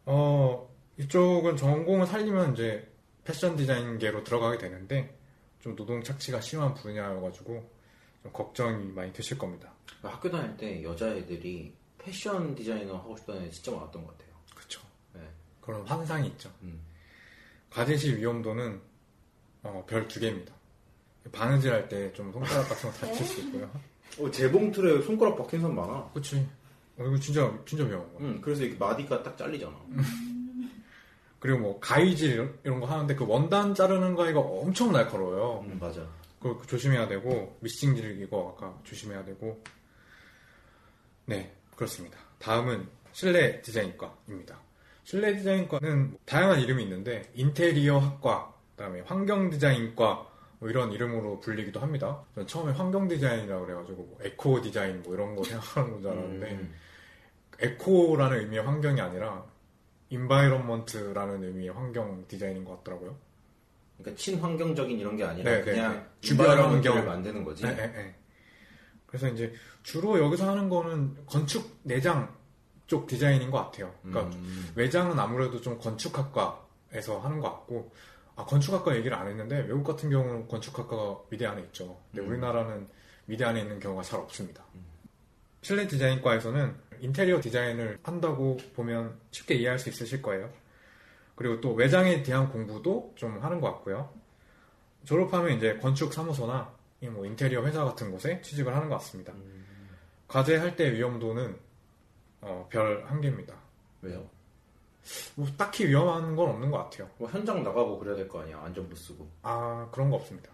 어 0.04 0.68
이쪽은 0.98 1.56
전공을 1.56 2.06
살리면 2.06 2.54
이제 2.54 2.90
패션 3.24 3.56
디자인계로 3.56 4.24
들어가게 4.24 4.58
되는데 4.58 5.16
좀 5.60 5.74
노동 5.74 6.02
착취가 6.02 6.40
심한 6.40 6.74
분야여가지고 6.74 7.70
좀 8.22 8.32
걱정이 8.32 8.92
많이 8.92 9.12
되실 9.12 9.36
겁니다. 9.38 9.72
학교 10.02 10.30
다닐 10.30 10.56
때 10.56 10.82
여자애들이 10.82 11.74
패션 11.98 12.54
디자이너 12.54 12.96
하고 12.96 13.16
싶다는 13.16 13.44
애 13.44 13.50
진짜 13.50 13.72
많았던 13.72 14.04
것 14.04 14.16
같아요. 14.16 14.34
그쵸. 14.54 14.80
네. 15.14 15.20
그런 15.60 15.82
환상이 15.86 16.28
있죠. 16.28 16.52
음. 16.62 16.80
과제실 17.70 18.18
위험도는 18.18 18.80
어, 19.64 19.84
별 19.88 20.06
두 20.06 20.20
개입니다. 20.20 20.54
바느질 21.32 21.72
할 21.72 21.88
때 21.88 22.12
좀 22.12 22.30
손가락 22.32 22.68
같은 22.68 22.90
거 22.92 22.96
다칠 22.98 23.26
수 23.26 23.40
있고요. 23.40 23.68
어, 24.18 24.30
재봉틀에 24.30 25.02
손가락 25.02 25.36
박힌 25.36 25.60
사람 25.60 25.76
많아. 25.76 26.10
그치. 26.14 26.46
어, 26.98 27.04
이거 27.04 27.16
진짜, 27.18 27.52
진짜 27.66 27.84
위험한 27.84 28.12
거. 28.14 28.18
음, 28.20 28.40
그래서 28.40 28.62
이렇게 28.62 28.78
마디가 28.78 29.22
딱 29.22 29.36
잘리잖아. 29.36 29.74
그리고 31.38 31.58
뭐 31.58 31.80
가위질 31.80 32.32
이런, 32.32 32.58
이런 32.64 32.80
거 32.80 32.86
하는데 32.86 33.14
그 33.14 33.26
원단 33.26 33.74
자르는 33.74 34.14
거이가 34.14 34.40
엄청 34.40 34.92
날카로워요. 34.92 35.64
음, 35.66 35.78
맞아. 35.80 36.06
그거 36.40 36.62
조심해야 36.66 37.08
되고 37.08 37.56
미싱질 37.60 38.20
이거 38.22 38.54
아까 38.56 38.78
조심해야 38.84 39.24
되고 39.24 39.62
네 41.24 41.52
그렇습니다. 41.74 42.18
다음은 42.38 42.88
실내 43.12 43.60
디자인과입니다. 43.62 44.58
실내 45.04 45.36
디자인과는 45.36 46.18
다양한 46.24 46.60
이름이 46.60 46.82
있는데 46.84 47.30
인테리어 47.34 47.98
학과, 47.98 48.52
그 48.74 48.82
다음에 48.82 49.00
환경 49.02 49.50
디자인과 49.50 50.26
뭐 50.58 50.70
이런 50.70 50.92
이름으로 50.92 51.40
불리기도 51.40 51.80
합니다. 51.80 52.22
전 52.34 52.46
처음에 52.46 52.72
환경 52.72 53.08
디자인이라고 53.08 53.66
그래가지고 53.66 54.02
뭐 54.04 54.18
에코 54.22 54.60
디자인 54.60 55.02
뭐 55.02 55.14
이런 55.14 55.36
거 55.36 55.44
생각하는 55.44 55.92
건줄 55.92 56.10
알았는데 56.10 56.50
음. 56.52 56.74
eco라는 57.58 58.40
의미의 58.40 58.62
환경이 58.62 59.00
아니라 59.00 59.44
environment라는 60.10 61.44
의미의 61.44 61.70
환경 61.70 62.26
디자인인 62.28 62.64
것 62.64 62.78
같더라고요. 62.78 63.16
그러니까 63.98 64.18
친환경적인 64.18 64.98
이런 64.98 65.16
게 65.16 65.24
아니라 65.24 65.50
네, 65.50 65.58
네, 65.58 65.64
그냥 65.64 65.92
네. 65.94 66.06
주변 66.20 66.46
주변 66.46 66.58
환경을 66.58 66.98
환경. 67.00 67.06
만드는 67.06 67.44
거지. 67.44 67.64
네. 67.64 68.14
그래서 69.06 69.28
이제 69.28 69.52
주로 69.82 70.18
여기서 70.18 70.50
하는 70.50 70.68
거는 70.68 71.26
건축 71.26 71.78
내장 71.82 72.34
쪽 72.86 73.06
디자인인 73.06 73.50
것 73.50 73.58
같아요. 73.58 73.92
그러니까 74.02 74.36
음. 74.36 74.72
외장은 74.74 75.18
아무래도 75.18 75.60
좀 75.60 75.78
건축학과에서 75.78 77.18
하는 77.20 77.40
것 77.40 77.50
같고, 77.50 77.90
아, 78.36 78.44
건축학과 78.44 78.94
얘기를 78.96 79.16
안 79.16 79.26
했는데, 79.28 79.60
외국 79.60 79.82
같은 79.84 80.10
경우는 80.10 80.46
건축학과가 80.48 81.22
미대 81.30 81.46
안에 81.46 81.62
있죠. 81.62 81.98
근데 82.10 82.22
음. 82.26 82.30
우리나라는 82.30 82.88
미대 83.26 83.44
안에 83.44 83.60
있는 83.62 83.80
경우가 83.80 84.02
잘 84.02 84.20
없습니다. 84.20 84.62
실내 85.62 85.86
디자인과에서는 85.88 86.76
인테리어 87.00 87.40
디자인을 87.40 87.98
한다고 88.02 88.56
보면 88.74 89.18
쉽게 89.32 89.54
이해할 89.56 89.78
수 89.78 89.88
있으실 89.88 90.22
거예요. 90.22 90.50
그리고 91.34 91.60
또 91.60 91.72
외장에 91.74 92.22
대한 92.22 92.50
공부도 92.50 93.14
좀 93.16 93.42
하는 93.42 93.60
것 93.60 93.72
같고요. 93.72 94.12
졸업하면 95.04 95.56
이제 95.56 95.76
건축 95.78 96.12
사무소나 96.12 96.72
이뭐 97.00 97.26
인테리어 97.26 97.64
회사 97.64 97.84
같은 97.84 98.10
곳에 98.10 98.40
취직을 98.42 98.74
하는 98.74 98.88
것 98.88 98.96
같습니다. 98.96 99.32
과제 100.28 100.56
할 100.56 100.76
때 100.76 100.92
위험도는 100.92 101.58
어, 102.42 102.68
별 102.70 103.04
한 103.06 103.20
개입니다. 103.20 103.54
왜요? 104.02 104.28
뭐 105.36 105.46
딱히 105.56 105.86
위험한 105.86 106.34
건 106.36 106.48
없는 106.50 106.70
것 106.70 106.78
같아요. 106.78 107.08
뭐 107.18 107.28
현장 107.28 107.62
나가고 107.62 107.98
그래야 107.98 108.16
될 108.16 108.28
거 108.28 108.40
아니야. 108.40 108.60
안전부 108.62 108.94
쓰고. 108.96 109.28
아 109.42 109.88
그런 109.92 110.10
거 110.10 110.16
없습니다. 110.16 110.50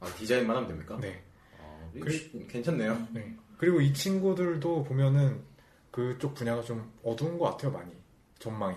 아, 0.00 0.06
디자인만 0.06 0.54
하면 0.56 0.68
됩니까? 0.68 0.96
네. 1.00 1.22
아, 1.58 1.90
그- 1.94 2.46
괜찮네요. 2.48 3.08
네. 3.12 3.34
그리고 3.58 3.80
이 3.80 3.92
친구들도 3.94 4.84
보면은 4.84 5.42
그쪽 5.90 6.34
분야가 6.34 6.62
좀 6.62 6.92
어두운 7.02 7.38
것 7.38 7.46
같아요, 7.52 7.72
많이 7.72 7.90
전망이. 8.38 8.76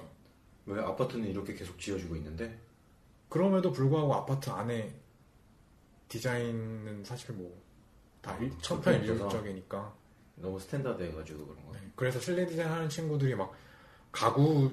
왜 0.65 0.81
아파트는 0.81 1.27
이렇게 1.27 1.53
계속 1.53 1.77
지어주고 1.79 2.15
있는데? 2.15 2.57
그럼에도 3.27 3.71
불구하고 3.71 4.13
아파트 4.15 4.49
안에 4.49 4.95
디자인은 6.07 7.03
사실 7.03 7.33
뭐다 7.33 8.31
아, 8.33 8.39
천편일률적이니까 8.61 9.93
너무 10.35 10.59
standard 10.59 11.03
해가지고 11.03 11.45
그런 11.47 11.65
거. 11.65 11.73
네, 11.73 11.79
그래서 11.95 12.19
실내 12.19 12.45
디자인 12.45 12.69
하는 12.69 12.89
친구들이 12.89 13.35
막 13.35 13.51
가구 14.11 14.71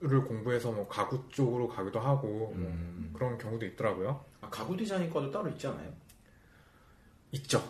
를 0.00 0.22
공부해서 0.22 0.70
뭐 0.70 0.86
가구 0.86 1.28
쪽으로 1.28 1.66
가기도 1.66 1.98
하고 1.98 2.28
뭐 2.28 2.52
음. 2.54 3.10
그런 3.12 3.36
경우도 3.36 3.66
있더라고요. 3.66 4.24
아, 4.40 4.48
가구 4.48 4.76
디자인과도 4.76 5.28
따로 5.32 5.48
있지 5.48 5.66
않아요? 5.66 5.92
있죠. 7.32 7.60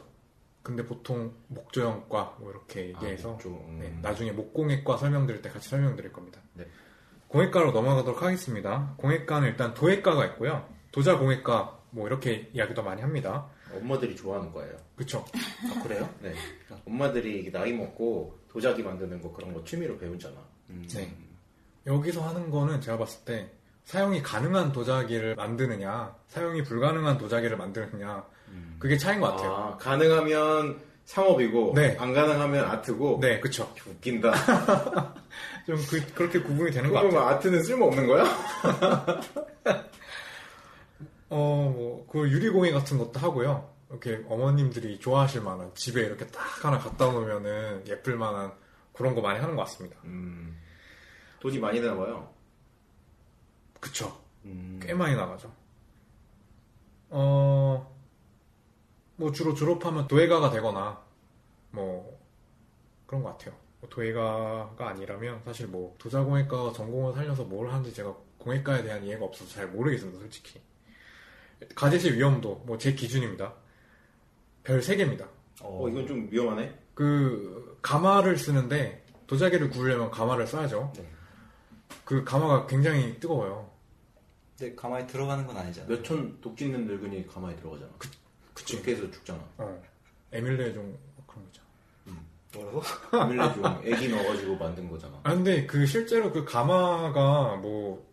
근데 0.63 0.85
보통 0.85 1.33
목조형과 1.47 2.37
뭐 2.39 2.51
이렇게 2.51 2.89
얘기해서 2.89 3.31
아, 3.31 3.33
목조, 3.33 3.49
음. 3.49 3.79
네, 3.81 3.99
나중에 4.03 4.33
목공예과 4.33 4.99
설명드릴 4.99 5.41
때 5.41 5.49
같이 5.49 5.71
설명드릴 5.71 6.13
겁니다. 6.13 6.39
네. 6.53 6.67
공예과로 7.29 7.73
넘어가도록 7.73 8.23
하겠습니다. 8.23 8.93
공예과는 8.99 9.49
일단 9.49 9.73
도예과가 9.73 10.27
있고요. 10.27 10.69
도자공예과 10.93 11.81
뭐 11.93 12.07
이렇게 12.07 12.51
이야기도 12.53 12.83
많이 12.83 13.01
합니다. 13.01 13.49
엄마들이 13.73 14.15
좋아하는 14.15 14.53
거예요. 14.53 14.77
그쵸? 14.97 15.25
아 15.71 15.83
그래요? 15.83 16.07
네. 16.21 16.35
엄마들이 16.87 17.51
나이 17.51 17.73
먹고 17.73 18.39
도자기 18.49 18.83
만드는 18.83 19.23
거 19.23 19.33
그런 19.33 19.55
거 19.55 19.65
취미로 19.65 19.97
배우잖아. 19.97 20.37
음. 20.69 20.87
네. 20.91 21.28
여기서 21.89 22.23
하는 22.23 22.51
거는 22.51 22.81
제가 22.81 22.99
봤을 22.99 23.25
때 23.25 23.51
사용이 23.85 24.23
가능한 24.23 24.73
도자기를 24.73 25.35
만드느냐, 25.35 26.15
사용이 26.29 26.63
불가능한 26.63 27.17
도자기를 27.17 27.57
만드느냐, 27.57 28.25
음. 28.49 28.77
그게 28.79 28.99
차이인 28.99 29.21
것 29.21 29.31
같아요. 29.31 29.55
아, 29.55 29.77
가능하면 29.79 30.79
상업이고 31.07 31.73
네. 31.75 31.97
안 31.99 32.13
가능하면 32.13 32.67
아트고. 32.67 33.19
네, 33.23 33.41
그쵸. 33.41 33.73
웃긴다. 33.87 34.31
좀 35.65 35.77
그, 35.89 36.05
그렇게 36.15 36.39
구분이 36.41 36.71
되는 36.71 36.93
것 36.93 37.01
그러면 37.01 37.21
같아요. 37.21 37.37
아트는 37.37 37.63
쓸모 37.63 37.87
없는 37.87 38.07
거야? 38.07 38.25
어, 41.31 41.73
뭐, 41.75 42.07
그 42.11 42.29
유리공예 42.31 42.73
같은 42.73 42.99
것도 42.99 43.19
하고요. 43.21 43.71
이렇게 43.89 44.23
어머님들이 44.29 45.01
좋아하실 45.01 45.41
만한 45.41 45.71
집에 45.75 46.03
이렇게 46.03 46.27
딱 46.27 46.63
하나 46.63 46.79
갖다 46.79 47.11
놓으면은 47.11 47.85
예쁠 47.89 48.17
만한 48.17 48.53
그런 48.93 49.15
거 49.15 49.23
많이 49.23 49.41
하는 49.41 49.57
것 49.57 49.63
같습니다. 49.63 49.97
음, 50.05 50.59
돈이 51.41 51.59
많이 51.59 51.81
드나 51.81 51.95
봐요. 51.97 52.33
그쵸. 53.81 54.21
음. 54.45 54.79
꽤 54.83 54.93
많이 54.95 55.15
나가죠. 55.15 55.53
어, 57.11 57.97
뭐 59.17 59.33
주로 59.33 59.55
졸업하면 59.55 60.09
도예가가 60.09 60.51
되거나, 60.51 61.01
뭐, 61.71 62.19
그런 63.07 63.23
것 63.23 63.31
같아요. 63.39 63.55
뭐 63.81 63.89
도예가가 63.89 64.89
아니라면 64.89 65.41
사실 65.45 65.69
뭐 65.69 65.95
도자공예과 65.99 66.73
전공을 66.73 67.15
살려서 67.15 67.45
뭘 67.45 67.71
하는지 67.71 67.95
제가 67.95 68.15
공예과에 68.39 68.83
대한 68.83 69.05
이해가 69.05 69.25
없어서 69.25 69.51
잘 69.51 69.69
모르겠습니다, 69.69 70.19
솔직히. 70.21 70.61
가제실 71.75 72.17
위험도 72.17 72.63
뭐 72.67 72.79
제 72.79 72.93
기준입니다. 72.95 73.53
별 74.65 74.81
3개입니다. 74.81 75.23
어, 75.63 75.85
어, 75.85 75.89
이건 75.89 76.07
좀 76.07 76.29
위험하네. 76.31 76.77
그 76.95 77.79
가마를 77.83 78.37
쓰는데 78.37 79.05
도자기를 79.27 79.71
구우려면 79.71 80.11
가마를 80.11 80.47
써야죠. 80.47 80.93
네. 80.97 81.09
그 82.05 82.25
가마가 82.25 82.67
굉장히 82.67 83.19
뜨거워요. 83.21 83.69
근데 84.59 84.75
가만히 84.75 85.07
들어가는 85.07 85.47
건 85.47 85.57
아니잖아. 85.57 85.89
몇천 85.89 86.41
독짓는 86.41 86.87
늙은이 86.87 87.27
가만히 87.27 87.57
들어가잖아. 87.57 87.91
그, 87.99 88.09
그렇게 88.55 88.93
해서 88.93 89.11
죽잖아. 89.11 89.39
어. 89.59 89.83
에밀레 90.33 90.73
종 90.75 90.97
그런 91.27 91.45
거죠. 91.47 91.63
뭐라고? 92.55 92.83
밀레 93.29 93.55
좀 93.55 93.65
애기 93.85 94.09
넣어가지고 94.09 94.57
만든 94.57 94.91
거잖아. 94.91 95.21
아 95.23 95.35
근데 95.35 95.65
그 95.67 95.87
실제로 95.87 96.33
그 96.33 96.45
가마가 96.45 97.57
뭐 97.57 98.07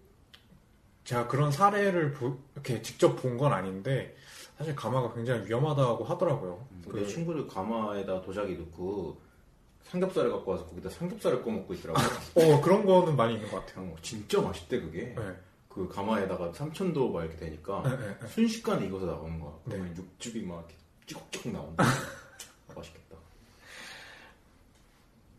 제가 1.04 1.28
그런 1.28 1.52
사례를 1.52 2.12
보- 2.14 2.38
이렇게 2.54 2.82
직접 2.82 3.16
본 3.16 3.38
건 3.38 3.54
아닌데 3.54 4.16
사실 4.58 4.76
가마가 4.76 5.14
굉장히 5.14 5.46
위험하다고 5.48 6.04
하더라고요. 6.04 6.68
내 6.86 6.92
그- 6.92 7.08
친구들 7.08 7.48
가마에다 7.48 8.22
도자기 8.22 8.56
넣고 8.58 9.20
삼겹살을 9.86 10.32
갖고 10.32 10.52
와서 10.52 10.66
거기다 10.66 10.90
삼겹살을 10.90 11.42
구워 11.42 11.56
먹고 11.56 11.74
있더라고. 11.74 12.00
어 12.36 12.62
그런 12.62 12.86
거는 12.86 13.16
많이 13.16 13.36
있는 13.36 13.50
것 13.50 13.66
같아요. 13.66 13.86
어, 13.86 13.96
진짜 14.02 14.42
맛있대 14.42 14.80
그게. 14.82 15.14
네. 15.16 15.36
그 15.70 15.88
가마에다가 15.90 16.54
삼천도 16.54 17.12
막 17.12 17.24
이렇게 17.24 17.38
되니까 17.38 17.84
네, 17.84 17.98
네, 17.98 18.18
네. 18.20 18.28
순식간에 18.28 18.86
익어서 18.88 19.06
나오는 19.06 19.40
거야. 19.40 19.52
네. 19.66 19.76
그러면 19.76 19.98
육즙이 19.98 20.46
막 20.46 20.60
이렇게 20.60 20.76
찌걱찌걱 21.06 21.52
나온다. 21.52 21.84
맛있겠다. 22.76 23.18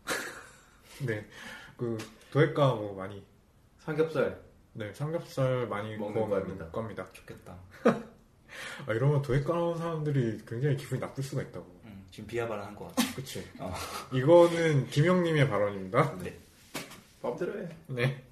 네. 1.05 1.25
그 1.75 1.97
도예과 2.31 2.75
뭐 2.75 2.95
많이 2.95 3.23
삼겹살 3.79 4.41
네 4.73 4.93
삼겹살 4.93 5.67
많이 5.67 5.97
먹는 5.97 6.29
겁니다. 6.29 6.69
겁니다. 6.69 7.07
좋겠다. 7.13 7.57
아, 8.85 8.93
이러면 8.93 9.21
도예과 9.21 9.53
나온 9.53 9.77
사람들이 9.77 10.43
굉장히 10.47 10.77
기분이 10.77 11.01
나쁠 11.01 11.23
수가 11.23 11.41
있다고. 11.41 11.76
음, 12.17 12.23
지금 12.23 12.27
비하 12.27 12.47
발언한 12.47 12.75
것 12.75 12.87
같아. 12.87 13.15
그치? 13.15 13.43
어. 13.59 13.73
이거는 14.11 14.87
김영님의 14.87 15.49
발언입니다. 15.49 16.17
네. 16.23 16.37
마음대로 17.21 17.59
해. 17.59 17.69
네. 17.87 18.23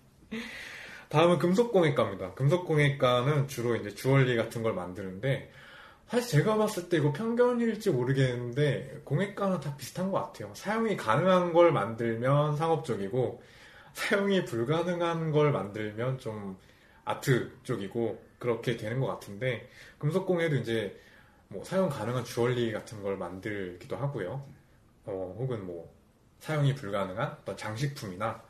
다음은 1.09 1.38
금속공예과입니다. 1.38 2.33
금속공예과는 2.33 3.47
주로 3.47 3.75
이제 3.75 3.93
주얼리 3.93 4.36
같은 4.36 4.63
걸 4.63 4.73
만드는데 4.73 5.51
사실 6.07 6.39
제가 6.39 6.57
봤을 6.57 6.89
때 6.89 6.97
이거 6.97 7.11
편견일지 7.11 7.91
모르겠는데 7.91 9.01
공예과는 9.05 9.59
다 9.59 9.75
비슷한 9.77 10.11
것 10.11 10.21
같아요. 10.23 10.51
사용이 10.55 10.97
가능한 10.97 11.53
걸 11.53 11.71
만들면 11.71 12.57
상업적이고 12.57 13.41
사용이 13.93 14.45
불가능한 14.45 15.31
걸 15.31 15.51
만들면 15.51 16.17
좀 16.17 16.57
아트 17.05 17.51
쪽이고 17.63 18.23
그렇게 18.39 18.77
되는 18.77 18.99
것 18.99 19.07
같은데 19.07 19.69
금속공예도 19.99 20.57
이제 20.57 20.99
뭐 21.48 21.64
사용 21.64 21.89
가능한 21.89 22.24
주얼리 22.24 22.72
같은 22.72 23.02
걸 23.04 23.18
만들기도 23.18 23.96
하고요. 23.96 24.46
어, 25.06 25.36
혹은 25.38 25.66
뭐 25.66 25.93
사용이 26.39 26.76
불가능한 26.76 27.38
어떤 27.41 27.58
장식품이나 27.58 28.41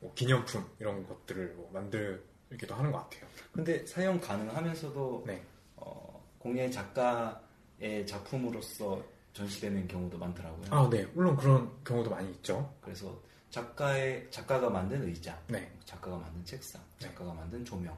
뭐 0.00 0.12
기념품 0.14 0.64
이런 0.78 1.06
것들을 1.06 1.54
뭐 1.54 1.70
만들기도 1.72 2.74
하는 2.74 2.92
것 2.92 2.98
같아요. 2.98 3.28
근데 3.52 3.84
사용 3.86 4.20
가능하면서도 4.20 5.24
네. 5.26 5.42
어, 5.76 6.22
공예 6.38 6.70
작가의 6.70 8.06
작품으로서 8.06 9.02
전시되는 9.32 9.88
경우도 9.88 10.16
많더라고요. 10.16 10.66
아, 10.70 10.88
네. 10.88 11.04
물론 11.12 11.36
그런 11.36 11.70
경우도 11.84 12.10
많이 12.10 12.30
있죠. 12.32 12.72
그래서 12.80 13.20
작가의 13.50 14.28
작가가 14.30 14.68
만든 14.70 15.02
의자, 15.04 15.40
네. 15.48 15.70
작가가 15.84 16.16
만든 16.16 16.44
책상, 16.44 16.80
네. 16.98 17.06
작가가 17.06 17.32
만든 17.34 17.64
조명 17.64 17.96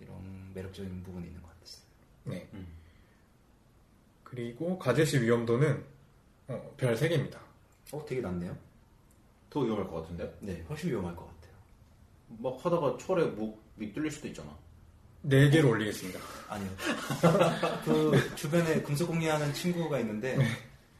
이런 0.00 0.52
매력적인 0.54 1.02
부분이 1.02 1.26
있는 1.26 1.42
것 1.42 1.48
같았어요. 1.54 1.82
네. 2.24 2.48
음. 2.54 2.77
그리고 4.30 4.78
가제시 4.78 5.20
위험도는 5.22 5.84
어, 6.48 6.74
별 6.76 6.94
3개입니다. 6.94 7.38
어, 7.92 8.04
되게 8.06 8.20
낮네요. 8.20 8.56
더 9.50 9.60
위험할 9.60 9.86
것 9.88 10.02
같은데? 10.02 10.34
네, 10.40 10.64
훨씬 10.68 10.90
위험할 10.90 11.16
것 11.16 11.26
같아요. 11.26 11.54
막 12.38 12.64
하다가 12.64 12.98
철에 12.98 13.24
목 13.26 13.68
밑 13.78 13.94
뚫릴 13.94 14.10
수도 14.10 14.26
있잖아. 14.28 14.50
4개를 15.24 15.68
올리겠습니다. 15.70 16.18
아니요. 16.48 16.68
그 17.84 18.34
주변에 18.34 18.82
금속 18.82 19.06
공예하는 19.06 19.52
친구가 19.54 20.00
있는데 20.00 20.36
네. 20.36 20.44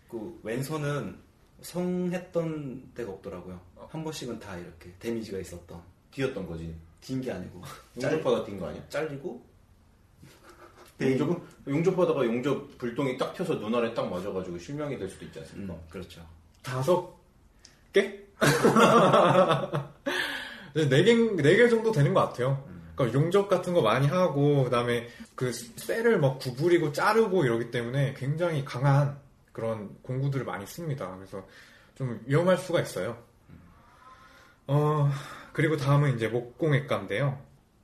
그 0.08 0.38
왼손은 0.44 1.18
성했던 1.62 2.92
때가 2.94 3.10
없더라고요. 3.12 3.60
한 3.88 4.04
번씩은 4.04 4.38
다 4.38 4.56
이렇게 4.56 4.92
데미지가 5.00 5.38
있었던 5.40 5.82
뒤였던 6.12 6.46
거지. 6.46 6.72
긴게 7.00 7.30
아니고 7.32 7.62
짤, 8.00 8.12
용접하다 8.12 8.44
뛴 8.44 8.58
거 8.60 8.68
아니야? 8.68 8.88
잘리고 8.88 9.44
용접, 11.01 11.40
용접하다가 11.66 12.24
용접 12.24 12.78
불똥이 12.78 13.18
딱 13.18 13.34
튀어서 13.34 13.59
눈 13.59 13.74
아래 13.74 13.92
딱 13.94 14.09
맞아가지고 14.09 14.59
실명이 14.59 14.99
될 14.99 15.09
수도 15.09 15.24
있지 15.24 15.38
않습니까? 15.38 15.74
음, 15.74 15.80
그렇죠. 15.88 16.20
다섯 16.62 17.14
개? 17.92 18.20
네, 20.74 20.88
네 20.88 21.05
개, 21.05 21.14
네개 21.14 21.68
정도 21.68 21.92
되는 21.92 22.12
것 22.14 22.20
같아요. 22.20 22.64
그러니까 22.94 23.18
용접 23.18 23.49
같은 23.49 23.74
거 23.74 23.80
많이 23.80 24.09
하고, 24.09 24.64
그 24.64 24.70
다음에 24.70 25.09
그 25.36 25.53
쇠를 25.53 26.18
막 26.18 26.40
구부리고 26.40 26.92
자르고 26.92 27.44
이러기 27.44 27.70
때문에 27.70 28.14
굉장히 28.14 28.64
강한 28.64 29.16
그런 29.53 29.96
공구들을 30.03 30.44
많이 30.44 30.66
씁니다. 30.66 31.14
그래서 31.16 31.46
좀 31.94 32.20
위험할 32.26 32.59
수가 32.59 32.80
있어요. 32.80 33.16
어, 34.66 35.11
그리고 35.53 35.76
다음은 35.76 36.16
이제 36.16 36.26
목공예과인데요. 36.28 37.40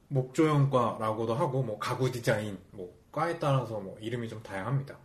목조형과라고도 0.09 1.35
하고, 1.35 1.63
뭐 1.63 1.79
가구 1.79 2.11
디자인, 2.11 2.59
뭐 2.73 2.93
과에 3.15 3.39
따라서 3.39 3.79
뭐 3.79 3.97
이름이 4.01 4.29
좀 4.29 4.43
다양합니다. 4.43 4.99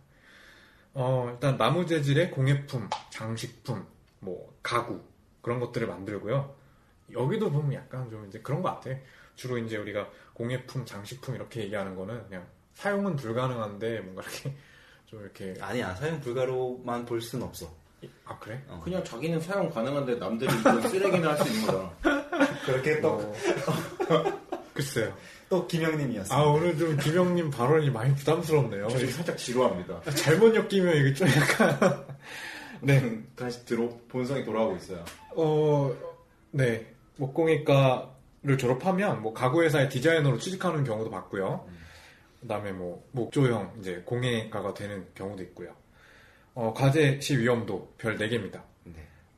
어, 0.94 1.28
일단 1.32 1.56
나무 1.56 1.86
재질의 1.86 2.32
공예품, 2.32 2.90
장식품, 3.10 3.86
뭐 4.18 4.52
가구 4.64 5.00
그런 5.40 5.60
것들을 5.60 5.86
만들고요. 5.86 6.52
여기도 7.12 7.50
보면 7.52 7.74
약간 7.74 8.10
좀 8.10 8.26
이제 8.26 8.40
그런 8.40 8.62
것 8.62 8.70
같아. 8.80 8.90
주로 9.36 9.56
이제 9.58 9.76
우리가 9.76 10.08
공예품, 10.34 10.84
장식품 10.84 11.36
이렇게 11.36 11.60
얘기하는 11.62 11.94
거는 11.94 12.24
그냥 12.26 12.44
사용은 12.74 13.14
불가능한데 13.14 14.00
뭔가 14.00 14.22
이렇게 14.22 14.56
좀 15.06 15.20
이렇게 15.22 15.54
아니야 15.60 15.94
사용 15.94 16.20
불가로만 16.20 17.04
볼 17.06 17.20
수는 17.20 17.46
없어. 17.46 17.72
아 18.24 18.36
그래? 18.40 18.60
어. 18.66 18.80
그냥 18.82 19.04
자기는 19.04 19.40
사용 19.40 19.70
가능한데 19.70 20.16
남들이 20.16 20.52
이건 20.58 20.82
쓰레기나 20.88 21.30
할 21.30 21.38
수 21.38 21.48
있는 21.52 21.66
거잖아. 21.66 21.96
그렇게 22.66 23.00
또 23.00 23.08
어, 23.10 23.34
글쎄요. 24.74 25.16
또 25.50 25.66
김영님이었어요. 25.66 26.38
아 26.38 26.44
오늘 26.44 26.78
좀 26.78 26.96
김영님 26.96 27.50
발언이 27.50 27.90
많이 27.90 28.14
부담스럽네요. 28.14 28.88
저 28.88 28.98
지금 28.98 29.12
살짝 29.12 29.36
지루합니다. 29.36 30.00
잘못 30.12 30.54
엮이면 30.54 30.96
이게 30.96 31.12
좀 31.12 31.26
약간 31.28 32.06
네. 32.80 33.20
다시 33.34 33.66
들어 33.66 33.88
본성이 34.08 34.44
돌아오고 34.44 34.76
있어요. 34.76 35.04
어, 35.34 35.92
네. 36.52 36.86
목공예과를 37.16 38.58
졸업하면 38.58 39.22
뭐 39.22 39.34
가구 39.34 39.64
회사의 39.64 39.88
디자이너로 39.88 40.38
취직하는 40.38 40.84
경우도 40.84 41.10
봤고요. 41.10 41.66
그다음에 42.42 42.70
뭐 42.70 43.04
목조형 43.10 43.74
이제 43.80 44.02
공예가가 44.06 44.72
되는 44.72 45.04
경우도 45.16 45.42
있고요. 45.42 45.74
어, 46.54 46.72
과제 46.72 47.18
시 47.20 47.36
위험도 47.36 47.94
별 47.98 48.16
4개입니다. 48.16 48.62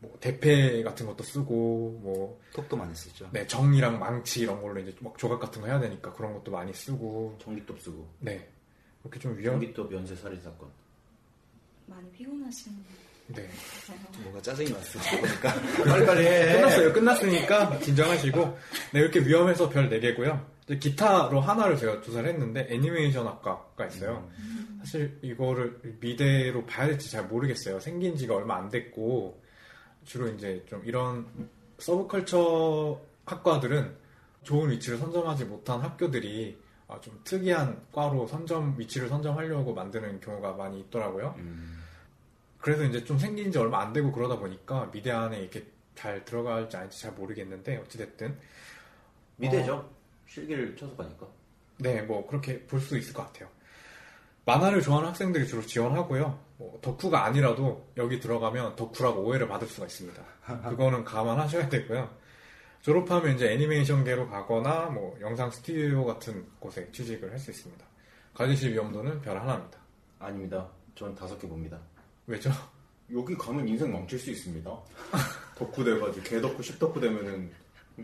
네. 0.03 0.09
뭐 0.09 0.19
대패 0.21 0.83
같은 0.83 1.07
것도 1.07 1.23
쓰고 1.23 2.01
뭐 2.03 2.41
톡도 2.55 2.77
많이 2.77 2.95
쓰죠. 2.95 3.29
네, 3.33 3.47
정이랑 3.47 3.99
망치 4.01 4.41
이런 4.41 4.61
걸로 4.61 4.81
이제 4.81 4.93
막 5.01 5.17
조각 5.17 5.39
같은 5.41 5.61
거 5.61 5.69
해야 5.69 5.79
되니까 5.79 6.13
그런 6.13 6.35
것도 6.35 6.51
많이 6.51 6.73
쓰고 6.75 7.39
전기톱 7.41 7.81
쓰고 7.81 8.07
네. 8.21 8.49
그렇게 9.03 9.19
좀 9.21 9.37
위험 9.39 9.55
전기톱 9.61 9.93
연쇄 9.93 10.15
살인 10.17 10.41
사건. 10.43 10.69
많이 11.87 12.11
피곤하신 12.11 12.73
네. 13.29 13.49
뭐가 14.25 14.43
짜증이 14.43 14.71
났어. 14.71 14.99
보니까 15.21 15.55
빨리빨리 15.89 16.27
해. 16.27 16.53
끝났어요. 16.57 16.93
끝났으니까 16.93 17.79
진정하시고 17.79 18.59
네, 18.93 19.01
이렇게 19.01 19.21
위험해서 19.21 19.69
별 19.69 19.89
4개고요. 19.89 20.45
기타로 20.81 21.41
하나를 21.41 21.77
제가 21.77 22.01
조사를 22.03 22.29
했는데 22.29 22.67
애니메이션 22.71 23.27
학과가 23.27 23.87
있어요. 23.87 24.29
사실 24.79 25.19
이거를 25.23 25.79
미대로 26.01 26.65
봐야 26.67 26.87
될지 26.89 27.11
잘 27.11 27.25
모르겠어요. 27.27 27.79
생긴 27.81 28.17
지가 28.17 28.35
얼마 28.35 28.57
안 28.57 28.69
됐고 28.69 29.42
주로 30.05 30.29
이제 30.29 30.65
좀 30.69 30.83
이런 30.85 31.27
서브컬처 31.79 33.01
학과들은 33.27 33.97
좋은 34.43 34.71
위치를 34.71 34.99
선점하지 34.99 35.45
못한 35.45 35.81
학교들이 35.81 36.59
아, 36.89 37.01
좀 37.01 37.19
특이한 37.25 37.87
과로 37.93 38.27
선점 38.27 38.75
위치를 38.77 39.09
선점하려고 39.09 39.73
만드는 39.73 40.21
경우가 40.21 40.53
많이 40.55 40.81
있더라고요. 40.81 41.35
그래서 42.59 42.85
이제 42.85 43.05
좀 43.05 43.19
생긴 43.19 43.51
지 43.51 43.59
얼마 43.59 43.81
안 43.83 43.93
되고 43.93 44.13
그러다 44.13 44.39
보니까 44.39 44.91
미대 44.93 45.11
안에 45.11 45.41
이렇게 45.41 45.65
잘 45.95 46.25
들어갈지 46.25 46.77
아닐지 46.77 47.01
잘 47.01 47.13
모르겠는데 47.13 47.77
어찌됐든 47.79 48.37
미대죠. 49.37 49.89
실기를 50.27 50.77
쳐서 50.77 50.95
가니까. 50.97 51.27
네, 51.79 52.03
뭐 52.03 52.27
그렇게 52.27 52.61
볼 52.67 52.81
수 52.81 52.97
있을 52.97 53.13
것 53.13 53.25
같아요. 53.27 53.49
만화를 54.45 54.83
좋아하는 54.83 55.09
학생들이 55.11 55.47
주로 55.47 55.63
지원하고요. 55.63 56.39
뭐 56.63 56.79
덕후가 56.81 57.25
아니라도 57.25 57.89
여기 57.97 58.21
들어가면 58.21 58.77
덕후라고 58.77 59.23
오해를 59.23 59.49
받을 59.49 59.67
수가 59.67 59.87
있습니다. 59.87 60.23
그거는 60.71 61.03
감안하셔야 61.03 61.69
되고요. 61.69 62.09
졸업하면 62.83 63.35
이제 63.35 63.51
애니메이션계로 63.53 64.29
가거나 64.29 64.87
뭐 64.87 65.17
영상 65.21 65.51
스튜디오 65.51 66.05
같은 66.05 66.47
곳에 66.61 66.89
취직을 66.93 67.31
할 67.33 67.39
수 67.39 67.51
있습니다. 67.51 67.85
가지실 68.35 68.73
위험도는 68.73 69.21
별 69.23 69.39
하나입니다. 69.41 69.79
아닙니다. 70.21 70.69
전 70.95 71.15
다섯 71.17 71.37
개 71.39 71.49
봅니다. 71.49 71.79
왜죠? 72.29 72.51
여기 73.13 73.37
가면 73.37 73.67
인생 73.69 73.93
망칠 73.93 74.19
수 74.19 74.31
있습니다. 74.31 74.71
덕후 75.59 75.85
돼가지고 75.85 76.23
개덕후 76.25 76.63
십덕후 76.63 77.01
되면은 77.01 77.51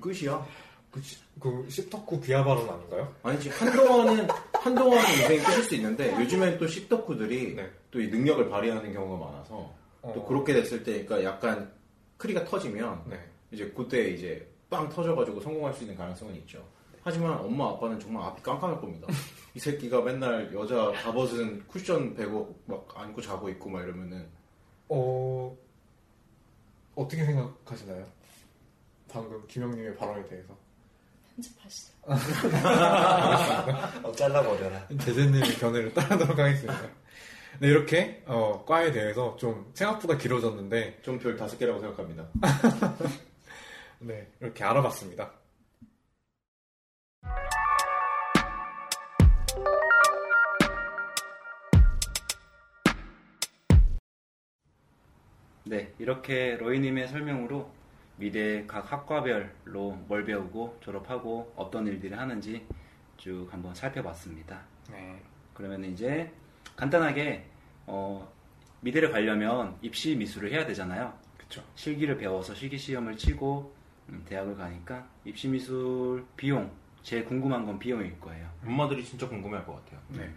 끝이야. 0.01 0.45
그, 0.91 1.01
그 1.39 1.67
십덕후 1.71 2.21
비하 2.21 2.43
발언 2.43 2.69
아닌가요? 2.69 3.15
아니지 3.23 3.51
한동안은 3.51 4.29
한동안은 4.53 5.11
인생이 5.13 5.39
끝일 5.39 5.63
수 5.63 5.75
있는데 5.77 6.13
요즘엔 6.21 6.59
또 6.59 6.67
십덕후들이 6.67 7.55
네. 7.55 7.71
또 7.91 8.01
이 8.01 8.09
능력을 8.09 8.49
발휘하는 8.51 8.93
경우가 8.93 9.27
많아서 9.27 9.49
또 10.03 10.09
어. 10.21 10.27
그렇게 10.27 10.53
됐을 10.55 10.83
때 10.85 11.05
그러니까 11.05 11.31
약간 11.31 11.73
크리가 12.17 12.45
터지면 12.45 13.03
네. 13.07 13.19
이제 13.51 13.71
그때 13.77 14.11
이제 14.11 14.47
빵 14.69 14.89
터져가지고 14.89 15.41
성공할 15.41 15.73
수 15.75 15.85
있는 15.85 15.97
가능성은 15.97 16.35
있죠. 16.37 16.63
하지만 17.03 17.39
엄마 17.39 17.71
아빠는 17.71 17.99
정말 17.99 18.25
앞이 18.25 18.43
깜깜할 18.43 18.81
겁니다. 18.81 19.07
이 19.55 19.59
새끼가 19.59 20.03
맨날 20.03 20.53
여자 20.53 20.93
다 20.93 21.13
벗은 21.13 21.67
쿠션 21.67 22.15
베고 22.15 22.61
막 22.67 22.87
안고 22.95 23.21
자고 23.23 23.49
있고 23.49 23.71
막 23.71 23.83
이러면은 23.83 24.29
어, 24.89 25.57
어떻게 26.95 27.25
생각하시나요? 27.25 28.07
방금 29.11 29.43
김영님의 29.47 29.97
발언에 29.97 30.27
대해서. 30.27 30.55
편집하시죠. 31.35 31.93
어, 34.03 34.13
잘라버려라. 34.13 34.89
제재님의 34.89 35.55
견해를 35.57 35.95
따르도록 35.95 36.39
하겠습니다. 36.39 36.79
네, 37.61 37.69
이렇게, 37.69 38.23
어, 38.27 38.65
과에 38.65 38.93
대해서 38.93 39.37
좀 39.37 39.71
생각보다 39.75 40.17
길어졌는데, 40.17 41.01
좀 41.03 41.19
별 41.19 41.37
다섯 41.37 41.59
개라고 41.59 41.81
생각합니다. 41.81 42.29
네, 44.01 44.29
이렇게 44.41 44.63
알아봤습니다. 44.65 45.33
네, 55.65 55.93
이렇게 55.99 56.57
로이님의 56.57 57.09
설명으로 57.09 57.71
미대 58.17 58.65
각 58.67 58.91
학과별로 58.91 59.93
뭘 60.09 60.25
배우고 60.25 60.79
졸업하고 60.81 61.53
어떤 61.57 61.87
일들을 61.87 62.19
하는지 62.19 62.67
쭉 63.17 63.47
한번 63.51 63.75
살펴봤습니다. 63.75 64.63
네. 64.91 65.21
그러면 65.55 65.85
이제 65.85 66.33
간단하게 66.79 67.45
어, 67.87 68.33
미대를 68.81 69.11
가려면 69.11 69.77
입시 69.83 70.15
미술을 70.15 70.53
해야 70.53 70.65
되잖아요. 70.65 71.13
그쵸. 71.37 71.63
실기를 71.75 72.17
배워서 72.17 72.55
실기 72.55 72.79
시험을 72.79 73.17
치고 73.17 73.75
음, 74.11 74.23
대학을 74.27 74.57
가니까 74.57 75.07
입시 75.25 75.49
미술 75.49 76.25
비용 76.37 76.71
제일 77.03 77.25
궁금한 77.25 77.67
건 77.67 77.79
비용일 77.79 78.19
거예요. 78.21 78.49
엄마들이 78.65 79.05
진짜 79.05 79.29
궁금해할 79.29 79.67
것 79.67 79.85
같아요. 79.85 80.01
네. 80.09 80.31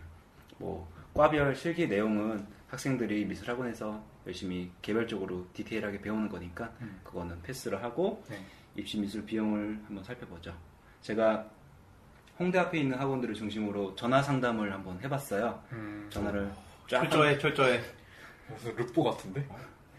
뭐 0.58 0.89
과별 1.14 1.56
실기 1.56 1.88
내용은 1.88 2.46
학생들이 2.70 3.26
미술학원에서 3.26 4.04
열심히 4.26 4.72
개별적으로 4.82 5.46
디테일하게 5.54 6.02
배우는 6.02 6.28
거니까 6.30 6.74
음. 6.82 7.02
그거는 7.04 7.39
패스를 7.44 7.84
하고 7.84 8.24
네. 8.30 8.39
입시 8.76 8.98
미술 9.00 9.26
비용을 9.26 9.80
한번 9.86 10.04
살펴보죠. 10.04 10.56
제가 11.02 11.48
홍대 12.40 12.58
앞에 12.60 12.80
있는 12.80 12.98
학원들을 12.98 13.36
중심으로 13.36 13.96
전화 13.96 14.22
상담을 14.22 14.72
한번 14.74 15.00
해봤어요. 15.02 15.62
음, 15.74 16.08
전화를 16.10 16.50
쫙 16.88 17.00
철저해, 17.02 17.38
철저해. 17.38 17.82
무슨 18.50 18.76
르뽀 18.76 19.04
같은데? 19.04 19.46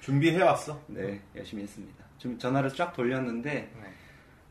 준비해 0.01 0.43
왔어. 0.43 0.79
네, 0.89 1.21
열심히 1.37 1.63
했습니다. 1.63 2.05
좀 2.19 2.39
전화를 2.39 2.71
쫙 2.71 2.93
돌렸는데 2.93 3.51
네. 3.53 3.93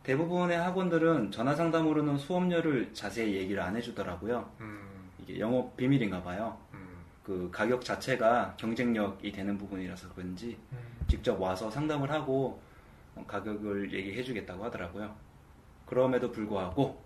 대부분의 0.03 0.57
학원들은 0.57 1.31
전화 1.31 1.53
상담으로는 1.53 2.17
수업료를 2.17 2.93
자세히 2.93 3.35
얘기를 3.35 3.61
안 3.61 3.75
해주더라고요. 3.75 4.49
음, 4.61 5.09
이게 5.19 5.39
영업 5.39 5.75
비밀인가 5.77 6.23
봐요. 6.23 6.57
음, 6.73 6.87
그 7.23 7.49
가격 7.51 7.83
자체가 7.85 8.55
경쟁력이 8.57 9.31
되는 9.31 9.57
부분이라서 9.57 10.13
그런지 10.13 10.57
음. 10.71 10.77
직접 11.07 11.39
와서 11.39 11.69
상담을 11.69 12.09
하고 12.09 12.59
어, 13.15 13.23
가격을 13.27 13.93
얘기해주겠다고 13.93 14.63
하더라고요. 14.65 15.13
그럼에도 15.85 16.31
불구하고 16.31 17.03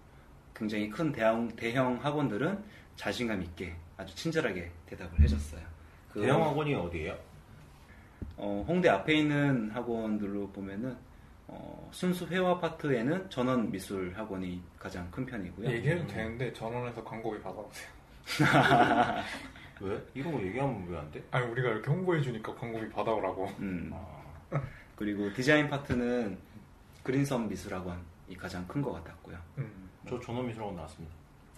굉장히 0.56 0.90
큰 0.90 1.12
대형, 1.12 1.48
대형 1.56 1.98
학원들은 2.04 2.64
자신감 2.96 3.42
있게 3.42 3.76
아주 3.98 4.16
친절하게 4.16 4.72
대답을 4.86 5.20
해줬어요. 5.22 5.62
그, 6.12 6.22
대형 6.22 6.42
학원이 6.44 6.74
어디예요? 6.76 7.18
어, 8.38 8.64
홍대 8.68 8.90
앞에 8.90 9.14
있는 9.16 9.70
학원들로 9.72 10.50
보면은 10.52 10.96
어, 11.48 11.90
순수 11.92 12.26
회화 12.28 12.58
파트에는 12.60 13.30
전원 13.30 13.70
미술 13.70 14.14
학원이 14.16 14.62
가장 14.80 15.10
큰 15.12 15.26
편이고요. 15.26 15.70
얘기해도 15.70 16.08
되는데 16.08 16.52
전원에서 16.54 17.04
광고비 17.04 17.40
받아보세요. 17.42 17.90
왜? 19.82 20.02
이런 20.14 20.32
거 20.34 20.42
얘기하면 20.42 20.88
왜 20.88 20.98
안 20.98 21.12
돼? 21.12 21.22
아니, 21.32 21.46
우리가 21.48 21.70
이렇게 21.70 21.92
홍보해 21.92 22.22
주니까 22.22 22.56
광고비 22.56 22.90
받아오라고. 22.90 23.46
음. 23.60 23.94
그리고 24.96 25.32
디자인 25.34 25.68
파트는 25.70 26.38
그린섬 27.04 27.50
미술학원이 27.50 28.38
가장 28.38 28.66
큰 28.68 28.82
것 28.82 28.94
같았고요. 28.94 29.38
음. 29.60 29.75
저 30.08 30.20
전원미술학원 30.20 30.76
나왔습니다. 30.76 31.16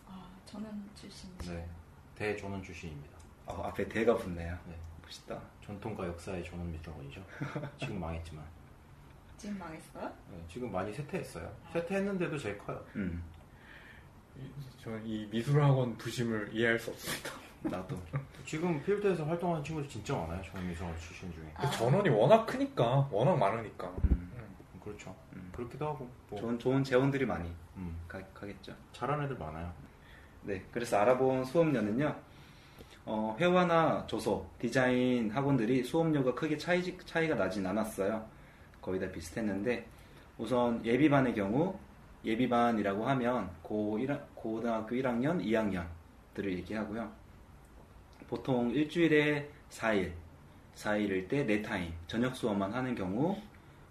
아, 0.07 0.29
저는 0.45 0.89
출신. 0.95 1.29
네. 1.39 1.67
대전원 2.15 2.63
출신입니다. 2.63 3.17
어, 3.45 3.61
앞에 3.63 3.87
대가 3.87 4.15
붙네요. 4.15 4.57
네. 4.67 4.75
멋있다. 5.03 5.39
전통과 5.65 6.07
역사의 6.07 6.43
전원미술학원이죠. 6.45 7.23
지금 7.79 7.99
망했지만. 7.99 8.43
지금 9.37 9.59
망했어요? 9.59 10.11
네, 10.31 10.43
지금 10.49 10.71
많이 10.71 10.91
쇠퇴했어요. 10.93 11.53
쇠퇴했는데도 11.71 12.37
제일 12.39 12.57
커요. 12.57 12.83
음, 12.95 13.23
저는 14.83 15.05
이 15.05 15.27
미술학원 15.27 15.95
부심을 15.97 16.49
이해할 16.53 16.79
수 16.79 16.89
없습니다. 16.89 17.31
나도. 17.61 18.01
지금 18.45 18.81
필드에서 18.83 19.25
활동하는 19.25 19.63
친구들 19.63 19.87
진짜 19.89 20.15
많아요. 20.15 20.41
전원미술학원 20.41 20.99
출신 20.99 21.31
중에. 21.33 21.51
아. 21.55 21.69
전원이 21.69 22.09
워낙 22.09 22.45
크니까, 22.47 23.07
워낙 23.11 23.37
많으니까. 23.37 23.87
음, 24.05 24.31
음, 24.35 24.79
그렇죠. 24.83 25.15
음. 25.33 25.46
그렇기도 25.58 25.88
하고. 25.88 26.08
뭐, 26.30 26.39
좋은, 26.39 26.60
좋은 26.60 26.84
재원들이 26.84 27.26
많이 27.26 27.49
음, 27.78 27.97
가, 28.08 28.22
가겠죠. 28.34 28.74
잘하는 28.93 29.26
애들 29.26 29.38
많아요. 29.38 29.74
네, 30.43 30.64
그래서 30.72 30.97
알아본 30.97 31.45
수업료는요, 31.45 32.16
어, 33.05 33.36
회화나 33.39 34.05
조소, 34.05 34.47
디자인 34.60 35.32
학원들이 35.32 35.84
수업료가 35.84 36.36
크게 36.36 36.58
차이, 36.58 36.95
차이가 36.99 37.36
나진 37.36 37.66
않았어요. 37.66 38.24
거의 38.82 38.99
다 38.99 39.12
비슷했는데, 39.12 39.86
우선 40.38 40.86
예비반의 40.86 41.34
경우 41.34 41.78
예비반이라고 42.24 43.08
하면 43.08 43.49
고 43.64 43.97
1, 43.97 44.16
고등학교 44.36 44.95
1학년, 44.95 45.43
2학년들을 45.43 46.51
얘기하고요. 46.58 47.12
보통 48.28 48.70
일주일에 48.70 49.49
4일, 49.72 50.12
4일일 50.76 51.28
때 51.28 51.45
4타임, 51.45 51.91
저녁 52.05 52.36
수업만 52.36 52.72
하는 52.74 52.93
경우 52.93 53.36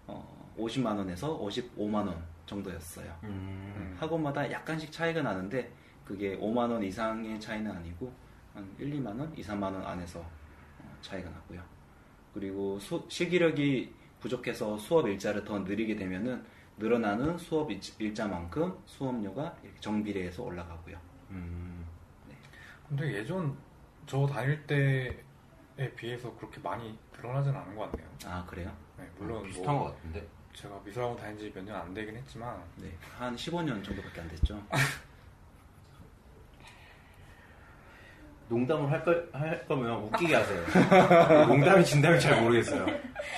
어, 0.06 0.35
50만 0.58 0.96
원에서 0.96 1.38
55만 1.38 1.94
원 2.06 2.22
정도였어요. 2.46 3.12
음. 3.24 3.96
학원마다 3.98 4.50
약간씩 4.50 4.90
차이가 4.92 5.22
나는데 5.22 5.72
그게 6.04 6.36
5만 6.38 6.70
원 6.70 6.82
이상의 6.82 7.40
차이는 7.40 7.70
아니고 7.70 8.12
한 8.54 8.74
1, 8.78 8.90
2만 8.94 9.06
원, 9.18 9.32
2, 9.36 9.42
3만 9.42 9.62
원 9.64 9.84
안에서 9.84 10.20
어, 10.20 10.96
차이가 11.00 11.28
나고요. 11.30 11.60
그리고 12.32 12.78
수- 12.78 13.04
시기력이 13.08 13.94
부족해서 14.20 14.78
수업 14.78 15.08
일자를 15.08 15.44
더 15.44 15.58
느리게 15.58 15.96
되면은 15.96 16.44
늘어나는 16.78 17.36
수업 17.38 17.70
일- 17.70 17.80
일자만큼 17.98 18.78
수업료가 18.86 19.56
이렇게 19.62 19.80
정비례해서 19.80 20.42
올라가고요. 20.42 20.98
음. 21.30 21.84
근데 22.88 23.14
예전 23.14 23.56
저 24.06 24.24
다닐 24.26 24.64
때에 24.66 25.90
비해서 25.96 26.32
그렇게 26.36 26.60
많이 26.60 26.96
늘어나진 27.12 27.54
않은 27.54 27.74
것 27.74 27.90
같네요. 27.90 28.08
아 28.26 28.44
그래요? 28.46 28.72
네, 28.96 29.08
물론 29.18 29.42
비슷한 29.42 29.74
뭐 29.74 29.84
것 29.86 29.96
같은데. 29.96 30.26
제가 30.56 30.80
미술학원 30.84 31.16
다닌 31.18 31.36
지 31.38 31.46
몇 31.54 31.64
년 31.64 31.76
안 31.82 31.92
되긴 31.94 32.16
했지만 32.16 32.56
네, 32.76 32.90
한 33.18 33.36
15년 33.36 33.84
정도밖에 33.84 34.20
안 34.22 34.28
됐죠. 34.28 34.62
농담을 38.48 38.90
할, 38.90 39.04
거, 39.04 39.12
할 39.32 39.66
거면 39.66 40.04
웃기게 40.04 40.34
하세요. 40.36 40.64
농담이 41.48 41.84
진담이 41.84 42.20
잘 42.20 42.40
모르겠어요. 42.42 42.86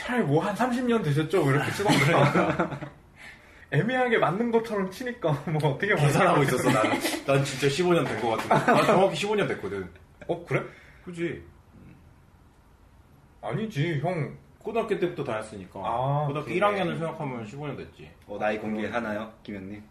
차라리 0.04 0.22
뭐 0.24 0.42
한 0.42 0.54
30년 0.54 1.02
되셨죠? 1.02 1.42
뭐 1.42 1.50
이렇게 1.52 1.70
쓰던가 1.72 2.78
애매하게 3.72 4.18
맞는 4.18 4.50
것처럼 4.50 4.90
치니까 4.90 5.32
뭐 5.46 5.70
어떻게 5.72 5.94
계산하고? 5.94 6.42
있었어 6.42 6.70
나는. 6.70 6.90
난 7.26 7.42
진짜 7.44 7.66
15년 7.68 8.06
된 8.06 8.20
것 8.20 8.36
같은데. 8.36 8.72
난 8.72 8.86
정확히 8.86 9.14
15년 9.26 9.48
됐거든. 9.48 9.90
어 10.26 10.44
그래? 10.44 10.62
그지? 11.04 11.42
아니지 13.40 14.00
형 14.00 14.36
고등학교 14.68 14.98
때부터 14.98 15.24
다녔으니까. 15.24 15.80
아, 15.82 16.26
고등학교 16.26 16.50
그래. 16.50 16.60
1학년을 16.60 16.98
생각하면 16.98 17.42
15년 17.46 17.74
됐지. 17.74 18.10
어, 18.26 18.36
나이 18.38 18.58
공개 18.58 18.86
하나요, 18.86 19.32
김현님? 19.42 19.82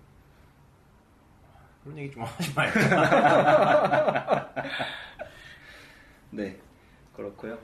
그런 1.83 1.97
얘기 1.97 2.11
좀 2.13 2.21
하지 2.21 2.53
말고. 2.53 2.79
네, 6.29 6.59
그렇고요. 7.15 7.57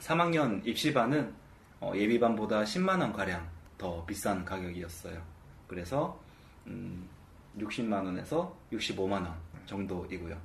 3학년 0.00 0.66
입시반은 0.66 1.32
어, 1.78 1.92
예비반보다 1.94 2.64
10만 2.64 3.00
원 3.00 3.12
가량 3.12 3.48
더 3.78 4.04
비싼 4.04 4.44
가격이었어요. 4.44 5.22
그래서 5.68 6.18
음, 6.66 7.08
60만 7.56 8.04
원에서 8.04 8.56
65만 8.72 9.12
원 9.12 9.32
정도이고요. 9.64 10.36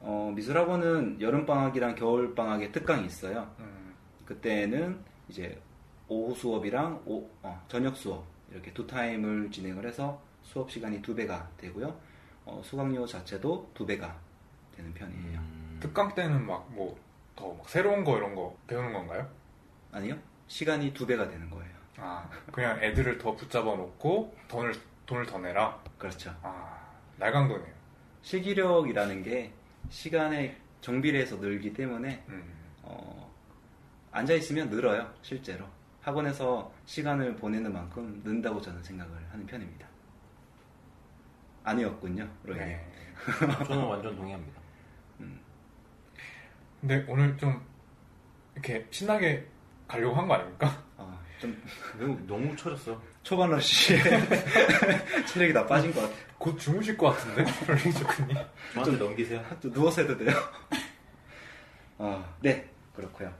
어, 0.00 0.30
미술학원은 0.36 1.22
여름 1.22 1.46
방학이랑 1.46 1.94
겨울 1.94 2.34
방학에 2.34 2.70
특강이 2.70 3.06
있어요. 3.06 3.50
음, 3.60 3.77
그때는 4.32 5.02
이제 5.30 5.58
오후 6.06 6.34
수업이랑 6.34 7.02
오- 7.06 7.26
어, 7.42 7.64
저녁 7.66 7.96
수업 7.96 8.26
이렇게 8.52 8.72
두 8.74 8.86
타임을 8.86 9.50
진행을 9.50 9.86
해서 9.86 10.20
수업 10.42 10.70
시간이 10.70 11.00
두 11.00 11.14
배가 11.14 11.48
되고요. 11.56 11.98
어, 12.44 12.60
수강료 12.62 13.06
자체도 13.06 13.70
두 13.72 13.86
배가 13.86 14.18
되는 14.76 14.92
편이에요. 14.92 15.40
특강 15.80 16.14
때는 16.14 16.44
막 16.46 16.68
뭐 16.74 16.94
더 17.36 17.56
새로운 17.68 18.02
거 18.02 18.18
이런 18.18 18.34
거 18.34 18.54
배우는 18.66 18.92
건가요? 18.92 19.30
아니요? 19.92 20.18
시간이 20.48 20.92
두 20.92 21.06
배가 21.06 21.28
되는 21.28 21.48
거예요. 21.48 21.70
아 21.96 22.28
그냥 22.52 22.82
애들을 22.82 23.16
더 23.18 23.34
붙잡아 23.36 23.64
놓고 23.64 24.34
돈을 24.48 24.74
돈을 25.06 25.24
더 25.24 25.38
내라. 25.38 25.80
그렇죠. 25.96 26.34
아 26.42 26.84
날강도네요. 27.16 27.72
실기력이라는 28.22 29.22
게 29.22 29.52
시간에 29.88 30.56
정비례해서 30.80 31.36
늘기 31.36 31.72
때문에 31.74 32.24
음, 32.28 32.42
어, 32.82 33.17
앉아 34.10 34.34
있으면 34.34 34.70
늘어요. 34.70 35.12
실제로 35.22 35.64
학원에서 36.02 36.72
시간을 36.86 37.36
보내는 37.36 37.72
만큼 37.72 38.20
는다고 38.24 38.60
저는 38.60 38.82
생각을 38.82 39.12
하는 39.30 39.46
편입니다. 39.46 39.86
아니었군요, 41.64 42.28
로이. 42.44 42.58
네. 42.58 42.84
저는 43.66 43.84
완전 43.84 44.16
동의합니다. 44.16 44.58
근데 46.80 47.04
오늘 47.08 47.36
좀 47.36 47.60
이렇게 48.54 48.86
신나게 48.90 49.44
가려고 49.88 50.14
한 50.14 50.28
거 50.28 50.34
아닙니까? 50.34 50.82
어, 50.96 51.18
좀 51.40 51.60
너무, 51.98 52.26
너무 52.26 52.56
쳐졌어. 52.56 53.00
초반 53.24 53.50
러시에 53.50 53.98
체력이 55.26 55.52
다 55.52 55.66
빠진 55.66 55.92
것 55.92 56.02
같아요. 56.02 56.16
곧 56.38 56.56
주무실 56.58 56.96
것 56.96 57.10
같은데 57.10 57.44
롤링 57.66 57.92
조크님. 57.92 58.36
저한테 58.74 58.96
넘기세요. 58.96 59.44
좀 59.60 59.72
누워서 59.72 60.02
해도 60.02 60.16
돼요? 60.16 60.30
아, 61.98 62.24
네, 62.40 62.70
그렇고요. 62.94 63.34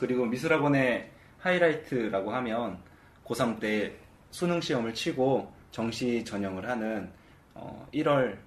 그리고 0.00 0.24
미술학원의 0.24 1.10
하이라이트라고 1.40 2.32
하면 2.32 2.82
고3 3.26 3.60
때 3.60 3.94
수능 4.30 4.60
시험을 4.60 4.94
치고 4.94 5.52
정시 5.70 6.24
전형을 6.24 6.66
하는 6.66 7.12
어, 7.52 7.86
1월, 7.92 8.38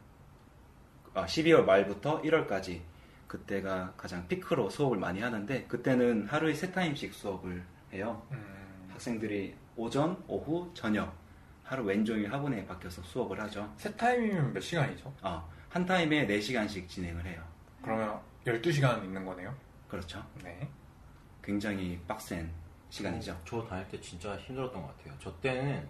아, 1.14 1.26
12월 1.26 1.64
말부터 1.64 2.24
1월까지 2.24 2.82
그때가 3.28 3.93
가장 3.95 4.28
피크로 4.28 4.72
수업을 4.72 4.97
많이 4.97 5.22
하는데 5.22 5.64
그때는 5.66 6.26
하루에 6.28 6.56
세 6.56 6.72
타임씩 6.72 7.14
수업을 7.14 7.64
해요. 7.93 8.26
음, 8.32 8.88
학생들이 8.91 9.56
오전, 9.76 10.22
오후, 10.28 10.72
저녁 10.74 11.14
하루 11.64 11.84
왼종일 11.84 12.34
학원에 12.34 12.66
박혀서 12.66 13.04
수업을 13.04 13.39
하죠. 13.41 13.72
세 13.78 13.95
타임이면 13.95 14.54
몇 14.54 14.60
시간이죠? 14.60 15.14
아, 15.22 15.47
한 15.70 15.86
타임에 15.86 16.26
4시간씩 16.26 16.88
진행을 16.88 17.26
해요. 17.26 17.43
그러면 17.84 18.20
12시간 18.45 19.04
있는 19.04 19.24
거네요? 19.24 19.56
그렇죠. 19.88 20.24
네. 20.43 20.68
굉장히 21.44 22.00
빡센 22.08 22.50
시간이죠. 22.89 23.39
저 23.46 23.64
다닐 23.66 23.88
때 23.89 24.00
진짜 24.00 24.38
힘들었던 24.38 24.82
것 24.82 24.98
같아요. 24.98 25.14
저 25.20 25.32
때는 25.39 25.86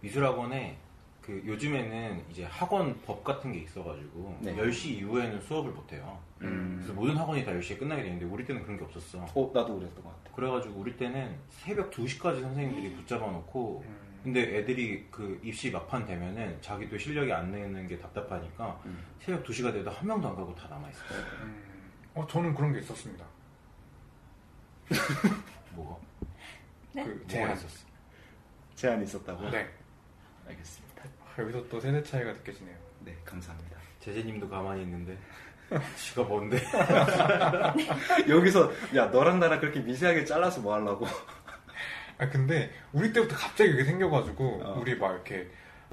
미술학원에 0.00 0.78
그 1.20 1.42
요즘에는 1.46 2.24
이제 2.30 2.44
학원 2.44 3.00
법 3.02 3.22
같은 3.22 3.52
게 3.52 3.60
있어가지고 3.60 4.38
네. 4.40 4.56
10시 4.56 4.86
이후에는 4.98 5.40
수업을 5.42 5.70
못해요. 5.70 6.18
음. 6.40 6.76
그래서 6.78 6.92
모든 6.92 7.16
학원이 7.16 7.44
다 7.44 7.52
10시에 7.52 7.78
끝나게 7.78 8.02
되는데 8.02 8.24
우리 8.24 8.44
때는 8.44 8.62
그런 8.62 8.78
게 8.78 8.84
없었어. 8.84 9.18
어, 9.18 9.50
나도 9.54 9.78
그랬던 9.78 10.02
것 10.02 10.24
같아. 10.24 10.34
그래가지고 10.34 10.80
우리 10.80 10.96
때는 10.96 11.36
새벽 11.50 11.90
2시까지 11.90 12.40
선생님들이 12.40 12.94
붙잡아 12.96 13.30
놓고 13.30 13.84
음, 13.86 13.96
근데 14.24 14.58
애들이 14.58 15.06
그 15.10 15.38
입시 15.42 15.70
막판 15.70 16.04
되면은 16.06 16.60
자기도 16.60 16.98
실력이 16.98 17.32
안 17.32 17.52
내는 17.52 17.86
게 17.86 17.98
답답하니까 17.98 18.80
음. 18.86 18.98
새벽 19.20 19.44
2시가 19.44 19.72
돼도 19.72 19.90
한 19.90 20.08
명도 20.08 20.28
안 20.28 20.34
가고 20.34 20.54
다 20.54 20.68
남아있어요. 20.68 21.18
음, 21.42 21.62
어, 22.14 22.26
저는 22.26 22.54
그런 22.54 22.72
게 22.72 22.80
있었습니다. 22.80 23.24
뭐가? 25.74 25.96
네? 26.92 27.04
그 27.04 27.08
뭐가 27.10 27.26
제한. 27.28 27.52
있었어? 27.56 27.86
제한이 28.74 29.04
있었다고? 29.04 29.50
네. 29.50 29.68
알겠습니다. 30.48 31.02
아, 31.04 31.42
여기서 31.42 31.68
또 31.68 31.80
세대 31.80 32.02
차이가 32.02 32.32
느껴지네요. 32.32 32.76
네, 33.00 33.16
감사합니다. 33.24 33.76
제재님도 34.00 34.48
가만히 34.48 34.82
있는데 34.82 35.16
지가 35.96 36.24
뭔데? 36.24 36.60
여기서, 38.28 38.72
야, 38.96 39.06
너랑 39.06 39.38
나랑 39.38 39.60
그렇게 39.60 39.80
미세하게 39.80 40.24
잘라서 40.24 40.60
뭐 40.60 40.74
하려고. 40.74 41.06
아 42.18 42.28
근데 42.28 42.70
우리 42.92 43.12
때부터 43.14 43.34
갑자기 43.34 43.70
그게 43.70 43.84
생겨가지고 43.84 44.60
어. 44.62 44.78
우리 44.78 44.94
막 44.94 45.12
이렇게 45.12 45.48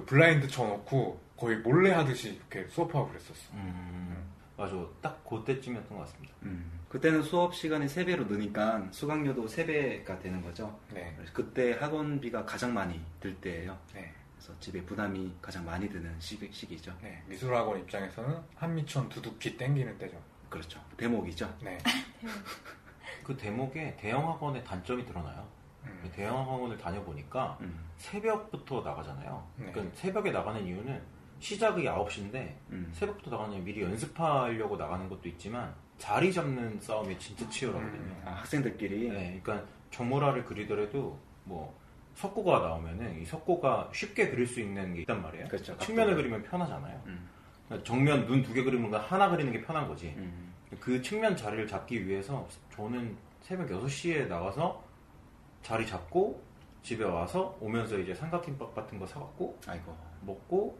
블라인드 0.05 0.47
쳐놓고 0.49 1.21
거의 1.37 1.57
몰래 1.59 1.91
하듯이 1.91 2.33
이렇게 2.33 2.67
수업하고 2.69 3.07
그랬었어. 3.07 3.53
음, 3.53 4.29
맞아. 4.57 4.75
딱 5.01 5.23
그때쯤이었던 5.23 5.97
것 5.97 6.03
같습니다. 6.05 6.33
음. 6.43 6.79
그때는 6.89 7.21
수업 7.21 7.53
시간이 7.53 7.85
3배로 7.85 8.27
느니까 8.27 8.87
수강료도 8.91 9.45
3배가 9.45 10.19
되는 10.19 10.41
거죠. 10.41 10.77
네. 10.91 11.13
그래서 11.15 11.31
그때 11.33 11.73
학원비가 11.73 12.45
가장 12.45 12.73
많이 12.73 12.99
들 13.19 13.35
때예요. 13.39 13.77
네. 13.93 14.11
그래서 14.35 14.59
집에 14.59 14.81
부담이 14.83 15.35
가장 15.41 15.63
많이 15.63 15.87
드는 15.89 16.15
시기, 16.19 16.51
시기죠. 16.51 16.91
네. 17.01 17.21
미술학원 17.27 17.79
입장에서는 17.81 18.39
한미천 18.55 19.09
두둑히 19.09 19.57
땡기는 19.57 19.97
때죠. 19.97 20.19
그렇죠. 20.49 20.81
대목이죠. 20.97 21.53
네. 21.61 21.77
그 23.23 23.35
대목에 23.35 23.95
대형 23.97 24.27
학원의 24.27 24.63
단점이 24.63 25.05
드러나요. 25.05 25.45
음. 25.83 26.11
대형 26.15 26.39
학원을 26.39 26.77
다녀보니까 26.77 27.57
음. 27.61 27.85
새벽부터 27.97 28.81
나가잖아요. 28.81 29.47
네. 29.57 29.71
그러니까 29.71 29.95
새벽에 29.95 30.31
나가는 30.31 30.65
이유는 30.65 31.16
시작이 31.39 31.83
9시인데 31.83 32.55
음. 32.71 32.89
새벽부터 32.93 33.31
나가면 33.31 33.63
미리 33.63 33.81
연습하려고 33.81 34.75
나가는 34.77 35.07
것도 35.09 35.27
있지만 35.29 35.73
자리 35.97 36.31
잡는 36.31 36.79
싸움이 36.79 37.17
진짜 37.19 37.47
치열하거든요. 37.49 38.15
아, 38.25 38.31
학생들끼리. 38.31 39.09
네, 39.09 39.39
그러니까 39.43 39.67
정모라를 39.91 40.45
그리더라도 40.45 41.19
뭐 41.43 41.77
석고가 42.15 42.59
나오면은 42.59 43.21
이 43.21 43.25
석고가 43.25 43.89
쉽게 43.93 44.29
그릴 44.29 44.47
수 44.47 44.59
있는 44.59 44.93
게 44.93 45.01
있단 45.01 45.21
말이에요. 45.21 45.47
그렇죠. 45.47 45.77
측면을 45.77 46.15
그리면 46.15 46.43
편하잖아요. 46.43 47.01
음. 47.05 47.29
그러니까 47.67 47.85
정면 47.87 48.25
눈 48.27 48.41
두 48.43 48.53
개 48.53 48.63
그리는 48.63 48.89
거 48.89 48.97
하나 48.97 49.29
그리는 49.29 49.51
게 49.51 49.61
편한 49.61 49.87
거지. 49.87 50.13
음. 50.17 50.53
그 50.79 51.01
측면 51.01 51.35
자리를 51.35 51.67
잡기 51.67 52.07
위해서 52.07 52.47
저는 52.75 53.15
새벽 53.41 53.67
6시에 53.69 54.27
나가서 54.27 54.83
자리 55.61 55.85
잡고 55.85 56.41
집에 56.83 57.03
와서 57.03 57.57
오면서 57.59 57.97
이제 57.99 58.13
삼각김밥 58.13 58.73
같은 58.75 58.99
거 58.99 59.05
사갖고 59.05 59.57
아이고. 59.67 59.95
먹고 60.21 60.77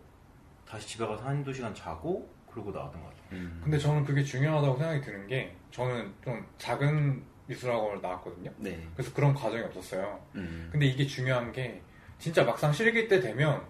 다시 0.70 0.88
집에 0.88 1.06
가서 1.06 1.24
한두 1.24 1.54
시간 1.54 1.74
자고 1.74 2.30
그러고 2.50 2.72
나왔던 2.72 3.02
것 3.02 3.10
같아요. 3.10 3.26
음. 3.34 3.62
근데 3.64 3.78
저는 3.78 4.04
그게 4.04 4.24
중요하다고 4.24 4.78
생각이 4.78 5.02
드는 5.02 5.28
게 5.28 5.56
저는 5.72 6.14
좀 6.24 6.46
작은 6.58 7.24
미술학원을 7.48 8.02
나왔거든요. 8.02 8.52
네. 8.58 8.86
그래서 8.94 9.14
그런 9.14 9.34
과정이 9.34 9.64
없었어요. 9.64 10.20
음. 10.36 10.70
근데 10.72 10.86
이게 10.86 11.06
중요한 11.06 11.52
게 11.52 11.82
진짜 12.20 12.44
막상 12.44 12.74
실기 12.74 13.08
때 13.08 13.22
되면 13.22 13.62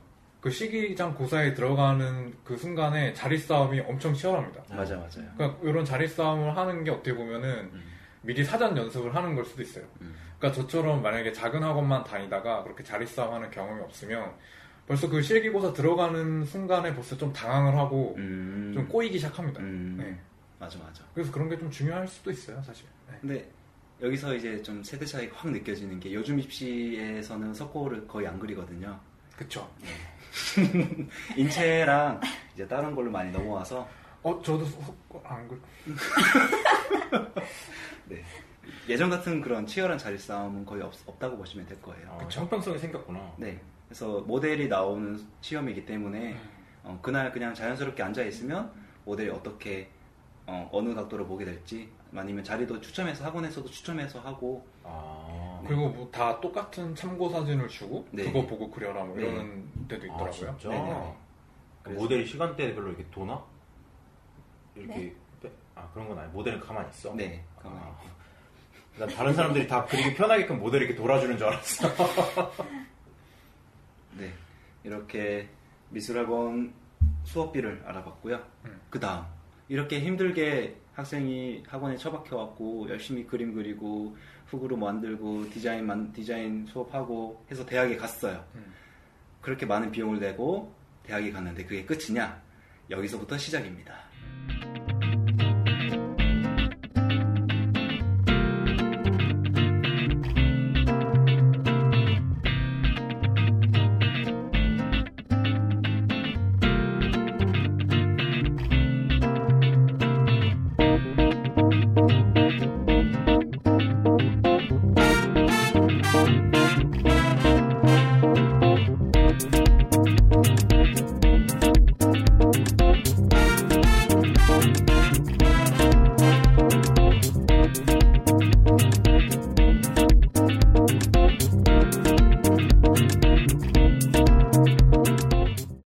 그 0.42 0.50
시기장 0.50 1.14
고사에 1.16 1.54
들어가는 1.54 2.36
그 2.44 2.58
순간에 2.58 3.14
자리 3.14 3.38
싸움이 3.38 3.82
엄청 3.82 4.14
치열합니다. 4.14 4.64
맞아 4.76 4.96
맞아요. 4.96 5.30
그러니까 5.36 5.58
이런 5.64 5.86
자리 5.86 6.08
싸움을 6.08 6.56
하는 6.56 6.84
게 6.84 6.92
어떻게 6.92 7.14
보면은 7.14 7.70
음. 7.74 7.84
미리 8.22 8.44
사전 8.44 8.76
연습을 8.76 9.14
하는 9.16 9.36
걸 9.36 9.46
수도 9.46 9.62
있어요. 9.62 9.86
음. 10.02 10.16
그러니까 10.38 10.62
저처럼 10.62 11.02
만약에 11.02 11.32
작은 11.34 11.62
학원만 11.62 12.04
다니다가 12.04 12.64
그렇게 12.64 12.84
자리 12.84 13.06
싸움하는 13.06 13.52
경험이 13.52 13.82
없으면 13.82 14.34
벌써 14.88 15.10
그 15.10 15.22
실기고사 15.22 15.74
들어가는 15.74 16.46
순간에 16.46 16.94
벌써 16.96 17.18
좀 17.18 17.34
당황을 17.34 17.76
하고 17.78 18.16
음. 18.18 18.72
좀 18.74 18.88
꼬이기 18.88 19.20
시작합니다. 19.20 19.60
음. 19.60 19.98
네. 20.00 20.18
맞아 20.60 20.80
맞아. 20.80 21.04
그래서 21.14 21.32
그런 21.32 21.50
게 21.50 21.58
좀 21.58 21.70
중요할 21.70 22.08
수도 22.08 22.32
있어요, 22.32 22.62
사실. 22.64 22.86
네. 23.10 23.18
근데 23.22 23.50
여기서 24.02 24.36
이제 24.36 24.62
좀 24.62 24.82
세대 24.84 25.06
차이가 25.06 25.36
확 25.38 25.52
느껴지는 25.52 26.00
게 26.00 26.14
요즘 26.14 26.40
입시에서는 26.40 27.54
석고를 27.54 28.08
거의 28.08 28.28
안 28.28 28.40
그리거든요. 28.40 28.98
그쵸. 29.36 29.70
인체랑 31.36 32.22
이제 32.54 32.68
다른 32.68 32.96
걸로 32.96 33.12
많이 33.12 33.32
넘어와서 33.32 33.88
어, 34.24 34.42
저도 34.42 34.66
속- 34.66 35.22
안 35.26 35.48
그, 35.48 35.62
네. 38.06 38.24
예전 38.90 39.10
같은 39.10 39.42
그런 39.42 39.66
치열한 39.66 39.98
자리 39.98 40.18
싸움은 40.18 40.66
거의 40.66 40.82
없, 40.82 40.94
다고 41.20 41.38
보시면 41.38 41.66
될 41.68 41.80
거예요. 41.82 42.08
어, 42.12 42.28
형평성이 42.32 42.80
생겼구나. 42.80 43.34
네. 43.38 43.60
그래서 43.88 44.20
모델이 44.22 44.68
나오는 44.68 45.20
시험이기 45.42 45.86
때문에 45.86 46.34
음. 46.34 46.50
어, 46.84 47.00
그날 47.02 47.32
그냥 47.32 47.54
자연스럽게 47.54 48.02
앉아 48.04 48.24
있으면 48.24 48.72
모델이 49.06 49.30
어떻게 49.30 49.90
어, 50.46 50.70
느 50.84 50.94
각도로 50.94 51.26
보게 51.26 51.46
될지 51.46 51.90
아니면 52.16 52.44
자리도 52.44 52.80
추첨해서 52.82 53.26
학원에서도 53.26 53.70
추첨해서 53.70 54.20
하고 54.20 54.66
아, 54.84 55.62
그리고 55.68 55.90
뭐 55.90 56.10
다 56.12 56.40
똑같은 56.40 56.96
참고 56.96 57.30
사진을 57.30 57.68
주고 57.68 58.08
네. 58.12 58.24
그거 58.24 58.46
보고 58.46 58.70
그려라 58.72 59.04
뭐 59.04 59.16
네. 59.18 59.24
이러는 59.24 59.70
데도 59.88 60.04
아, 60.04 60.06
있더라고요. 60.06 60.58
진짜? 60.58 60.70
네, 60.70 60.82
네. 60.82 61.14
그래서- 61.84 62.02
모델이 62.02 62.26
시간대 62.26 62.74
별로 62.74 62.90
이렇게 62.90 63.06
도나? 63.12 63.42
이렇게 64.76 64.94
네. 64.96 65.16
빼- 65.42 65.52
아 65.76 65.90
그런 65.94 66.08
건 66.08 66.18
아니 66.20 66.32
모델은 66.32 66.60
가만히 66.62 66.90
있어. 66.90 67.14
네. 67.14 67.44
가만히 67.62 67.82
아, 67.82 67.96
난 69.00 69.10
다른 69.10 69.34
사람들이 69.34 69.68
다 69.68 69.84
그리기 69.86 70.14
편하게끔 70.16 70.60
모델 70.60 70.82
이렇게 70.84 70.96
돌아주는 70.96 71.38
줄 71.38 71.48
알았어. 71.48 71.88
네. 74.18 74.34
이렇게 74.84 75.50
미술학원 75.90 76.74
수업비를 77.24 77.84
알아봤고요. 77.86 78.44
음. 78.66 78.80
그 78.90 79.00
다음 79.00 79.26
이렇게 79.70 80.00
힘들게 80.00 80.78
학생이 80.94 81.64
학원에 81.68 81.98
처박혀 81.98 82.36
왔고 82.36 82.90
열심히 82.90 83.26
그림 83.28 83.54
그리고 83.54 84.16
흙으로 84.48 84.78
만들고 84.78 85.50
디자인 85.50 85.86
만 85.86 86.12
디자인 86.12 86.66
수업하고 86.66 87.46
해서 87.52 87.66
대학에 87.66 87.96
갔어요. 87.98 88.44
음. 88.56 88.74
그렇게 89.42 89.66
많은 89.66 89.92
비용을 89.92 90.20
내고 90.20 90.74
대학에 91.04 91.32
갔는데 91.32 91.64
그게 91.66 91.86
끝이냐? 91.86 92.42
여기서부터 92.90 93.38
시작입니다. 93.38 94.07